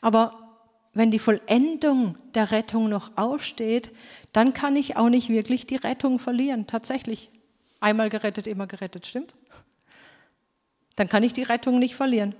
Aber 0.00 0.38
wenn 0.94 1.10
die 1.10 1.18
Vollendung 1.18 2.16
der 2.34 2.50
Rettung 2.50 2.88
noch 2.88 3.12
aussteht, 3.16 3.90
dann 4.32 4.52
kann 4.54 4.76
ich 4.76 4.96
auch 4.96 5.08
nicht 5.08 5.28
wirklich 5.28 5.66
die 5.66 5.76
Rettung 5.76 6.18
verlieren, 6.18 6.66
tatsächlich. 6.66 7.30
Einmal 7.82 8.10
gerettet, 8.10 8.46
immer 8.46 8.68
gerettet, 8.68 9.06
stimmt? 9.06 9.34
Dann 10.94 11.08
kann 11.08 11.24
ich 11.24 11.32
die 11.32 11.42
Rettung 11.42 11.80
nicht 11.80 11.96
verlieren, 11.96 12.36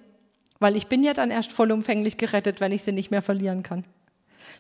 weil 0.60 0.76
ich 0.76 0.86
bin 0.86 1.02
ja 1.02 1.14
dann 1.14 1.32
erst 1.32 1.50
vollumfänglich 1.50 2.16
gerettet, 2.16 2.60
wenn 2.60 2.70
ich 2.70 2.84
sie 2.84 2.92
nicht 2.92 3.10
mehr 3.10 3.22
verlieren 3.22 3.64
kann. 3.64 3.84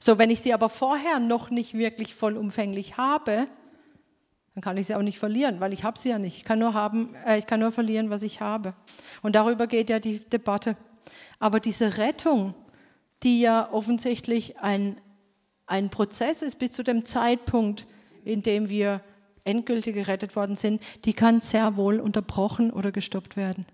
So, 0.00 0.18
wenn 0.18 0.28
ich 0.28 0.40
sie 0.40 0.52
aber 0.52 0.68
vorher 0.68 1.20
noch 1.20 1.50
nicht 1.50 1.74
wirklich 1.74 2.16
vollumfänglich 2.16 2.96
habe, 2.96 3.46
dann 4.56 4.62
kann 4.62 4.76
ich 4.76 4.88
sie 4.88 4.96
auch 4.96 5.02
nicht 5.02 5.20
verlieren, 5.20 5.60
weil 5.60 5.72
ich 5.72 5.84
habe 5.84 5.96
sie 5.96 6.08
ja 6.08 6.18
nicht. 6.18 6.38
Ich 6.38 6.44
kann 6.44 6.58
nur 6.58 6.74
haben, 6.74 7.14
äh, 7.26 7.38
ich 7.38 7.46
kann 7.46 7.60
nur 7.60 7.70
verlieren, 7.70 8.10
was 8.10 8.24
ich 8.24 8.40
habe. 8.40 8.74
Und 9.22 9.36
darüber 9.36 9.68
geht 9.68 9.88
ja 9.88 10.00
die 10.00 10.18
Debatte. 10.18 10.76
Aber 11.38 11.60
diese 11.60 11.96
Rettung, 11.96 12.54
die 13.22 13.40
ja 13.40 13.72
offensichtlich 13.72 14.58
ein, 14.58 15.00
ein 15.66 15.90
Prozess 15.90 16.42
ist 16.42 16.58
bis 16.58 16.72
zu 16.72 16.82
dem 16.82 17.04
Zeitpunkt, 17.04 17.86
in 18.24 18.42
dem 18.42 18.68
wir 18.68 19.00
endgültig 19.44 19.94
gerettet 19.94 20.36
worden 20.36 20.56
sind, 20.56 20.82
die 21.04 21.12
kann 21.12 21.40
sehr 21.40 21.76
wohl 21.76 22.00
unterbrochen 22.00 22.70
oder 22.70 22.92
gestoppt 22.92 23.36
werden. 23.36 23.66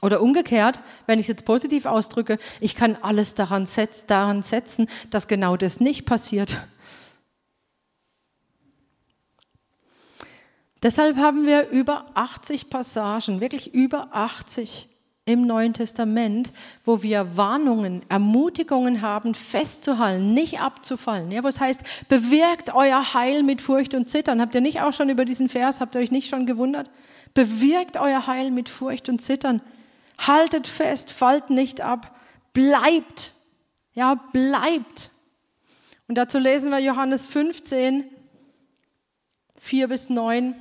Oder 0.00 0.22
umgekehrt, 0.22 0.80
wenn 1.06 1.18
ich 1.18 1.24
es 1.24 1.28
jetzt 1.28 1.44
positiv 1.44 1.84
ausdrücke, 1.84 2.38
ich 2.60 2.76
kann 2.76 2.96
alles 3.02 3.34
daran, 3.34 3.66
setz, 3.66 4.06
daran 4.06 4.42
setzen, 4.42 4.88
dass 5.10 5.26
genau 5.26 5.56
das 5.56 5.80
nicht 5.80 6.06
passiert. 6.06 6.58
Deshalb 10.82 11.16
haben 11.16 11.44
wir 11.44 11.70
über 11.70 12.12
80 12.14 12.70
Passagen, 12.70 13.40
wirklich 13.40 13.74
über 13.74 14.10
80 14.12 14.88
im 15.28 15.46
Neuen 15.46 15.74
Testament, 15.74 16.52
wo 16.84 17.02
wir 17.02 17.36
Warnungen, 17.36 18.02
Ermutigungen 18.08 19.02
haben, 19.02 19.34
festzuhalten, 19.34 20.32
nicht 20.32 20.60
abzufallen. 20.60 21.30
Ja, 21.30 21.44
was 21.44 21.60
heißt, 21.60 22.08
bewirkt 22.08 22.74
euer 22.74 23.12
Heil 23.14 23.42
mit 23.42 23.60
Furcht 23.60 23.94
und 23.94 24.08
Zittern. 24.08 24.40
Habt 24.40 24.54
ihr 24.54 24.62
nicht 24.62 24.80
auch 24.80 24.92
schon 24.92 25.10
über 25.10 25.24
diesen 25.24 25.48
Vers, 25.48 25.80
habt 25.80 25.94
ihr 25.94 26.00
euch 26.00 26.10
nicht 26.10 26.30
schon 26.30 26.46
gewundert? 26.46 26.90
Bewirkt 27.34 27.98
euer 27.98 28.26
Heil 28.26 28.50
mit 28.50 28.68
Furcht 28.68 29.08
und 29.08 29.20
Zittern. 29.20 29.60
Haltet 30.18 30.66
fest, 30.66 31.12
fallt 31.12 31.50
nicht 31.50 31.82
ab, 31.82 32.16
bleibt. 32.54 33.34
Ja, 33.94 34.14
bleibt. 34.14 35.10
Und 36.08 36.16
dazu 36.16 36.38
lesen 36.38 36.70
wir 36.70 36.78
Johannes 36.78 37.26
15, 37.26 38.04
4 39.60 39.88
bis 39.88 40.08
9. 40.08 40.54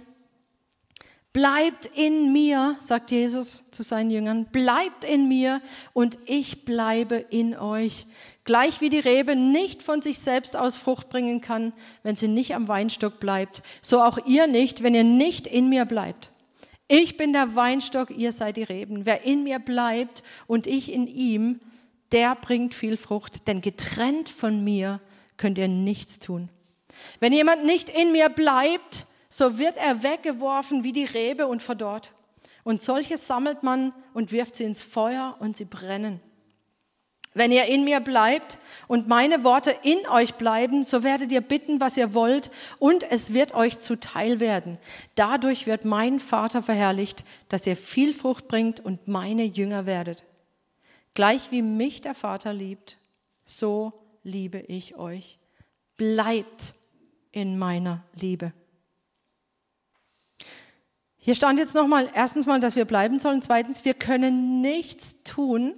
Bleibt 1.37 1.85
in 1.93 2.33
mir, 2.33 2.77
sagt 2.79 3.11
Jesus 3.11 3.69
zu 3.69 3.83
seinen 3.83 4.09
Jüngern, 4.09 4.45
bleibt 4.45 5.03
in 5.03 5.27
mir 5.27 5.61
und 5.93 6.17
ich 6.25 6.65
bleibe 6.65 7.17
in 7.29 7.55
euch. 7.55 8.07
Gleich 8.43 8.81
wie 8.81 8.89
die 8.89 8.97
Rebe 8.97 9.35
nicht 9.35 9.83
von 9.83 10.01
sich 10.01 10.17
selbst 10.17 10.57
aus 10.57 10.77
Frucht 10.77 11.09
bringen 11.09 11.39
kann, 11.39 11.73
wenn 12.01 12.15
sie 12.15 12.27
nicht 12.27 12.55
am 12.55 12.67
Weinstock 12.67 13.19
bleibt, 13.19 13.61
so 13.83 14.01
auch 14.01 14.17
ihr 14.25 14.47
nicht, 14.47 14.81
wenn 14.81 14.95
ihr 14.95 15.03
nicht 15.03 15.45
in 15.45 15.69
mir 15.69 15.85
bleibt. 15.85 16.31
Ich 16.87 17.17
bin 17.17 17.33
der 17.33 17.55
Weinstock, 17.55 18.09
ihr 18.09 18.31
seid 18.31 18.57
die 18.57 18.63
Reben. 18.63 19.05
Wer 19.05 19.23
in 19.23 19.43
mir 19.43 19.59
bleibt 19.59 20.23
und 20.47 20.65
ich 20.65 20.91
in 20.91 21.05
ihm, 21.05 21.59
der 22.11 22.33
bringt 22.33 22.73
viel 22.73 22.97
Frucht, 22.97 23.47
denn 23.47 23.61
getrennt 23.61 24.29
von 24.29 24.63
mir 24.63 25.01
könnt 25.37 25.59
ihr 25.59 25.67
nichts 25.67 26.17
tun. 26.17 26.49
Wenn 27.19 27.31
jemand 27.31 27.63
nicht 27.63 27.91
in 27.91 28.11
mir 28.11 28.29
bleibt, 28.29 29.05
so 29.37 29.59
wird 29.59 29.77
er 29.77 30.01
weggeworfen 30.01 30.83
wie 30.83 30.93
die 30.93 31.05
Rebe 31.05 31.45
und 31.45 31.61
verdorrt. 31.61 32.11
Und 32.63 32.81
solche 32.81 33.17
sammelt 33.17 33.61
man 33.61 33.93
und 34.15 34.31
wirft 34.31 34.55
sie 34.55 34.63
ins 34.63 34.81
Feuer 34.81 35.35
und 35.39 35.55
sie 35.55 35.65
brennen. 35.65 36.19
Wenn 37.35 37.51
ihr 37.51 37.65
in 37.65 37.83
mir 37.83 37.99
bleibt 37.99 38.57
und 38.87 39.07
meine 39.07 39.43
Worte 39.43 39.75
in 39.83 40.07
euch 40.07 40.33
bleiben, 40.33 40.83
so 40.83 41.03
werdet 41.03 41.31
ihr 41.31 41.41
bitten, 41.41 41.79
was 41.79 41.97
ihr 41.97 42.15
wollt, 42.15 42.49
und 42.79 43.03
es 43.11 43.31
wird 43.31 43.53
euch 43.53 43.77
zuteil 43.77 44.39
werden. 44.39 44.79
Dadurch 45.13 45.67
wird 45.67 45.85
mein 45.85 46.19
Vater 46.19 46.63
verherrlicht, 46.63 47.23
dass 47.47 47.67
ihr 47.67 47.77
viel 47.77 48.15
Frucht 48.15 48.47
bringt 48.47 48.79
und 48.79 49.07
meine 49.07 49.43
Jünger 49.43 49.85
werdet. 49.85 50.23
Gleich 51.13 51.51
wie 51.51 51.61
mich 51.61 52.01
der 52.01 52.15
Vater 52.15 52.53
liebt, 52.53 52.97
so 53.45 53.93
liebe 54.23 54.57
ich 54.61 54.95
euch. 54.95 55.37
Bleibt 55.95 56.73
in 57.31 57.59
meiner 57.59 58.03
Liebe. 58.15 58.51
Hier 61.27 61.35
stand 61.35 61.59
jetzt 61.59 61.75
nochmal, 61.75 62.09
erstens 62.15 62.45
mal, 62.45 62.61
dass 62.61 62.77
wir 62.77 62.85
bleiben 62.85 63.19
sollen, 63.19 63.41
zweitens, 63.41 63.83
wir 63.83 63.93
können 63.93 64.61
nichts 64.61 65.23
tun, 65.23 65.73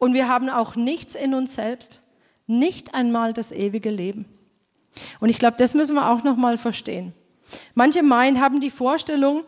und 0.00 0.14
wir 0.14 0.28
haben 0.28 0.48
auch 0.48 0.74
nichts 0.74 1.14
in 1.14 1.32
uns 1.32 1.54
selbst, 1.54 2.00
nicht 2.48 2.94
einmal 2.94 3.32
das 3.32 3.52
ewige 3.52 3.90
Leben. 3.90 4.26
Und 5.20 5.28
ich 5.28 5.38
glaube, 5.38 5.56
das 5.58 5.74
müssen 5.74 5.94
wir 5.94 6.10
auch 6.10 6.24
noch 6.24 6.36
mal 6.36 6.58
verstehen. 6.58 7.12
Manche 7.76 8.02
meinen, 8.02 8.40
haben 8.40 8.60
die 8.60 8.70
Vorstellung, 8.70 9.44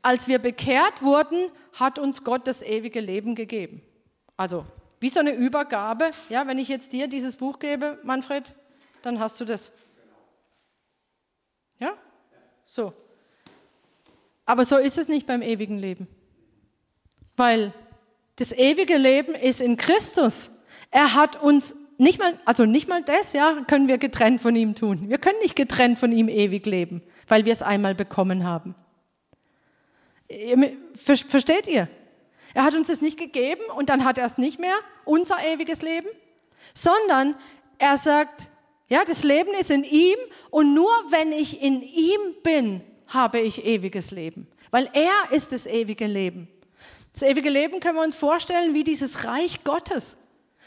als 0.00 0.26
wir 0.26 0.38
bekehrt 0.38 1.02
wurden, 1.02 1.50
hat 1.74 1.98
uns 1.98 2.24
Gott 2.24 2.46
das 2.46 2.62
ewige 2.62 3.00
Leben 3.00 3.34
gegeben. 3.34 3.82
Also 4.38 4.64
wie 4.98 5.10
so 5.10 5.20
eine 5.20 5.32
Übergabe. 5.32 6.10
Ja, 6.30 6.46
wenn 6.46 6.56
ich 6.56 6.68
jetzt 6.68 6.94
dir 6.94 7.06
dieses 7.06 7.36
Buch 7.36 7.58
gebe, 7.58 7.98
Manfred, 8.02 8.54
dann 9.02 9.20
hast 9.20 9.38
du 9.40 9.44
das. 9.44 9.72
Ja? 11.78 11.92
So. 12.70 12.92
Aber 14.44 14.66
so 14.66 14.76
ist 14.76 14.98
es 14.98 15.08
nicht 15.08 15.26
beim 15.26 15.40
ewigen 15.40 15.78
Leben. 15.78 16.06
Weil 17.34 17.72
das 18.36 18.52
ewige 18.52 18.98
Leben 18.98 19.34
ist 19.34 19.62
in 19.62 19.78
Christus. 19.78 20.62
Er 20.90 21.14
hat 21.14 21.42
uns 21.42 21.74
nicht 21.96 22.18
mal, 22.18 22.38
also 22.44 22.66
nicht 22.66 22.86
mal 22.86 23.02
das, 23.02 23.32
ja, 23.32 23.64
können 23.66 23.88
wir 23.88 23.96
getrennt 23.96 24.42
von 24.42 24.54
ihm 24.54 24.74
tun. 24.74 25.08
Wir 25.08 25.16
können 25.16 25.38
nicht 25.40 25.56
getrennt 25.56 25.98
von 25.98 26.12
ihm 26.12 26.28
ewig 26.28 26.66
leben, 26.66 27.02
weil 27.26 27.46
wir 27.46 27.52
es 27.52 27.62
einmal 27.62 27.94
bekommen 27.94 28.44
haben. 28.44 28.74
Versteht 30.94 31.68
ihr? 31.68 31.88
Er 32.52 32.64
hat 32.64 32.74
uns 32.74 32.88
das 32.88 33.00
nicht 33.00 33.18
gegeben 33.18 33.62
und 33.76 33.88
dann 33.88 34.04
hat 34.04 34.18
er 34.18 34.26
es 34.26 34.36
nicht 34.36 34.60
mehr, 34.60 34.76
unser 35.06 35.42
ewiges 35.42 35.80
Leben, 35.80 36.08
sondern 36.74 37.34
er 37.78 37.96
sagt, 37.96 38.50
ja, 38.88 39.04
das 39.04 39.22
Leben 39.22 39.52
ist 39.54 39.70
in 39.70 39.84
ihm 39.84 40.16
und 40.50 40.74
nur 40.74 40.90
wenn 41.10 41.32
ich 41.32 41.62
in 41.62 41.82
ihm 41.82 42.20
bin, 42.42 42.80
habe 43.06 43.40
ich 43.40 43.64
ewiges 43.64 44.10
Leben, 44.10 44.46
weil 44.70 44.90
er 44.92 45.32
ist 45.32 45.52
das 45.52 45.66
ewige 45.66 46.06
Leben. 46.06 46.48
Das 47.12 47.22
ewige 47.22 47.50
Leben 47.50 47.80
können 47.80 47.96
wir 47.96 48.04
uns 48.04 48.16
vorstellen 48.16 48.74
wie 48.74 48.84
dieses 48.84 49.24
Reich 49.24 49.64
Gottes. 49.64 50.18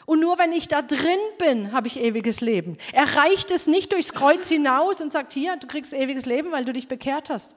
Und 0.06 0.20
nur 0.20 0.38
wenn 0.38 0.52
ich 0.52 0.68
da 0.68 0.82
drin 0.82 1.20
bin, 1.38 1.72
habe 1.72 1.88
ich 1.88 2.00
ewiges 2.00 2.42
Leben. 2.42 2.78
Er 2.92 3.16
reicht 3.16 3.52
es 3.52 3.68
nicht 3.68 3.94
durchs 3.94 4.14
Kreuz 4.14 4.48
hinaus 4.48 5.00
und 5.00 5.12
sagt, 5.12 5.34
hier, 5.34 5.56
du 5.58 5.68
kriegst 5.68 5.94
ewiges 5.94 6.26
Leben, 6.26 6.52
weil 6.52 6.66
du 6.66 6.74
dich 6.74 6.88
bekehrt 6.88 7.30
hast. 7.30 7.56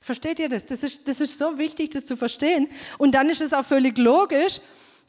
Versteht 0.00 0.38
ihr 0.38 0.48
das? 0.48 0.64
Das 0.64 0.82
ist, 0.82 1.06
das 1.08 1.20
ist 1.20 1.38
so 1.38 1.58
wichtig, 1.58 1.90
das 1.90 2.06
zu 2.06 2.16
verstehen. 2.16 2.68
Und 2.96 3.14
dann 3.14 3.28
ist 3.28 3.42
es 3.42 3.52
auch 3.52 3.64
völlig 3.64 3.98
logisch, 3.98 4.60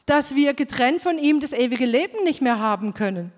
dass 0.04 0.34
wir 0.34 0.52
getrennt 0.52 1.00
von 1.00 1.18
ihm 1.18 1.40
das 1.40 1.52
ewige 1.52 1.86
Leben 1.86 2.24
nicht 2.24 2.42
mehr 2.42 2.58
haben 2.58 2.92
können. 2.92 3.32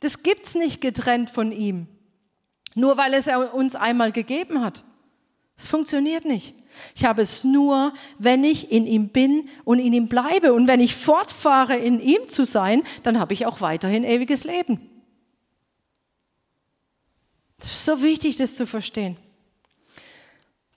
Das 0.00 0.22
gibt 0.22 0.46
es 0.46 0.54
nicht 0.54 0.80
getrennt 0.80 1.30
von 1.30 1.52
ihm. 1.52 1.86
Nur 2.74 2.96
weil 2.96 3.14
es 3.14 3.26
er 3.26 3.54
uns 3.54 3.74
einmal 3.74 4.12
gegeben 4.12 4.62
hat. 4.62 4.84
Es 5.56 5.66
funktioniert 5.66 6.24
nicht. 6.24 6.54
Ich 6.94 7.04
habe 7.04 7.20
es 7.20 7.44
nur, 7.44 7.92
wenn 8.18 8.44
ich 8.44 8.72
in 8.72 8.86
ihm 8.86 9.08
bin 9.08 9.48
und 9.64 9.78
in 9.78 9.92
ihm 9.92 10.08
bleibe. 10.08 10.52
Und 10.52 10.66
wenn 10.66 10.80
ich 10.80 10.96
fortfahre, 10.96 11.76
in 11.76 12.00
ihm 12.00 12.28
zu 12.28 12.44
sein, 12.44 12.82
dann 13.02 13.18
habe 13.18 13.34
ich 13.34 13.46
auch 13.46 13.60
weiterhin 13.60 14.04
ewiges 14.04 14.44
Leben. 14.44 14.80
Das 17.58 17.70
ist 17.70 17.84
so 17.84 18.02
wichtig, 18.02 18.36
das 18.36 18.54
zu 18.54 18.66
verstehen. 18.66 19.16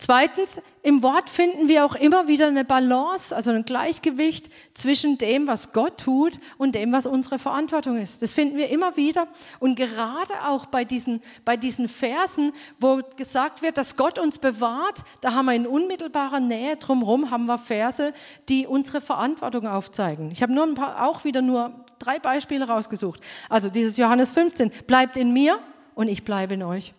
Zweitens, 0.06 0.62
im 0.82 1.02
Wort 1.02 1.30
finden 1.30 1.70
wir 1.70 1.86
auch 1.86 1.96
immer 1.96 2.28
wieder 2.28 2.50
eine 2.50 2.66
Balance, 2.66 3.34
also 3.34 3.52
ein 3.52 3.64
Gleichgewicht 3.64 4.50
zwischen 4.74 5.18
dem, 5.18 5.48
was 5.48 5.72
Gott 5.72 5.98
tut 5.98 6.42
und 6.58 6.76
dem, 6.76 6.92
was 6.92 7.08
unsere 7.08 7.40
Verantwortung 7.40 7.98
ist. 7.98 8.22
Das 8.22 8.34
finden 8.34 8.58
wir 8.58 8.68
immer 8.68 8.98
wieder. 8.98 9.30
Und 9.62 9.76
gerade 9.76 10.34
auch 10.46 10.66
bei 10.66 10.84
diesen, 10.84 11.22
bei 11.46 11.56
diesen 11.56 11.88
Versen, 11.88 12.52
wo 12.82 13.00
gesagt 13.16 13.62
wird, 13.62 13.78
dass 13.78 13.96
Gott 13.96 14.20
uns 14.20 14.40
bewahrt, 14.40 15.06
da 15.22 15.36
haben 15.36 15.46
wir 15.46 15.54
in 15.54 15.66
unmittelbarer 15.66 16.42
Nähe 16.42 16.76
drumherum, 16.76 17.32
haben 17.32 17.46
wir 17.46 17.58
Verse, 17.58 18.12
die 18.50 18.68
unsere 18.68 19.00
Verantwortung 19.00 19.68
aufzeigen. 19.68 20.32
Ich 20.32 20.44
habe 20.44 20.52
nur 20.52 20.66
ein 20.66 20.74
paar, 20.74 21.08
auch 21.08 21.24
wieder 21.24 21.42
nur 21.42 21.86
drei 22.00 22.20
Beispiele 22.20 22.68
rausgesucht. 22.68 23.22
Also 23.48 23.70
dieses 23.70 23.96
Johannes 23.96 24.32
15, 24.32 24.70
bleibt 24.86 25.16
in 25.16 25.32
mir 25.32 25.60
und 25.96 26.10
ich 26.10 26.26
bleibe 26.26 26.56
in 26.56 26.64
euch. 26.64 26.94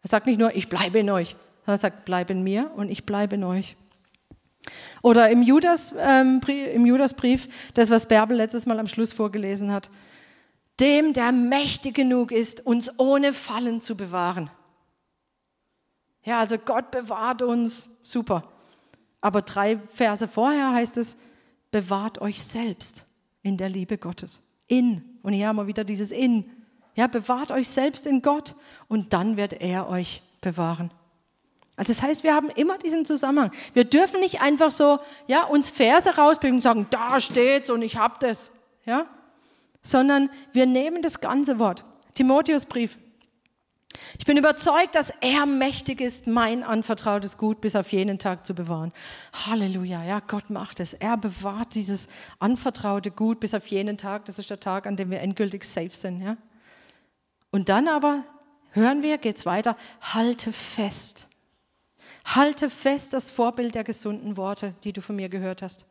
Er 0.00 0.08
sagt 0.08 0.26
nicht 0.26 0.38
nur, 0.38 0.56
ich 0.56 0.70
bleibe 0.70 1.00
in 1.00 1.10
euch, 1.10 1.36
er 1.72 1.78
sagt, 1.78 2.04
bleib 2.04 2.30
in 2.30 2.42
mir 2.42 2.70
und 2.76 2.90
ich 2.90 3.06
bleibe 3.06 3.36
in 3.36 3.44
euch. 3.44 3.76
Oder 5.02 5.30
im, 5.30 5.42
Judas, 5.42 5.94
ähm, 5.98 6.40
im 6.46 6.86
Judasbrief, 6.86 7.48
das, 7.74 7.90
was 7.90 8.08
Bärbel 8.08 8.36
letztes 8.36 8.66
Mal 8.66 8.78
am 8.78 8.88
Schluss 8.88 9.12
vorgelesen 9.12 9.72
hat, 9.72 9.90
dem, 10.80 11.12
der 11.12 11.32
mächtig 11.32 11.94
genug 11.94 12.32
ist, 12.32 12.66
uns 12.66 12.98
ohne 12.98 13.32
Fallen 13.32 13.80
zu 13.80 13.96
bewahren. 13.96 14.50
Ja, 16.22 16.40
also 16.40 16.56
Gott 16.58 16.90
bewahrt 16.90 17.42
uns, 17.42 17.90
super. 18.02 18.50
Aber 19.20 19.42
drei 19.42 19.78
Verse 19.92 20.26
vorher 20.26 20.72
heißt 20.72 20.96
es, 20.96 21.18
bewahrt 21.70 22.20
euch 22.20 22.42
selbst 22.42 23.06
in 23.42 23.56
der 23.56 23.68
Liebe 23.68 23.98
Gottes. 23.98 24.40
In. 24.66 25.18
Und 25.22 25.34
hier 25.34 25.48
haben 25.48 25.56
wir 25.56 25.66
wieder 25.66 25.84
dieses 25.84 26.10
In. 26.10 26.50
Ja, 26.94 27.06
bewahrt 27.06 27.52
euch 27.52 27.68
selbst 27.68 28.06
in 28.06 28.22
Gott 28.22 28.54
und 28.88 29.12
dann 29.12 29.36
wird 29.36 29.54
er 29.54 29.88
euch 29.88 30.22
bewahren. 30.40 30.90
Also 31.76 31.92
das 31.92 32.02
heißt, 32.02 32.22
wir 32.22 32.34
haben 32.34 32.50
immer 32.50 32.78
diesen 32.78 33.04
Zusammenhang. 33.04 33.50
Wir 33.72 33.84
dürfen 33.84 34.20
nicht 34.20 34.40
einfach 34.40 34.70
so, 34.70 35.00
ja, 35.26 35.44
uns 35.44 35.70
Verse 35.70 36.08
rausbringen 36.16 36.56
und 36.56 36.62
sagen, 36.62 36.86
da 36.90 37.20
steht's 37.20 37.68
und 37.70 37.82
ich 37.82 37.96
hab 37.96 38.20
das, 38.20 38.52
ja, 38.84 39.06
sondern 39.82 40.30
wir 40.52 40.66
nehmen 40.66 41.02
das 41.02 41.20
ganze 41.20 41.58
Wort. 41.58 41.84
Timotheusbrief. 42.14 42.96
Ich 44.18 44.24
bin 44.24 44.36
überzeugt, 44.36 44.94
dass 44.94 45.12
er 45.20 45.46
mächtig 45.46 46.00
ist, 46.00 46.26
mein 46.26 46.62
anvertrautes 46.62 47.38
Gut 47.38 47.60
bis 47.60 47.76
auf 47.76 47.92
jenen 47.92 48.18
Tag 48.18 48.44
zu 48.46 48.54
bewahren. 48.54 48.92
Halleluja, 49.46 50.04
ja, 50.04 50.20
Gott 50.20 50.50
macht 50.50 50.80
es. 50.80 50.94
Er 50.94 51.16
bewahrt 51.16 51.74
dieses 51.74 52.08
anvertraute 52.38 53.10
Gut 53.10 53.40
bis 53.40 53.54
auf 53.54 53.66
jenen 53.66 53.96
Tag. 53.96 54.24
Das 54.24 54.38
ist 54.38 54.50
der 54.50 54.58
Tag, 54.58 54.86
an 54.86 54.96
dem 54.96 55.10
wir 55.10 55.20
endgültig 55.20 55.64
safe 55.64 55.90
sind, 55.94 56.22
ja. 56.22 56.36
Und 57.50 57.68
dann 57.68 57.86
aber 57.86 58.24
hören 58.72 59.02
wir, 59.02 59.18
geht's 59.18 59.46
weiter, 59.46 59.76
halte 60.00 60.52
fest 60.52 61.28
Halte 62.24 62.70
fest 62.70 63.12
das 63.12 63.30
Vorbild 63.30 63.74
der 63.74 63.84
gesunden 63.84 64.36
Worte, 64.36 64.74
die 64.82 64.92
du 64.92 65.02
von 65.02 65.16
mir 65.16 65.28
gehört 65.28 65.62
hast. 65.62 65.84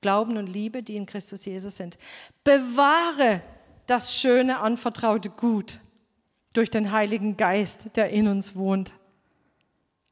Glauben 0.00 0.36
und 0.36 0.48
Liebe, 0.48 0.82
die 0.82 0.96
in 0.96 1.06
Christus 1.06 1.44
Jesus 1.44 1.76
sind. 1.76 1.98
Bewahre 2.44 3.42
das 3.86 4.14
schöne, 4.14 4.60
anvertraute 4.60 5.30
Gut 5.30 5.80
durch 6.52 6.70
den 6.70 6.92
Heiligen 6.92 7.36
Geist, 7.36 7.96
der 7.96 8.10
in 8.10 8.28
uns 8.28 8.54
wohnt. 8.54 8.94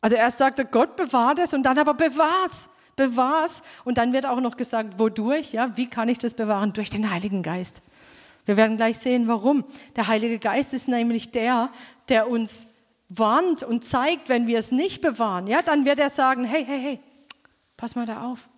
Also 0.00 0.16
erst 0.16 0.38
sagt 0.38 0.58
er, 0.58 0.64
Gott 0.64 0.96
bewahrt 0.96 1.38
es 1.38 1.54
und 1.54 1.64
dann 1.64 1.78
aber 1.78 1.94
bewahr's, 1.94 2.70
bewahr's. 2.94 3.62
Und 3.84 3.98
dann 3.98 4.12
wird 4.12 4.26
auch 4.26 4.40
noch 4.40 4.56
gesagt, 4.56 4.98
wodurch, 4.98 5.52
ja, 5.52 5.76
wie 5.76 5.86
kann 5.86 6.08
ich 6.08 6.18
das 6.18 6.34
bewahren? 6.34 6.72
Durch 6.72 6.90
den 6.90 7.10
Heiligen 7.10 7.42
Geist. 7.42 7.82
Wir 8.44 8.56
werden 8.56 8.76
gleich 8.76 8.98
sehen, 8.98 9.26
warum. 9.26 9.64
Der 9.96 10.06
Heilige 10.06 10.38
Geist 10.38 10.74
ist 10.74 10.86
nämlich 10.86 11.32
der, 11.32 11.70
der 12.08 12.28
uns 12.28 12.68
warnt 13.08 13.62
und 13.62 13.84
zeigt, 13.84 14.28
wenn 14.28 14.46
wir 14.46 14.58
es 14.58 14.72
nicht 14.72 15.00
bewahren, 15.00 15.46
ja, 15.46 15.62
dann 15.62 15.84
wird 15.84 15.98
er 15.98 16.10
sagen, 16.10 16.44
hey, 16.44 16.64
hey, 16.64 16.80
hey, 16.80 17.00
pass 17.76 17.94
mal 17.94 18.06
da 18.06 18.30
auf, 18.30 18.48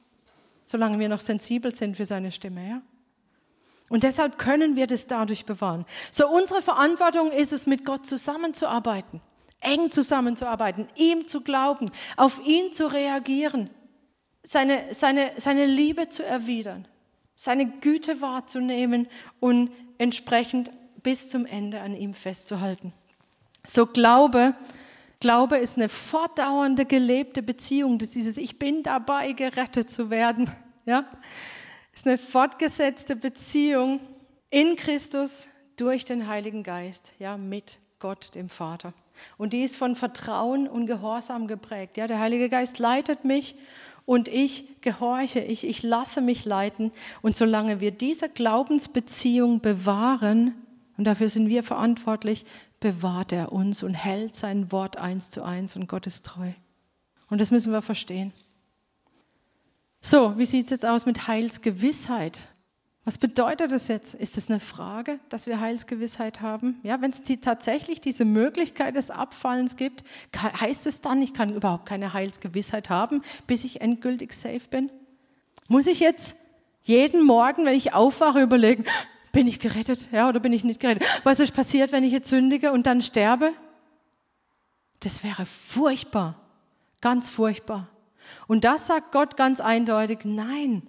solange 0.65 0.99
wir 0.99 1.09
noch 1.09 1.21
sensibel 1.21 1.75
sind 1.75 1.97
für 1.97 2.07
seine 2.07 2.31
Stimme, 2.31 2.69
ja. 2.69 2.83
Und 3.91 4.03
deshalb 4.03 4.39
können 4.39 4.77
wir 4.77 4.87
das 4.87 5.07
dadurch 5.07 5.47
bewahren. 5.47 5.87
So 6.11 6.29
unsere 6.29 6.61
Verantwortung 6.61 7.33
ist 7.33 7.55
es, 7.55 7.67
mit 7.67 7.87
Gott 7.87 8.05
zusammenzuarbeiten. 8.05 9.23
eng 9.61 9.91
zusammenzuarbeiten, 9.91 10.89
ihm 10.95 11.27
zu 11.27 11.41
glauben, 11.41 11.91
auf 12.17 12.41
ihn 12.47 12.71
zu 12.71 12.87
reagieren, 12.93 13.71
seine, 14.43 14.95
seine, 14.95 15.33
seine 15.37 15.67
Liebe 15.67 16.09
zu 16.09 16.25
erwidern, 16.25 16.87
seine 17.35 17.67
Güte 17.67 18.21
wahrzunehmen 18.21 19.09
und 19.41 19.71
entsprechend 19.99 20.71
bis 21.03 21.29
zum 21.29 21.45
Ende 21.45 21.81
an 21.81 21.97
ihm 21.97 22.15
festzuhalten. 22.15 22.93
So 23.67 23.87
Glaube, 23.87 24.55
Glaube 25.21 25.59
ist 25.59 25.77
eine 25.77 25.89
fortdauernde 25.89 26.85
gelebte 26.85 27.43
Beziehung, 27.43 27.99
das 27.99 28.11
dieses 28.11 28.37
Ich 28.37 28.59
bin 28.59 28.83
dabei 28.83 29.33
gerettet 29.33 29.91
zu 29.91 30.11
werden, 30.11 30.51
ja? 30.87 31.05
Ist 31.93 32.07
eine 32.07 32.19
fortgesetzte 32.19 33.17
Beziehung 33.17 34.01
in 34.51 34.77
Christus 34.77 35.49
durch 35.77 36.05
den 36.05 36.29
Heiligen 36.29 36.63
Geist, 36.63 37.13
ja, 37.19 37.37
mit 37.37 37.79
Gott 37.99 38.35
dem 38.37 38.49
Vater. 38.49 38.93
Und 39.37 39.53
die 39.53 39.63
ist 39.63 39.77
von 39.77 39.97
Vertrauen 39.97 40.69
und 40.69 40.87
Gehorsam 40.87 41.49
geprägt. 41.49 41.97
Ja, 41.97 42.07
der 42.07 42.21
Heilige 42.21 42.49
Geist 42.49 42.79
leitet 42.79 43.25
mich 43.25 43.57
und 44.07 44.29
ich 44.29 44.81
gehorche, 44.81 45.41
ich, 45.41 45.67
ich 45.67 45.83
lasse 45.83 46.21
mich 46.21 46.45
leiten. 46.45 46.93
Und 47.21 47.37
solange 47.37 47.81
wir 47.81 47.91
diese 47.91 48.29
Glaubensbeziehung 48.29 49.61
bewahren, 49.61 50.55
und 50.97 51.05
dafür 51.05 51.29
sind 51.29 51.49
wir 51.49 51.63
verantwortlich, 51.63 52.45
bewahrt 52.81 53.33
er 53.33 53.53
uns 53.53 53.83
und 53.83 53.95
hält 53.95 54.37
sein 54.37 54.71
Wort 54.73 54.97
eins 54.97 55.31
zu 55.31 55.43
eins 55.43 55.77
und 55.77 55.89
Gott 55.89 56.07
ist 56.07 56.25
treu. 56.25 56.53
Und 57.29 57.41
das 57.41 57.51
müssen 57.51 57.73
wir 57.73 57.83
verstehen. 57.83 58.33
So, 60.01 60.39
wie 60.39 60.47
sieht 60.47 60.65
es 60.65 60.71
jetzt 60.71 60.87
aus 60.87 61.07
mit 61.07 61.27
Heilsgewissheit? 61.27 62.49
Was 63.05 63.17
bedeutet 63.17 63.73
das 63.73 63.89
jetzt? 63.89 64.15
Ist 64.15 64.37
es 64.37 64.51
eine 64.51 64.61
Frage, 64.61 65.19
dass 65.31 65.47
wir 65.47 65.61
Heilsgewissheit 65.61 66.43
haben? 66.43 66.79
Ja, 66.83 67.01
wenn 67.01 67.11
es 67.11 67.23
die, 67.23 67.41
tatsächlich 67.41 68.01
diese 68.01 68.27
Möglichkeit 68.27 68.97
des 68.97 69.11
Abfallens 69.11 69.77
gibt, 69.77 70.05
heißt 70.37 70.87
es 70.87 71.01
dann, 71.01 71.23
ich 71.23 71.33
kann 71.33 71.55
überhaupt 71.55 71.87
keine 71.87 72.13
Heilsgewissheit 72.13 72.91
haben, 72.91 73.23
bis 73.47 73.65
ich 73.65 73.81
endgültig 73.81 74.35
safe 74.35 74.69
bin? 74.71 74.91
Muss 75.69 75.87
ich 75.87 76.01
jetzt 76.01 76.37
jeden 76.83 77.25
Morgen, 77.25 77.65
wenn 77.65 77.75
ich 77.75 77.95
aufwache, 77.95 78.43
überlegen, 78.43 78.85
bin 79.39 79.47
ich 79.47 79.61
gerettet, 79.61 80.09
ja, 80.11 80.29
oder 80.29 80.41
bin 80.41 80.53
ich 80.53 80.65
nicht 80.65 80.81
gerettet? 80.81 81.07
Was 81.23 81.39
ist 81.39 81.55
passiert, 81.55 81.93
wenn 81.93 82.03
ich 82.03 82.11
jetzt 82.13 82.29
sündige 82.29 82.73
und 82.73 82.89
dann 82.89 83.01
sterbe? 83.03 83.53
Das 84.99 85.23
wäre 85.23 85.47
furchtbar, 85.47 86.35
ganz 87.01 87.31
furchtbar. 87.31 87.87
Und 88.49 88.65
das 88.65 88.89
sagt 88.89 89.13
Gott 89.13 89.37
ganz 89.37 89.61
eindeutig, 89.61 90.25
nein, 90.25 90.83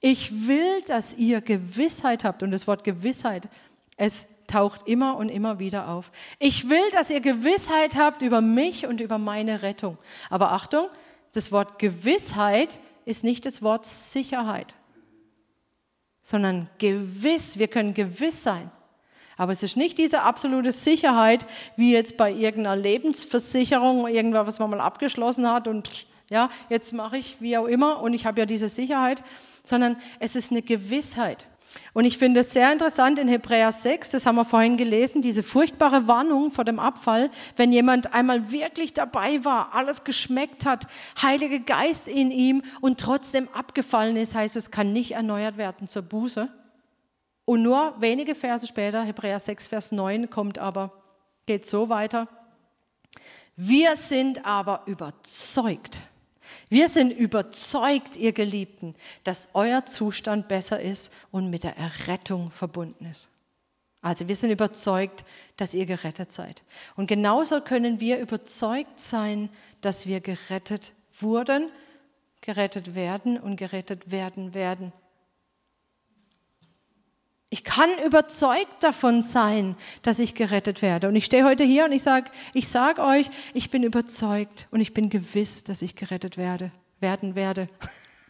ich 0.00 0.48
will, 0.48 0.82
dass 0.88 1.14
ihr 1.14 1.40
Gewissheit 1.40 2.24
habt. 2.24 2.42
Und 2.42 2.50
das 2.50 2.66
Wort 2.66 2.82
Gewissheit, 2.82 3.48
es 3.96 4.26
taucht 4.48 4.88
immer 4.88 5.16
und 5.16 5.28
immer 5.28 5.60
wieder 5.60 5.88
auf. 5.88 6.10
Ich 6.40 6.68
will, 6.68 6.90
dass 6.90 7.10
ihr 7.10 7.20
Gewissheit 7.20 7.94
habt 7.94 8.22
über 8.22 8.40
mich 8.40 8.86
und 8.86 9.00
über 9.00 9.18
meine 9.18 9.62
Rettung. 9.62 9.98
Aber 10.30 10.50
Achtung, 10.50 10.88
das 11.32 11.52
Wort 11.52 11.78
Gewissheit 11.78 12.80
ist 13.04 13.22
nicht 13.22 13.46
das 13.46 13.62
Wort 13.62 13.86
Sicherheit, 13.86 14.74
sondern 16.28 16.68
gewiss. 16.76 17.58
Wir 17.58 17.68
können 17.68 17.94
gewiss 17.94 18.42
sein. 18.42 18.70
Aber 19.38 19.50
es 19.50 19.62
ist 19.62 19.78
nicht 19.78 19.96
diese 19.96 20.24
absolute 20.24 20.72
Sicherheit, 20.72 21.46
wie 21.76 21.94
jetzt 21.94 22.18
bei 22.18 22.30
irgendeiner 22.30 22.76
Lebensversicherung, 22.76 24.06
irgendwas, 24.06 24.46
was 24.46 24.58
man 24.58 24.68
mal 24.68 24.80
abgeschlossen 24.82 25.50
hat 25.50 25.66
und 25.66 26.04
ja, 26.28 26.50
jetzt 26.68 26.92
mache 26.92 27.16
ich 27.16 27.40
wie 27.40 27.56
auch 27.56 27.64
immer 27.64 28.02
und 28.02 28.12
ich 28.12 28.26
habe 28.26 28.40
ja 28.40 28.44
diese 28.44 28.68
Sicherheit, 28.68 29.22
sondern 29.62 29.96
es 30.20 30.36
ist 30.36 30.50
eine 30.50 30.60
Gewissheit. 30.60 31.46
Und 31.92 32.04
ich 32.04 32.18
finde 32.18 32.40
es 32.40 32.52
sehr 32.52 32.72
interessant 32.72 33.18
in 33.18 33.28
Hebräer 33.28 33.72
6, 33.72 34.10
das 34.10 34.26
haben 34.26 34.36
wir 34.36 34.44
vorhin 34.44 34.76
gelesen, 34.76 35.22
diese 35.22 35.42
furchtbare 35.42 36.06
Warnung 36.06 36.50
vor 36.50 36.64
dem 36.64 36.78
Abfall, 36.78 37.30
wenn 37.56 37.72
jemand 37.72 38.14
einmal 38.14 38.50
wirklich 38.52 38.94
dabei 38.94 39.44
war, 39.44 39.74
alles 39.74 40.04
geschmeckt 40.04 40.66
hat, 40.66 40.86
Heilige 41.20 41.60
Geist 41.60 42.08
in 42.08 42.30
ihm 42.30 42.62
und 42.80 43.00
trotzdem 43.00 43.48
abgefallen 43.52 44.16
ist, 44.16 44.34
heißt 44.34 44.56
es, 44.56 44.70
kann 44.70 44.92
nicht 44.92 45.12
erneuert 45.12 45.56
werden 45.56 45.88
zur 45.88 46.02
Buße. 46.02 46.48
Und 47.44 47.62
nur 47.62 47.94
wenige 47.98 48.34
Verse 48.34 48.66
später, 48.66 49.02
Hebräer 49.02 49.40
6, 49.40 49.68
Vers 49.68 49.92
9, 49.92 50.28
kommt 50.28 50.58
aber, 50.58 50.92
geht 51.46 51.66
so 51.66 51.88
weiter. 51.88 52.28
Wir 53.56 53.96
sind 53.96 54.44
aber 54.44 54.82
überzeugt, 54.86 56.02
wir 56.68 56.88
sind 56.88 57.10
überzeugt, 57.10 58.16
ihr 58.16 58.32
Geliebten, 58.32 58.94
dass 59.24 59.50
euer 59.54 59.86
Zustand 59.86 60.48
besser 60.48 60.80
ist 60.80 61.14
und 61.30 61.50
mit 61.50 61.64
der 61.64 61.76
Errettung 61.76 62.50
verbunden 62.50 63.06
ist. 63.06 63.28
Also 64.00 64.28
wir 64.28 64.36
sind 64.36 64.50
überzeugt, 64.50 65.24
dass 65.56 65.74
ihr 65.74 65.86
gerettet 65.86 66.30
seid. 66.30 66.62
Und 66.96 67.06
genauso 67.06 67.60
können 67.60 68.00
wir 68.00 68.18
überzeugt 68.18 69.00
sein, 69.00 69.48
dass 69.80 70.06
wir 70.06 70.20
gerettet 70.20 70.92
wurden, 71.20 71.70
gerettet 72.40 72.94
werden 72.94 73.38
und 73.38 73.56
gerettet 73.56 74.10
werden 74.10 74.54
werden. 74.54 74.92
Ich 77.50 77.64
kann 77.64 77.88
überzeugt 78.04 78.82
davon 78.82 79.22
sein, 79.22 79.76
dass 80.02 80.18
ich 80.18 80.34
gerettet 80.34 80.82
werde. 80.82 81.08
Und 81.08 81.16
ich 81.16 81.24
stehe 81.24 81.44
heute 81.44 81.64
hier 81.64 81.86
und 81.86 81.92
ich 81.92 82.02
sage 82.02 82.30
ich 82.52 82.68
sag 82.68 82.98
euch, 82.98 83.30
ich 83.54 83.70
bin 83.70 83.82
überzeugt 83.82 84.66
und 84.70 84.80
ich 84.80 84.92
bin 84.92 85.08
gewiss, 85.08 85.64
dass 85.64 85.80
ich 85.80 85.96
gerettet 85.96 86.36
werde, 86.36 86.72
werden 87.00 87.34
werde 87.34 87.68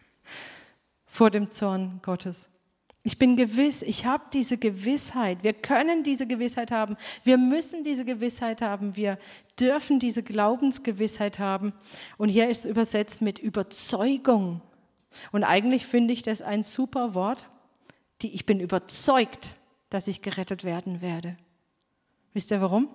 vor 1.05 1.31
dem 1.31 1.51
Zorn 1.51 1.99
Gottes. 2.01 2.49
Ich 3.03 3.17
bin 3.17 3.35
gewiss, 3.35 3.81
ich 3.81 4.05
habe 4.05 4.23
diese 4.31 4.57
Gewissheit. 4.57 5.43
Wir 5.43 5.53
können 5.53 6.03
diese 6.03 6.27
Gewissheit 6.27 6.71
haben. 6.71 6.95
Wir 7.23 7.37
müssen 7.37 7.83
diese 7.83 8.05
Gewissheit 8.05 8.61
haben. 8.61 8.95
Wir 8.95 9.17
dürfen 9.59 9.99
diese 9.99 10.23
Glaubensgewissheit 10.23 11.39
haben. 11.39 11.73
Und 12.17 12.29
hier 12.29 12.49
ist 12.49 12.65
übersetzt 12.65 13.21
mit 13.21 13.39
Überzeugung. 13.39 14.61
Und 15.31 15.43
eigentlich 15.43 15.85
finde 15.85 16.13
ich 16.13 16.23
das 16.23 16.41
ein 16.41 16.63
super 16.63 17.13
Wort 17.13 17.47
die 18.21 18.33
ich 18.33 18.45
bin 18.45 18.59
überzeugt, 18.59 19.55
dass 19.89 20.07
ich 20.07 20.21
gerettet 20.21 20.63
werden 20.63 21.01
werde. 21.01 21.37
Wisst 22.33 22.51
ihr 22.51 22.61
warum? 22.61 22.89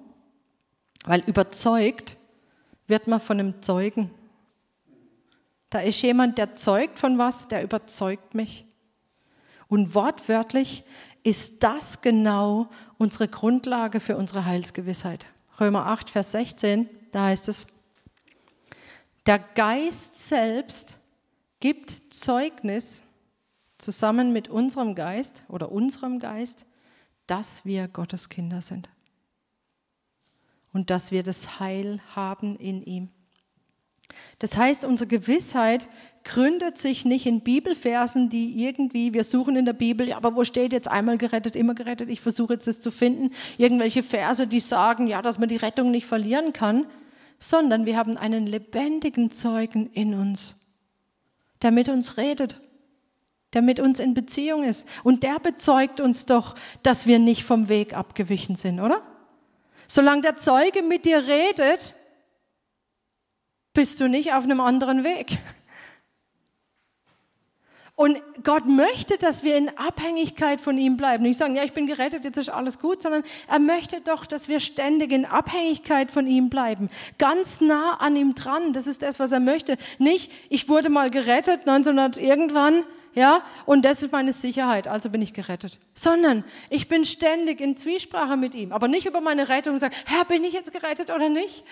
Weil 1.04 1.22
überzeugt 1.26 2.16
wird 2.86 3.06
man 3.06 3.20
von 3.20 3.40
einem 3.40 3.62
Zeugen. 3.62 4.10
Da 5.70 5.80
ist 5.80 6.02
jemand, 6.02 6.38
der 6.38 6.54
zeugt 6.54 6.98
von 6.98 7.18
was, 7.18 7.48
der 7.48 7.62
überzeugt 7.62 8.34
mich. 8.34 8.64
Und 9.68 9.94
wortwörtlich 9.94 10.84
ist 11.22 11.62
das 11.62 12.00
genau 12.00 12.68
unsere 12.98 13.28
Grundlage 13.28 13.98
für 13.98 14.16
unsere 14.16 14.44
Heilsgewissheit. 14.44 15.26
Römer 15.58 15.86
8, 15.86 16.10
Vers 16.10 16.32
16, 16.32 16.88
da 17.12 17.26
heißt 17.26 17.48
es, 17.48 17.66
der 19.26 19.38
Geist 19.38 20.28
selbst 20.28 20.98
gibt 21.60 22.12
Zeugnis 22.12 23.03
zusammen 23.84 24.32
mit 24.32 24.48
unserem 24.48 24.94
Geist 24.94 25.44
oder 25.48 25.70
unserem 25.70 26.18
Geist, 26.18 26.66
dass 27.26 27.64
wir 27.64 27.86
Gottes 27.88 28.28
Kinder 28.28 28.62
sind 28.62 28.88
und 30.72 30.90
dass 30.90 31.12
wir 31.12 31.22
das 31.22 31.60
Heil 31.60 32.00
haben 32.14 32.56
in 32.56 32.82
ihm. 32.82 33.08
Das 34.38 34.56
heißt, 34.56 34.84
unsere 34.84 35.08
Gewissheit 35.08 35.88
gründet 36.24 36.78
sich 36.78 37.04
nicht 37.04 37.26
in 37.26 37.40
Bibelversen, 37.40 38.28
die 38.28 38.64
irgendwie, 38.64 39.12
wir 39.12 39.24
suchen 39.24 39.56
in 39.56 39.64
der 39.64 39.72
Bibel, 39.72 40.08
ja, 40.08 40.16
aber 40.16 40.34
wo 40.34 40.44
steht 40.44 40.72
jetzt 40.72 40.88
einmal 40.88 41.18
gerettet, 41.18 41.56
immer 41.56 41.74
gerettet? 41.74 42.08
Ich 42.10 42.20
versuche 42.20 42.54
jetzt 42.54 42.66
das 42.66 42.80
zu 42.80 42.90
finden. 42.90 43.30
Irgendwelche 43.58 44.02
Verse, 44.02 44.46
die 44.46 44.60
sagen, 44.60 45.06
ja, 45.06 45.22
dass 45.22 45.38
man 45.38 45.48
die 45.48 45.56
Rettung 45.56 45.90
nicht 45.90 46.06
verlieren 46.06 46.52
kann, 46.52 46.86
sondern 47.38 47.86
wir 47.86 47.96
haben 47.96 48.16
einen 48.16 48.46
lebendigen 48.46 49.30
Zeugen 49.30 49.90
in 49.92 50.14
uns, 50.14 50.56
der 51.62 51.70
mit 51.70 51.88
uns 51.88 52.16
redet 52.16 52.60
der 53.54 53.62
mit 53.62 53.80
uns 53.80 54.00
in 54.00 54.12
Beziehung 54.12 54.64
ist. 54.64 54.86
Und 55.02 55.22
der 55.22 55.38
bezeugt 55.38 56.00
uns 56.00 56.26
doch, 56.26 56.54
dass 56.82 57.06
wir 57.06 57.18
nicht 57.18 57.44
vom 57.44 57.68
Weg 57.68 57.94
abgewichen 57.94 58.56
sind, 58.56 58.80
oder? 58.80 59.00
Solange 59.86 60.22
der 60.22 60.36
Zeuge 60.36 60.82
mit 60.82 61.04
dir 61.04 61.26
redet, 61.26 61.94
bist 63.72 64.00
du 64.00 64.08
nicht 64.08 64.32
auf 64.32 64.44
einem 64.44 64.60
anderen 64.60 65.04
Weg. 65.04 65.38
Und 67.96 68.20
Gott 68.42 68.66
möchte, 68.66 69.18
dass 69.18 69.44
wir 69.44 69.56
in 69.56 69.68
Abhängigkeit 69.78 70.60
von 70.60 70.78
ihm 70.78 70.96
bleiben. 70.96 71.22
Nicht 71.22 71.38
sagen, 71.38 71.54
ja, 71.54 71.62
ich 71.62 71.74
bin 71.74 71.86
gerettet, 71.86 72.24
jetzt 72.24 72.36
ist 72.36 72.48
alles 72.48 72.80
gut, 72.80 73.00
sondern 73.00 73.22
er 73.46 73.60
möchte 73.60 74.00
doch, 74.00 74.26
dass 74.26 74.48
wir 74.48 74.58
ständig 74.58 75.12
in 75.12 75.24
Abhängigkeit 75.24 76.10
von 76.10 76.26
ihm 76.26 76.50
bleiben. 76.50 76.90
Ganz 77.18 77.60
nah 77.60 77.94
an 78.00 78.16
ihm 78.16 78.34
dran. 78.34 78.72
Das 78.72 78.88
ist 78.88 79.02
das, 79.02 79.20
was 79.20 79.30
er 79.30 79.38
möchte. 79.38 79.76
Nicht, 79.98 80.32
ich 80.48 80.68
wurde 80.68 80.90
mal 80.90 81.08
gerettet, 81.08 81.68
1900 81.68 82.16
irgendwann, 82.16 82.82
ja, 83.14 83.42
und 83.64 83.84
das 83.84 84.02
ist 84.02 84.12
meine 84.12 84.32
Sicherheit, 84.32 84.88
also 84.88 85.08
bin 85.10 85.22
ich 85.22 85.32
gerettet. 85.32 85.78
Sondern 85.94 86.44
ich 86.70 86.88
bin 86.88 87.04
ständig 87.04 87.60
in 87.60 87.76
Zwiesprache 87.76 88.36
mit 88.36 88.54
ihm, 88.54 88.72
aber 88.72 88.88
nicht 88.88 89.06
über 89.06 89.20
meine 89.20 89.48
Rettung 89.48 89.74
und 89.74 89.80
sage, 89.80 89.94
Herr, 90.06 90.24
bin 90.24 90.42
ich 90.44 90.52
jetzt 90.52 90.72
gerettet 90.72 91.10
oder 91.10 91.28
nicht? 91.28 91.64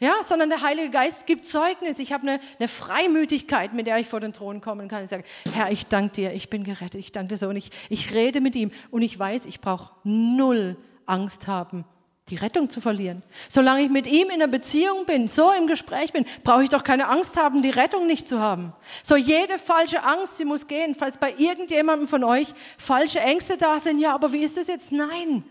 Ja, 0.00 0.14
sondern 0.24 0.50
der 0.50 0.62
Heilige 0.62 0.90
Geist 0.90 1.26
gibt 1.26 1.46
Zeugnis. 1.46 2.00
Ich 2.00 2.12
habe 2.12 2.24
eine, 2.24 2.40
eine 2.58 2.66
Freimütigkeit, 2.66 3.72
mit 3.72 3.86
der 3.86 3.98
ich 3.98 4.08
vor 4.08 4.18
den 4.18 4.32
Thron 4.32 4.60
kommen 4.60 4.88
kann. 4.88 5.04
Ich 5.04 5.10
sage, 5.10 5.22
Herr, 5.52 5.70
ich 5.70 5.86
danke 5.86 6.14
dir, 6.14 6.32
ich 6.32 6.50
bin 6.50 6.64
gerettet, 6.64 6.96
ich 6.96 7.12
danke 7.12 7.34
dir 7.34 7.38
so. 7.38 7.48
Und 7.48 7.56
ich, 7.56 7.70
ich 7.88 8.12
rede 8.12 8.40
mit 8.40 8.56
ihm 8.56 8.72
und 8.90 9.02
ich 9.02 9.16
weiß, 9.16 9.46
ich 9.46 9.60
brauche 9.60 9.92
null 10.02 10.76
Angst 11.06 11.46
haben 11.46 11.84
die 12.28 12.36
Rettung 12.36 12.70
zu 12.70 12.80
verlieren. 12.80 13.22
Solange 13.48 13.82
ich 13.82 13.90
mit 13.90 14.06
ihm 14.06 14.28
in 14.28 14.34
einer 14.34 14.46
Beziehung 14.46 15.06
bin, 15.06 15.26
so 15.28 15.50
im 15.50 15.66
Gespräch 15.66 16.12
bin, 16.12 16.24
brauche 16.44 16.62
ich 16.62 16.68
doch 16.68 16.84
keine 16.84 17.08
Angst 17.08 17.36
haben, 17.36 17.62
die 17.62 17.70
Rettung 17.70 18.06
nicht 18.06 18.28
zu 18.28 18.38
haben. 18.38 18.72
So 19.02 19.16
jede 19.16 19.58
falsche 19.58 20.04
Angst, 20.04 20.36
sie 20.36 20.44
muss 20.44 20.68
gehen. 20.68 20.94
Falls 20.94 21.18
bei 21.18 21.34
irgendjemandem 21.36 22.06
von 22.06 22.22
euch 22.24 22.48
falsche 22.78 23.20
Ängste 23.20 23.56
da 23.56 23.78
sind, 23.80 23.98
ja, 23.98 24.14
aber 24.14 24.32
wie 24.32 24.44
ist 24.44 24.56
das 24.56 24.68
jetzt? 24.68 24.92
Nein. 24.92 25.44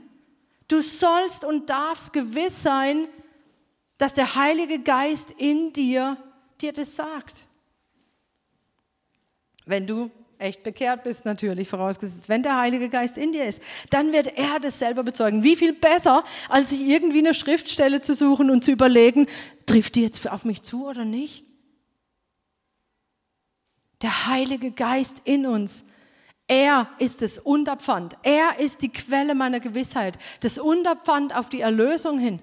Du 0.67 0.82
sollst 0.82 1.43
und 1.43 1.69
darfst 1.69 2.13
gewiss 2.13 2.63
sein, 2.63 3.07
dass 3.97 4.13
der 4.13 4.36
Heilige 4.36 4.80
Geist 4.80 5.32
in 5.32 5.74
dir 5.74 6.17
dir 6.61 6.72
das 6.72 6.95
sagt. 6.95 7.45
Wenn 9.65 9.86
du 9.86 10.09
echt 10.42 10.64
bekehrt 10.64 11.04
bist, 11.04 11.26
natürlich 11.26 11.70
vorausgesetzt, 11.70 12.30
wenn 12.30 12.44
der 12.44 12.58
Heilige 12.58 12.89
Geist 12.89 13.18
in 13.18 13.32
dir 13.32 13.46
ist, 13.46 13.62
dann 13.89 14.12
wird 14.12 14.38
er 14.38 14.60
das 14.60 14.80
selber 14.80 15.04
bezeugen. 15.04 15.44
Wie 15.44 15.56
viel 15.56 15.74
besser, 15.74 16.24
als 16.50 16.72
sich 16.72 16.82
irgendwie 16.82 17.20
eine 17.20 17.34
Schriftstelle 17.34 18.02
zu 18.02 18.14
suchen 18.14 18.50
und 18.50 18.64
zu 18.64 18.72
überlegen, 18.72 19.28
trifft 19.66 19.96
die 19.96 20.02
jetzt 20.02 20.30
auf 20.30 20.46
mich 20.46 20.64
zu 20.64 20.88
oder 20.88 21.06
nicht? 21.06 21.46
Der 24.02 24.28
Heilige 24.28 24.72
Geist 24.72 25.22
in 25.26 25.46
uns, 25.46 25.92
er 26.48 26.89
ist 27.00 27.22
das 27.22 27.38
Unterpfand. 27.38 28.18
Er 28.24 28.60
ist 28.60 28.82
die 28.82 28.89
Quelle 28.89 29.36
meiner 29.36 29.62
Gewissheit. 29.62 30.18
Das 30.42 30.58
Unterpfand 30.58 31.34
auf 31.34 31.48
die 31.48 31.62
Erlösung 31.62 32.20
hin. 32.20 32.42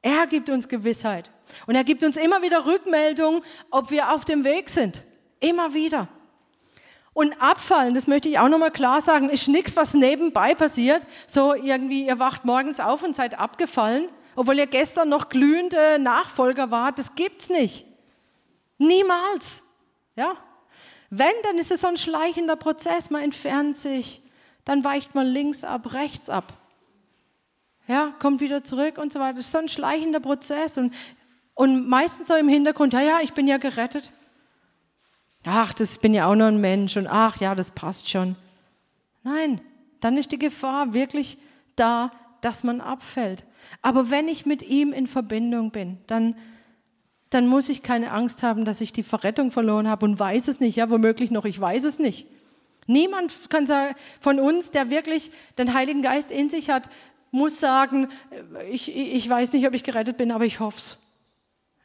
Er 0.00 0.26
gibt 0.26 0.48
uns 0.48 0.68
Gewissheit. 0.68 1.30
Und 1.66 1.74
er 1.74 1.84
gibt 1.84 2.04
uns 2.04 2.16
immer 2.16 2.40
wieder 2.42 2.64
Rückmeldung, 2.64 3.42
ob 3.70 3.90
wir 3.90 4.12
auf 4.12 4.24
dem 4.24 4.44
Weg 4.44 4.70
sind. 4.70 5.02
Immer 5.40 5.74
wieder. 5.74 6.08
Und 7.16 7.40
abfallen, 7.40 7.94
das 7.94 8.06
möchte 8.06 8.28
ich 8.28 8.38
auch 8.38 8.50
nochmal 8.50 8.70
klar 8.70 9.00
sagen, 9.00 9.30
ist 9.30 9.48
nichts, 9.48 9.74
was 9.74 9.94
nebenbei 9.94 10.54
passiert. 10.54 11.06
So 11.26 11.54
irgendwie, 11.54 12.04
ihr 12.04 12.18
wacht 12.18 12.44
morgens 12.44 12.78
auf 12.78 13.02
und 13.02 13.16
seid 13.16 13.38
abgefallen, 13.38 14.10
obwohl 14.34 14.58
ihr 14.58 14.66
gestern 14.66 15.08
noch 15.08 15.30
glühende 15.30 15.98
Nachfolger 15.98 16.70
wart. 16.70 16.98
Das 16.98 17.14
gibt's 17.14 17.48
nicht. 17.48 17.86
Niemals. 18.76 19.62
Ja? 20.14 20.34
Wenn, 21.08 21.32
dann 21.44 21.56
ist 21.56 21.70
es 21.70 21.80
so 21.80 21.86
ein 21.86 21.96
schleichender 21.96 22.54
Prozess. 22.54 23.08
Man 23.08 23.22
entfernt 23.22 23.78
sich, 23.78 24.20
dann 24.66 24.84
weicht 24.84 25.14
man 25.14 25.26
links 25.26 25.64
ab, 25.64 25.94
rechts 25.94 26.28
ab. 26.28 26.52
Ja, 27.88 28.12
kommt 28.18 28.42
wieder 28.42 28.62
zurück 28.62 28.98
und 28.98 29.10
so 29.10 29.20
weiter. 29.20 29.36
Das 29.36 29.46
ist 29.46 29.52
so 29.52 29.58
ein 29.58 29.70
schleichender 29.70 30.20
Prozess. 30.20 30.76
Und, 30.76 30.92
und 31.54 31.88
meistens 31.88 32.28
so 32.28 32.34
im 32.34 32.48
Hintergrund, 32.50 32.92
ja, 32.92 33.00
ja, 33.00 33.20
ich 33.22 33.32
bin 33.32 33.48
ja 33.48 33.56
gerettet 33.56 34.12
ach, 35.46 35.72
das 35.72 35.98
bin 35.98 36.12
ja 36.12 36.26
auch 36.26 36.34
nur 36.34 36.48
ein 36.48 36.60
Mensch 36.60 36.96
und 36.96 37.06
ach 37.06 37.38
ja, 37.40 37.54
das 37.54 37.70
passt 37.70 38.10
schon. 38.10 38.36
Nein, 39.22 39.60
dann 40.00 40.18
ist 40.18 40.32
die 40.32 40.38
Gefahr 40.38 40.92
wirklich 40.92 41.38
da, 41.76 42.10
dass 42.40 42.64
man 42.64 42.80
abfällt. 42.80 43.44
Aber 43.82 44.10
wenn 44.10 44.28
ich 44.28 44.44
mit 44.44 44.62
ihm 44.62 44.92
in 44.92 45.06
Verbindung 45.06 45.70
bin, 45.70 45.98
dann, 46.06 46.36
dann 47.30 47.46
muss 47.46 47.68
ich 47.68 47.82
keine 47.82 48.12
Angst 48.12 48.42
haben, 48.42 48.64
dass 48.64 48.80
ich 48.80 48.92
die 48.92 49.02
Verrettung 49.02 49.50
verloren 49.50 49.88
habe 49.88 50.04
und 50.04 50.18
weiß 50.18 50.48
es 50.48 50.60
nicht. 50.60 50.76
Ja, 50.76 50.90
womöglich 50.90 51.30
noch, 51.30 51.44
ich 51.44 51.60
weiß 51.60 51.84
es 51.84 51.98
nicht. 51.98 52.28
Niemand 52.86 53.32
kann 53.48 53.66
sagen, 53.66 53.94
von 54.20 54.38
uns, 54.38 54.70
der 54.70 54.90
wirklich 54.90 55.30
den 55.58 55.74
Heiligen 55.74 56.02
Geist 56.02 56.30
in 56.30 56.48
sich 56.48 56.70
hat, 56.70 56.88
muss 57.32 57.58
sagen, 57.58 58.08
ich, 58.70 58.94
ich 58.94 59.28
weiß 59.28 59.52
nicht, 59.52 59.66
ob 59.66 59.74
ich 59.74 59.82
gerettet 59.82 60.16
bin, 60.16 60.30
aber 60.30 60.44
ich 60.44 60.60
hoffe 60.60 60.78
es. 60.78 61.05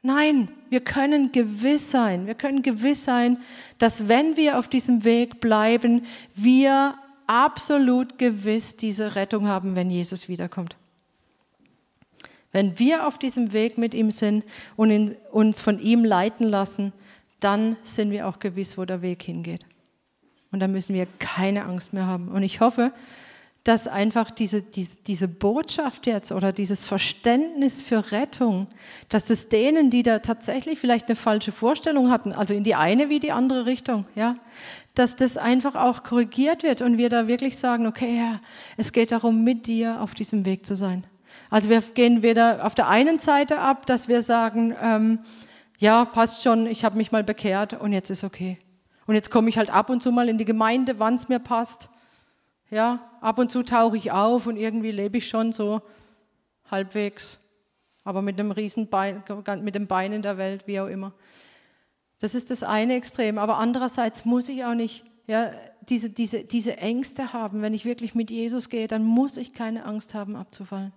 Nein, 0.03 0.49
wir 0.69 0.81
können 0.81 1.31
gewiss 1.31 1.91
sein, 1.91 2.25
wir 2.25 2.33
können 2.33 2.63
gewiss 2.63 3.03
sein, 3.03 3.37
dass 3.77 4.07
wenn 4.07 4.35
wir 4.35 4.57
auf 4.57 4.67
diesem 4.67 5.03
Weg 5.03 5.39
bleiben, 5.39 6.05
wir 6.33 6.95
absolut 7.27 8.17
gewiss 8.17 8.77
diese 8.77 9.15
Rettung 9.15 9.47
haben, 9.47 9.75
wenn 9.75 9.91
Jesus 9.91 10.27
wiederkommt. 10.27 10.75
Wenn 12.51 12.77
wir 12.79 13.07
auf 13.07 13.17
diesem 13.17 13.53
Weg 13.53 13.77
mit 13.77 13.93
ihm 13.93 14.11
sind 14.11 14.43
und 14.75 15.15
uns 15.31 15.61
von 15.61 15.79
ihm 15.79 16.03
leiten 16.03 16.45
lassen, 16.45 16.91
dann 17.39 17.77
sind 17.81 18.11
wir 18.11 18.27
auch 18.27 18.39
gewiss, 18.39 18.77
wo 18.77 18.85
der 18.85 19.01
Weg 19.01 19.23
hingeht. 19.23 19.65
Und 20.51 20.59
dann 20.59 20.71
müssen 20.71 20.93
wir 20.93 21.07
keine 21.19 21.63
Angst 21.63 21.93
mehr 21.93 22.07
haben. 22.07 22.27
Und 22.27 22.43
ich 22.43 22.59
hoffe, 22.59 22.91
dass 23.63 23.87
einfach 23.87 24.31
diese, 24.31 24.63
diese, 24.63 24.97
diese 25.05 25.27
Botschaft 25.27 26.07
jetzt 26.07 26.31
oder 26.31 26.51
dieses 26.51 26.83
Verständnis 26.83 27.83
für 27.83 28.11
Rettung, 28.11 28.67
dass 29.09 29.29
es 29.29 29.49
denen, 29.49 29.91
die 29.91 30.01
da 30.01 30.19
tatsächlich 30.19 30.79
vielleicht 30.79 31.07
eine 31.07 31.15
falsche 31.15 31.51
Vorstellung 31.51 32.09
hatten, 32.09 32.33
also 32.33 32.55
in 32.55 32.63
die 32.63 32.73
eine 32.73 33.09
wie 33.09 33.19
die 33.19 33.31
andere 33.31 33.67
Richtung, 33.67 34.05
ja, 34.15 34.35
dass 34.95 35.15
das 35.15 35.37
einfach 35.37 35.75
auch 35.75 36.01
korrigiert 36.01 36.63
wird 36.63 36.81
und 36.81 36.97
wir 36.97 37.09
da 37.09 37.27
wirklich 37.27 37.57
sagen, 37.57 37.85
okay, 37.85 38.17
ja, 38.17 38.41
es 38.77 38.93
geht 38.93 39.11
darum, 39.11 39.43
mit 39.43 39.67
dir 39.67 40.01
auf 40.01 40.15
diesem 40.15 40.43
Weg 40.43 40.65
zu 40.65 40.75
sein. 40.75 41.05
Also 41.51 41.69
wir 41.69 41.81
gehen 41.81 42.23
weder 42.23 42.65
auf 42.65 42.73
der 42.73 42.87
einen 42.87 43.19
Seite 43.19 43.59
ab, 43.59 43.85
dass 43.85 44.07
wir 44.07 44.23
sagen, 44.23 44.75
ähm, 44.81 45.19
ja, 45.77 46.05
passt 46.05 46.41
schon, 46.41 46.65
ich 46.65 46.83
habe 46.83 46.97
mich 46.97 47.11
mal 47.11 47.23
bekehrt 47.23 47.79
und 47.79 47.93
jetzt 47.93 48.09
ist 48.09 48.23
okay. 48.23 48.57
Und 49.05 49.13
jetzt 49.15 49.29
komme 49.29 49.49
ich 49.49 49.57
halt 49.57 49.69
ab 49.69 49.89
und 49.91 50.01
zu 50.01 50.11
mal 50.11 50.29
in 50.29 50.37
die 50.37 50.45
Gemeinde, 50.45 50.97
wann 50.97 51.15
es 51.15 51.29
mir 51.29 51.39
passt 51.39 51.90
ja, 52.71 53.11
ab 53.21 53.37
und 53.37 53.51
zu 53.51 53.63
tauche 53.63 53.97
ich 53.97 54.11
auf 54.11 54.47
und 54.47 54.57
irgendwie 54.57 54.91
lebe 54.91 55.17
ich 55.17 55.27
schon 55.27 55.51
so 55.51 55.81
halbwegs, 56.69 57.39
aber 58.03 58.21
mit 58.21 58.39
einem 58.39 58.51
riesen 58.51 58.89
Bein, 58.89 59.23
mit 59.61 59.75
dem 59.75 59.87
Bein 59.87 60.13
in 60.13 60.21
der 60.21 60.37
Welt, 60.37 60.65
wie 60.65 60.79
auch 60.79 60.87
immer. 60.87 61.13
Das 62.19 62.33
ist 62.35 62.49
das 62.49 62.63
eine 62.63 62.95
Extrem. 62.95 63.37
Aber 63.37 63.57
andererseits 63.57 64.25
muss 64.25 64.47
ich 64.47 64.63
auch 64.63 64.75
nicht 64.75 65.03
ja, 65.27 65.51
diese, 65.89 66.09
diese, 66.09 66.43
diese 66.43 66.77
Ängste 66.77 67.33
haben. 67.33 67.61
Wenn 67.61 67.73
ich 67.73 67.83
wirklich 67.83 68.15
mit 68.15 68.31
Jesus 68.31 68.69
gehe, 68.69 68.87
dann 68.87 69.03
muss 69.03 69.37
ich 69.37 69.53
keine 69.53 69.85
Angst 69.85 70.13
haben, 70.13 70.35
abzufallen. 70.35 70.93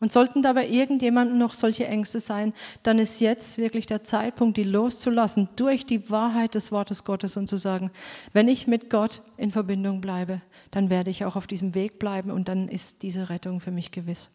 Und 0.00 0.12
sollten 0.12 0.42
dabei 0.42 0.68
irgendjemandem 0.68 1.38
noch 1.38 1.54
solche 1.54 1.86
Ängste 1.86 2.20
sein, 2.20 2.54
dann 2.84 3.00
ist 3.00 3.20
jetzt 3.20 3.58
wirklich 3.58 3.86
der 3.86 4.04
Zeitpunkt, 4.04 4.56
die 4.56 4.62
loszulassen 4.62 5.48
durch 5.56 5.86
die 5.86 6.08
Wahrheit 6.08 6.54
des 6.54 6.70
Wortes 6.70 7.04
Gottes 7.04 7.36
und 7.36 7.48
zu 7.48 7.56
sagen, 7.56 7.90
wenn 8.32 8.46
ich 8.46 8.68
mit 8.68 8.90
Gott 8.90 9.22
in 9.36 9.50
Verbindung 9.50 10.00
bleibe, 10.00 10.40
dann 10.70 10.88
werde 10.88 11.10
ich 11.10 11.24
auch 11.24 11.34
auf 11.34 11.48
diesem 11.48 11.74
Weg 11.74 11.98
bleiben 11.98 12.30
und 12.30 12.48
dann 12.48 12.68
ist 12.68 13.02
diese 13.02 13.28
Rettung 13.28 13.60
für 13.60 13.72
mich 13.72 13.90
gewiss. 13.90 14.30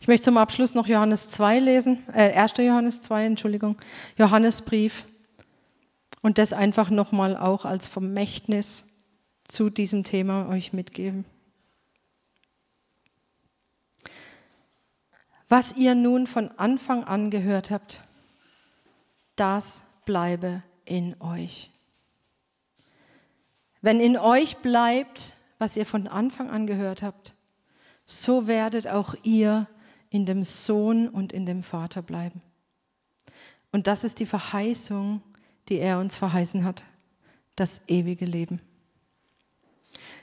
Ich 0.00 0.08
möchte 0.08 0.24
zum 0.24 0.38
Abschluss 0.38 0.74
noch 0.74 0.86
Johannes 0.86 1.30
2 1.30 1.58
lesen, 1.58 1.98
äh, 2.14 2.32
1. 2.32 2.58
Johannes 2.58 3.02
2, 3.02 3.26
Entschuldigung, 3.26 3.76
Johannesbrief 4.16 5.04
und 6.22 6.38
das 6.38 6.52
einfach 6.52 6.90
nochmal 6.90 7.36
auch 7.36 7.64
als 7.64 7.86
Vermächtnis 7.86 8.86
zu 9.48 9.68
diesem 9.68 10.04
Thema 10.04 10.48
euch 10.48 10.72
mitgeben. 10.72 11.24
Was 15.48 15.76
ihr 15.76 15.94
nun 15.94 16.26
von 16.26 16.50
Anfang 16.58 17.04
an 17.04 17.30
gehört 17.30 17.70
habt, 17.70 18.00
das 19.36 19.84
bleibe 20.04 20.62
in 20.84 21.20
euch. 21.20 21.70
Wenn 23.80 24.00
in 24.00 24.16
euch 24.16 24.56
bleibt, 24.56 25.34
was 25.58 25.76
ihr 25.76 25.86
von 25.86 26.08
Anfang 26.08 26.50
an 26.50 26.66
gehört 26.66 27.02
habt, 27.02 27.34
so 28.06 28.46
werdet 28.46 28.88
auch 28.88 29.14
ihr 29.22 29.68
in 30.10 30.26
dem 30.26 30.42
Sohn 30.44 31.08
und 31.08 31.32
in 31.32 31.46
dem 31.46 31.62
Vater 31.62 32.02
bleiben. 32.02 32.42
Und 33.72 33.86
das 33.86 34.04
ist 34.04 34.20
die 34.20 34.26
Verheißung, 34.26 35.22
die 35.68 35.78
er 35.78 35.98
uns 35.98 36.16
verheißen 36.16 36.64
hat, 36.64 36.84
das 37.56 37.88
ewige 37.88 38.24
Leben. 38.24 38.60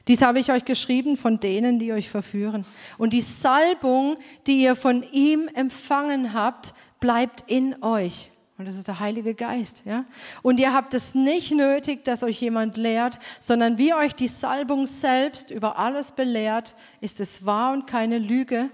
Dies 0.08 0.22
habe 0.22 0.40
ich 0.40 0.52
euch 0.52 0.66
geschrieben 0.66 1.16
von 1.16 1.40
denen, 1.40 1.80
die 1.80 1.94
euch 1.94 2.10
verführen. 2.10 2.66
Und 2.98 3.14
die 3.14 3.22
Salbung, 3.22 4.18
die 4.48 4.62
ihr 4.62 4.76
von 4.76 5.04
ihm 5.14 5.50
empfangen 5.54 6.34
habt, 6.34 6.74
bleibt 7.00 7.46
in 7.48 7.82
euch. 7.82 8.30
Und 8.58 8.68
das 8.68 8.76
ist 8.76 8.88
der 8.88 9.00
Heilige 9.00 9.34
Geist, 9.34 9.84
ja. 9.86 10.06
Und 10.42 10.60
ihr 10.60 10.74
habt 10.74 10.94
es 10.94 11.16
nicht 11.16 11.52
nötig, 11.52 12.04
dass 12.04 12.22
euch 12.22 12.40
jemand 12.40 12.78
lehrt, 12.78 13.18
sondern 13.40 13.78
wie 13.78 13.94
euch 13.94 14.14
die 14.14 14.28
Salbung 14.28 14.88
selbst 14.88 15.52
über 15.52 15.80
alles 15.80 16.12
belehrt, 16.12 16.76
ist 17.02 17.20
es 17.20 17.46
wahr 17.46 17.74
und 17.74 17.88
keine 17.88 18.20
Lüge. 18.20 18.70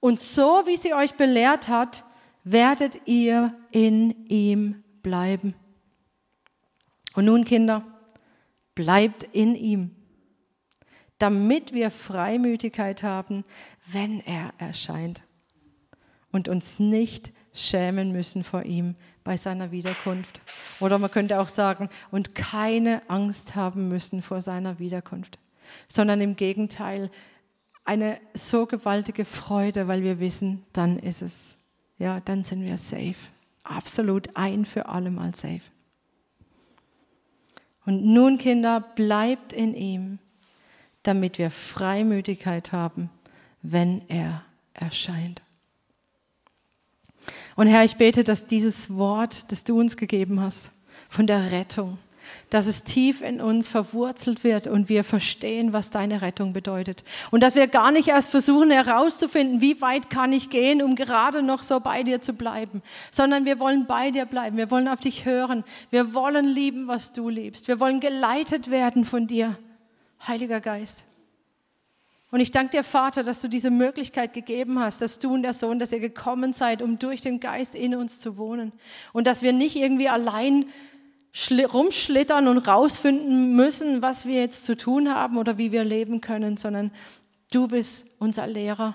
Und 0.00 0.20
so 0.20 0.62
wie 0.66 0.76
sie 0.76 0.94
euch 0.94 1.14
belehrt 1.14 1.68
hat, 1.68 2.04
werdet 2.44 3.00
ihr 3.06 3.54
in 3.70 4.26
ihm 4.26 4.82
bleiben. 5.02 5.54
Und 7.14 7.24
nun, 7.24 7.44
Kinder, 7.44 7.84
bleibt 8.74 9.24
in 9.32 9.54
ihm 9.54 9.90
damit 11.20 11.74
wir 11.74 11.90
Freimütigkeit 11.90 13.02
haben, 13.02 13.44
wenn 13.86 14.20
er 14.20 14.52
erscheint 14.58 15.22
und 16.32 16.48
uns 16.48 16.78
nicht 16.78 17.32
schämen 17.52 18.10
müssen 18.10 18.42
vor 18.42 18.64
ihm 18.64 18.96
bei 19.22 19.36
seiner 19.36 19.70
Wiederkunft. 19.70 20.40
Oder 20.80 20.98
man 20.98 21.10
könnte 21.10 21.38
auch 21.40 21.50
sagen, 21.50 21.90
und 22.10 22.34
keine 22.34 23.02
Angst 23.08 23.54
haben 23.54 23.88
müssen 23.88 24.22
vor 24.22 24.40
seiner 24.40 24.78
Wiederkunft, 24.78 25.38
sondern 25.88 26.22
im 26.22 26.36
Gegenteil 26.36 27.10
eine 27.84 28.18
so 28.32 28.64
gewaltige 28.66 29.26
Freude, 29.26 29.88
weil 29.88 30.02
wir 30.02 30.20
wissen, 30.20 30.64
dann 30.72 30.98
ist 30.98 31.20
es, 31.20 31.58
ja, 31.98 32.20
dann 32.20 32.42
sind 32.42 32.64
wir 32.64 32.78
safe. 32.78 33.16
Absolut 33.62 34.36
ein 34.36 34.64
für 34.64 34.86
alle 34.86 35.10
Mal 35.10 35.34
safe. 35.34 35.60
Und 37.84 38.04
nun, 38.04 38.38
Kinder, 38.38 38.80
bleibt 38.80 39.52
in 39.52 39.74
ihm 39.74 40.18
damit 41.02 41.38
wir 41.38 41.50
Freimütigkeit 41.50 42.72
haben, 42.72 43.10
wenn 43.62 44.02
er 44.08 44.42
erscheint. 44.74 45.42
Und 47.56 47.66
Herr, 47.66 47.84
ich 47.84 47.96
bete, 47.96 48.24
dass 48.24 48.46
dieses 48.46 48.96
Wort, 48.96 49.52
das 49.52 49.64
du 49.64 49.78
uns 49.78 49.96
gegeben 49.96 50.40
hast, 50.40 50.72
von 51.08 51.26
der 51.26 51.50
Rettung, 51.50 51.98
dass 52.48 52.66
es 52.66 52.84
tief 52.84 53.22
in 53.22 53.40
uns 53.40 53.68
verwurzelt 53.68 54.44
wird 54.44 54.66
und 54.66 54.88
wir 54.88 55.04
verstehen, 55.04 55.72
was 55.72 55.90
deine 55.90 56.22
Rettung 56.22 56.52
bedeutet. 56.52 57.04
Und 57.30 57.42
dass 57.42 57.54
wir 57.54 57.66
gar 57.66 57.90
nicht 57.92 58.08
erst 58.08 58.30
versuchen 58.30 58.70
herauszufinden, 58.70 59.60
wie 59.60 59.80
weit 59.80 60.10
kann 60.10 60.32
ich 60.32 60.50
gehen, 60.50 60.82
um 60.82 60.94
gerade 60.94 61.42
noch 61.42 61.62
so 61.62 61.80
bei 61.80 62.02
dir 62.02 62.20
zu 62.20 62.34
bleiben, 62.34 62.82
sondern 63.10 63.44
wir 63.44 63.58
wollen 63.58 63.86
bei 63.86 64.10
dir 64.10 64.26
bleiben, 64.26 64.56
wir 64.56 64.70
wollen 64.70 64.88
auf 64.88 65.00
dich 65.00 65.24
hören, 65.24 65.64
wir 65.90 66.14
wollen 66.14 66.46
lieben, 66.46 66.88
was 66.88 67.12
du 67.12 67.28
liebst, 67.28 67.68
wir 67.68 67.80
wollen 67.80 68.00
geleitet 68.00 68.70
werden 68.70 69.04
von 69.04 69.26
dir, 69.26 69.56
Heiliger 70.26 70.60
Geist. 70.60 71.04
Und 72.30 72.40
ich 72.40 72.52
danke 72.52 72.76
dir, 72.76 72.84
Vater, 72.84 73.24
dass 73.24 73.40
du 73.40 73.48
diese 73.48 73.70
Möglichkeit 73.70 74.32
gegeben 74.32 74.78
hast, 74.78 75.02
dass 75.02 75.18
du 75.18 75.34
und 75.34 75.42
der 75.42 75.52
Sohn, 75.52 75.80
dass 75.80 75.90
ihr 75.90 75.98
gekommen 75.98 76.52
seid, 76.52 76.80
um 76.80 76.98
durch 76.98 77.20
den 77.20 77.40
Geist 77.40 77.74
in 77.74 77.94
uns 77.94 78.20
zu 78.20 78.36
wohnen. 78.36 78.72
Und 79.12 79.26
dass 79.26 79.42
wir 79.42 79.52
nicht 79.52 79.74
irgendwie 79.74 80.08
allein 80.08 80.66
rumschlittern 81.50 82.46
und 82.46 82.58
rausfinden 82.58 83.54
müssen, 83.54 84.02
was 84.02 84.26
wir 84.26 84.40
jetzt 84.40 84.64
zu 84.64 84.76
tun 84.76 85.12
haben 85.12 85.38
oder 85.38 85.58
wie 85.58 85.72
wir 85.72 85.84
leben 85.84 86.20
können, 86.20 86.56
sondern 86.56 86.92
du 87.52 87.66
bist 87.66 88.06
unser 88.18 88.46
Lehrer. 88.46 88.94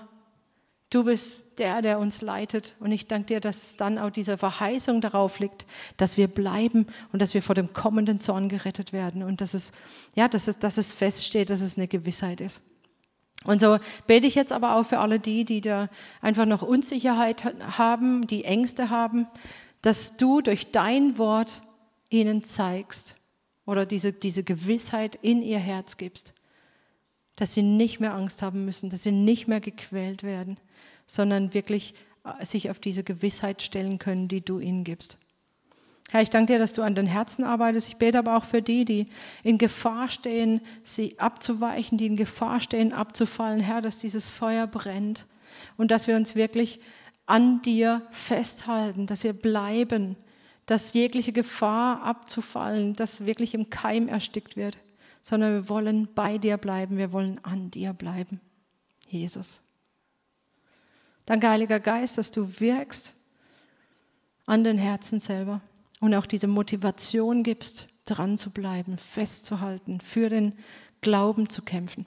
Du 0.90 1.02
bist 1.02 1.58
der, 1.58 1.82
der 1.82 1.98
uns 1.98 2.22
leitet. 2.22 2.76
Und 2.78 2.92
ich 2.92 3.08
danke 3.08 3.26
dir, 3.26 3.40
dass 3.40 3.76
dann 3.76 3.98
auch 3.98 4.10
diese 4.10 4.38
Verheißung 4.38 5.00
darauf 5.00 5.40
liegt, 5.40 5.66
dass 5.96 6.16
wir 6.16 6.28
bleiben 6.28 6.86
und 7.12 7.20
dass 7.20 7.34
wir 7.34 7.42
vor 7.42 7.54
dem 7.54 7.72
kommenden 7.72 8.20
Zorn 8.20 8.48
gerettet 8.48 8.92
werden 8.92 9.22
und 9.22 9.40
dass 9.40 9.54
es, 9.54 9.72
ja, 10.14 10.28
dass 10.28 10.48
es, 10.48 10.58
dass 10.58 10.78
es 10.78 10.92
feststeht, 10.92 11.50
dass 11.50 11.60
es 11.60 11.76
eine 11.76 11.88
Gewissheit 11.88 12.40
ist. 12.40 12.62
Und 13.44 13.60
so 13.60 13.78
bete 14.06 14.26
ich 14.26 14.34
jetzt 14.34 14.52
aber 14.52 14.76
auch 14.76 14.86
für 14.86 14.98
alle 14.98 15.20
die, 15.20 15.44
die 15.44 15.60
da 15.60 15.88
einfach 16.20 16.46
noch 16.46 16.62
Unsicherheit 16.62 17.44
haben, 17.78 18.26
die 18.26 18.44
Ängste 18.44 18.90
haben, 18.90 19.26
dass 19.82 20.16
du 20.16 20.40
durch 20.40 20.72
dein 20.72 21.18
Wort 21.18 21.62
ihnen 22.10 22.42
zeigst 22.42 23.16
oder 23.64 23.86
diese, 23.86 24.12
diese 24.12 24.42
Gewissheit 24.42 25.16
in 25.22 25.42
ihr 25.42 25.58
Herz 25.58 25.96
gibst, 25.96 26.34
dass 27.36 27.52
sie 27.52 27.62
nicht 27.62 28.00
mehr 28.00 28.14
Angst 28.14 28.42
haben 28.42 28.64
müssen, 28.64 28.90
dass 28.90 29.02
sie 29.02 29.12
nicht 29.12 29.46
mehr 29.46 29.60
gequält 29.60 30.22
werden, 30.22 30.56
sondern 31.06 31.54
wirklich 31.54 31.94
äh, 32.24 32.44
sich 32.44 32.70
auf 32.70 32.78
diese 32.78 33.04
Gewissheit 33.04 33.62
stellen 33.62 33.98
können, 33.98 34.28
die 34.28 34.44
du 34.44 34.58
ihnen 34.58 34.84
gibst. 34.84 35.18
Herr, 36.10 36.22
ich 36.22 36.30
danke 36.30 36.52
dir, 36.52 36.58
dass 36.60 36.72
du 36.72 36.82
an 36.82 36.94
den 36.94 37.06
Herzen 37.06 37.42
arbeitest. 37.42 37.88
Ich 37.88 37.96
bete 37.96 38.18
aber 38.18 38.36
auch 38.36 38.44
für 38.44 38.62
die, 38.62 38.84
die 38.84 39.06
in 39.42 39.58
Gefahr 39.58 40.08
stehen, 40.08 40.60
sie 40.84 41.18
abzuweichen, 41.18 41.98
die 41.98 42.06
in 42.06 42.16
Gefahr 42.16 42.60
stehen, 42.60 42.92
abzufallen. 42.92 43.60
Herr, 43.60 43.80
dass 43.80 43.98
dieses 43.98 44.30
Feuer 44.30 44.68
brennt 44.68 45.26
und 45.76 45.90
dass 45.90 46.06
wir 46.06 46.14
uns 46.14 46.36
wirklich 46.36 46.78
an 47.26 47.60
dir 47.62 48.02
festhalten, 48.10 49.06
dass 49.06 49.24
wir 49.24 49.32
bleiben, 49.32 50.16
dass 50.66 50.92
jegliche 50.92 51.32
Gefahr 51.32 52.02
abzufallen, 52.02 52.94
dass 52.94 53.26
wirklich 53.26 53.54
im 53.54 53.68
Keim 53.70 54.08
erstickt 54.08 54.56
wird, 54.56 54.78
sondern 55.22 55.52
wir 55.54 55.68
wollen 55.68 56.08
bei 56.14 56.38
dir 56.38 56.56
bleiben, 56.56 56.98
wir 56.98 57.12
wollen 57.12 57.40
an 57.42 57.72
dir 57.72 57.92
bleiben. 57.92 58.40
Jesus. 59.08 59.60
Danke, 61.26 61.48
Heiliger 61.48 61.80
Geist, 61.80 62.18
dass 62.18 62.30
du 62.30 62.60
wirkst 62.60 63.12
an 64.46 64.62
den 64.62 64.78
Herzen 64.78 65.18
selber 65.18 65.60
und 66.00 66.14
auch 66.14 66.26
diese 66.26 66.46
Motivation 66.46 67.42
gibst, 67.42 67.88
dran 68.04 68.38
zu 68.38 68.50
bleiben, 68.50 68.96
festzuhalten, 68.96 70.00
für 70.00 70.28
den 70.28 70.52
Glauben 71.00 71.48
zu 71.48 71.62
kämpfen. 71.62 72.06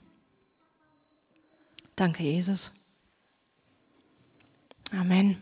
Danke, 1.96 2.22
Jesus. 2.22 2.72
Amen. 4.90 5.36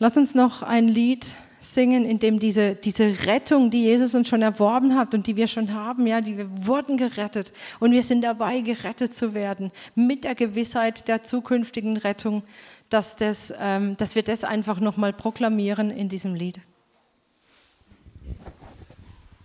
Lass 0.00 0.16
uns 0.16 0.34
noch 0.34 0.62
ein 0.62 0.88
Lied 0.88 1.34
singen, 1.60 2.04
in 2.04 2.18
dem 2.18 2.38
diese, 2.38 2.74
diese 2.74 3.26
Rettung, 3.26 3.70
die 3.70 3.82
Jesus 3.82 4.14
uns 4.14 4.28
schon 4.28 4.42
erworben 4.42 4.96
hat 4.96 5.14
und 5.14 5.26
die 5.26 5.36
wir 5.36 5.46
schon 5.46 5.72
haben, 5.72 6.06
ja, 6.06 6.20
die 6.20 6.36
wir 6.36 6.66
wurden 6.66 6.96
gerettet 6.96 7.52
und 7.78 7.92
wir 7.92 8.02
sind 8.02 8.22
dabei, 8.22 8.60
gerettet 8.60 9.12
zu 9.14 9.34
werden, 9.34 9.70
mit 9.94 10.24
der 10.24 10.34
Gewissheit 10.34 11.06
der 11.06 11.22
zukünftigen 11.22 11.98
Rettung, 11.98 12.42
dass, 12.88 13.16
das, 13.16 13.54
ähm, 13.60 13.96
dass 13.98 14.14
wir 14.14 14.22
das 14.22 14.42
einfach 14.42 14.80
nochmal 14.80 15.12
proklamieren 15.12 15.90
in 15.90 16.08
diesem 16.08 16.34
Lied. 16.34 16.60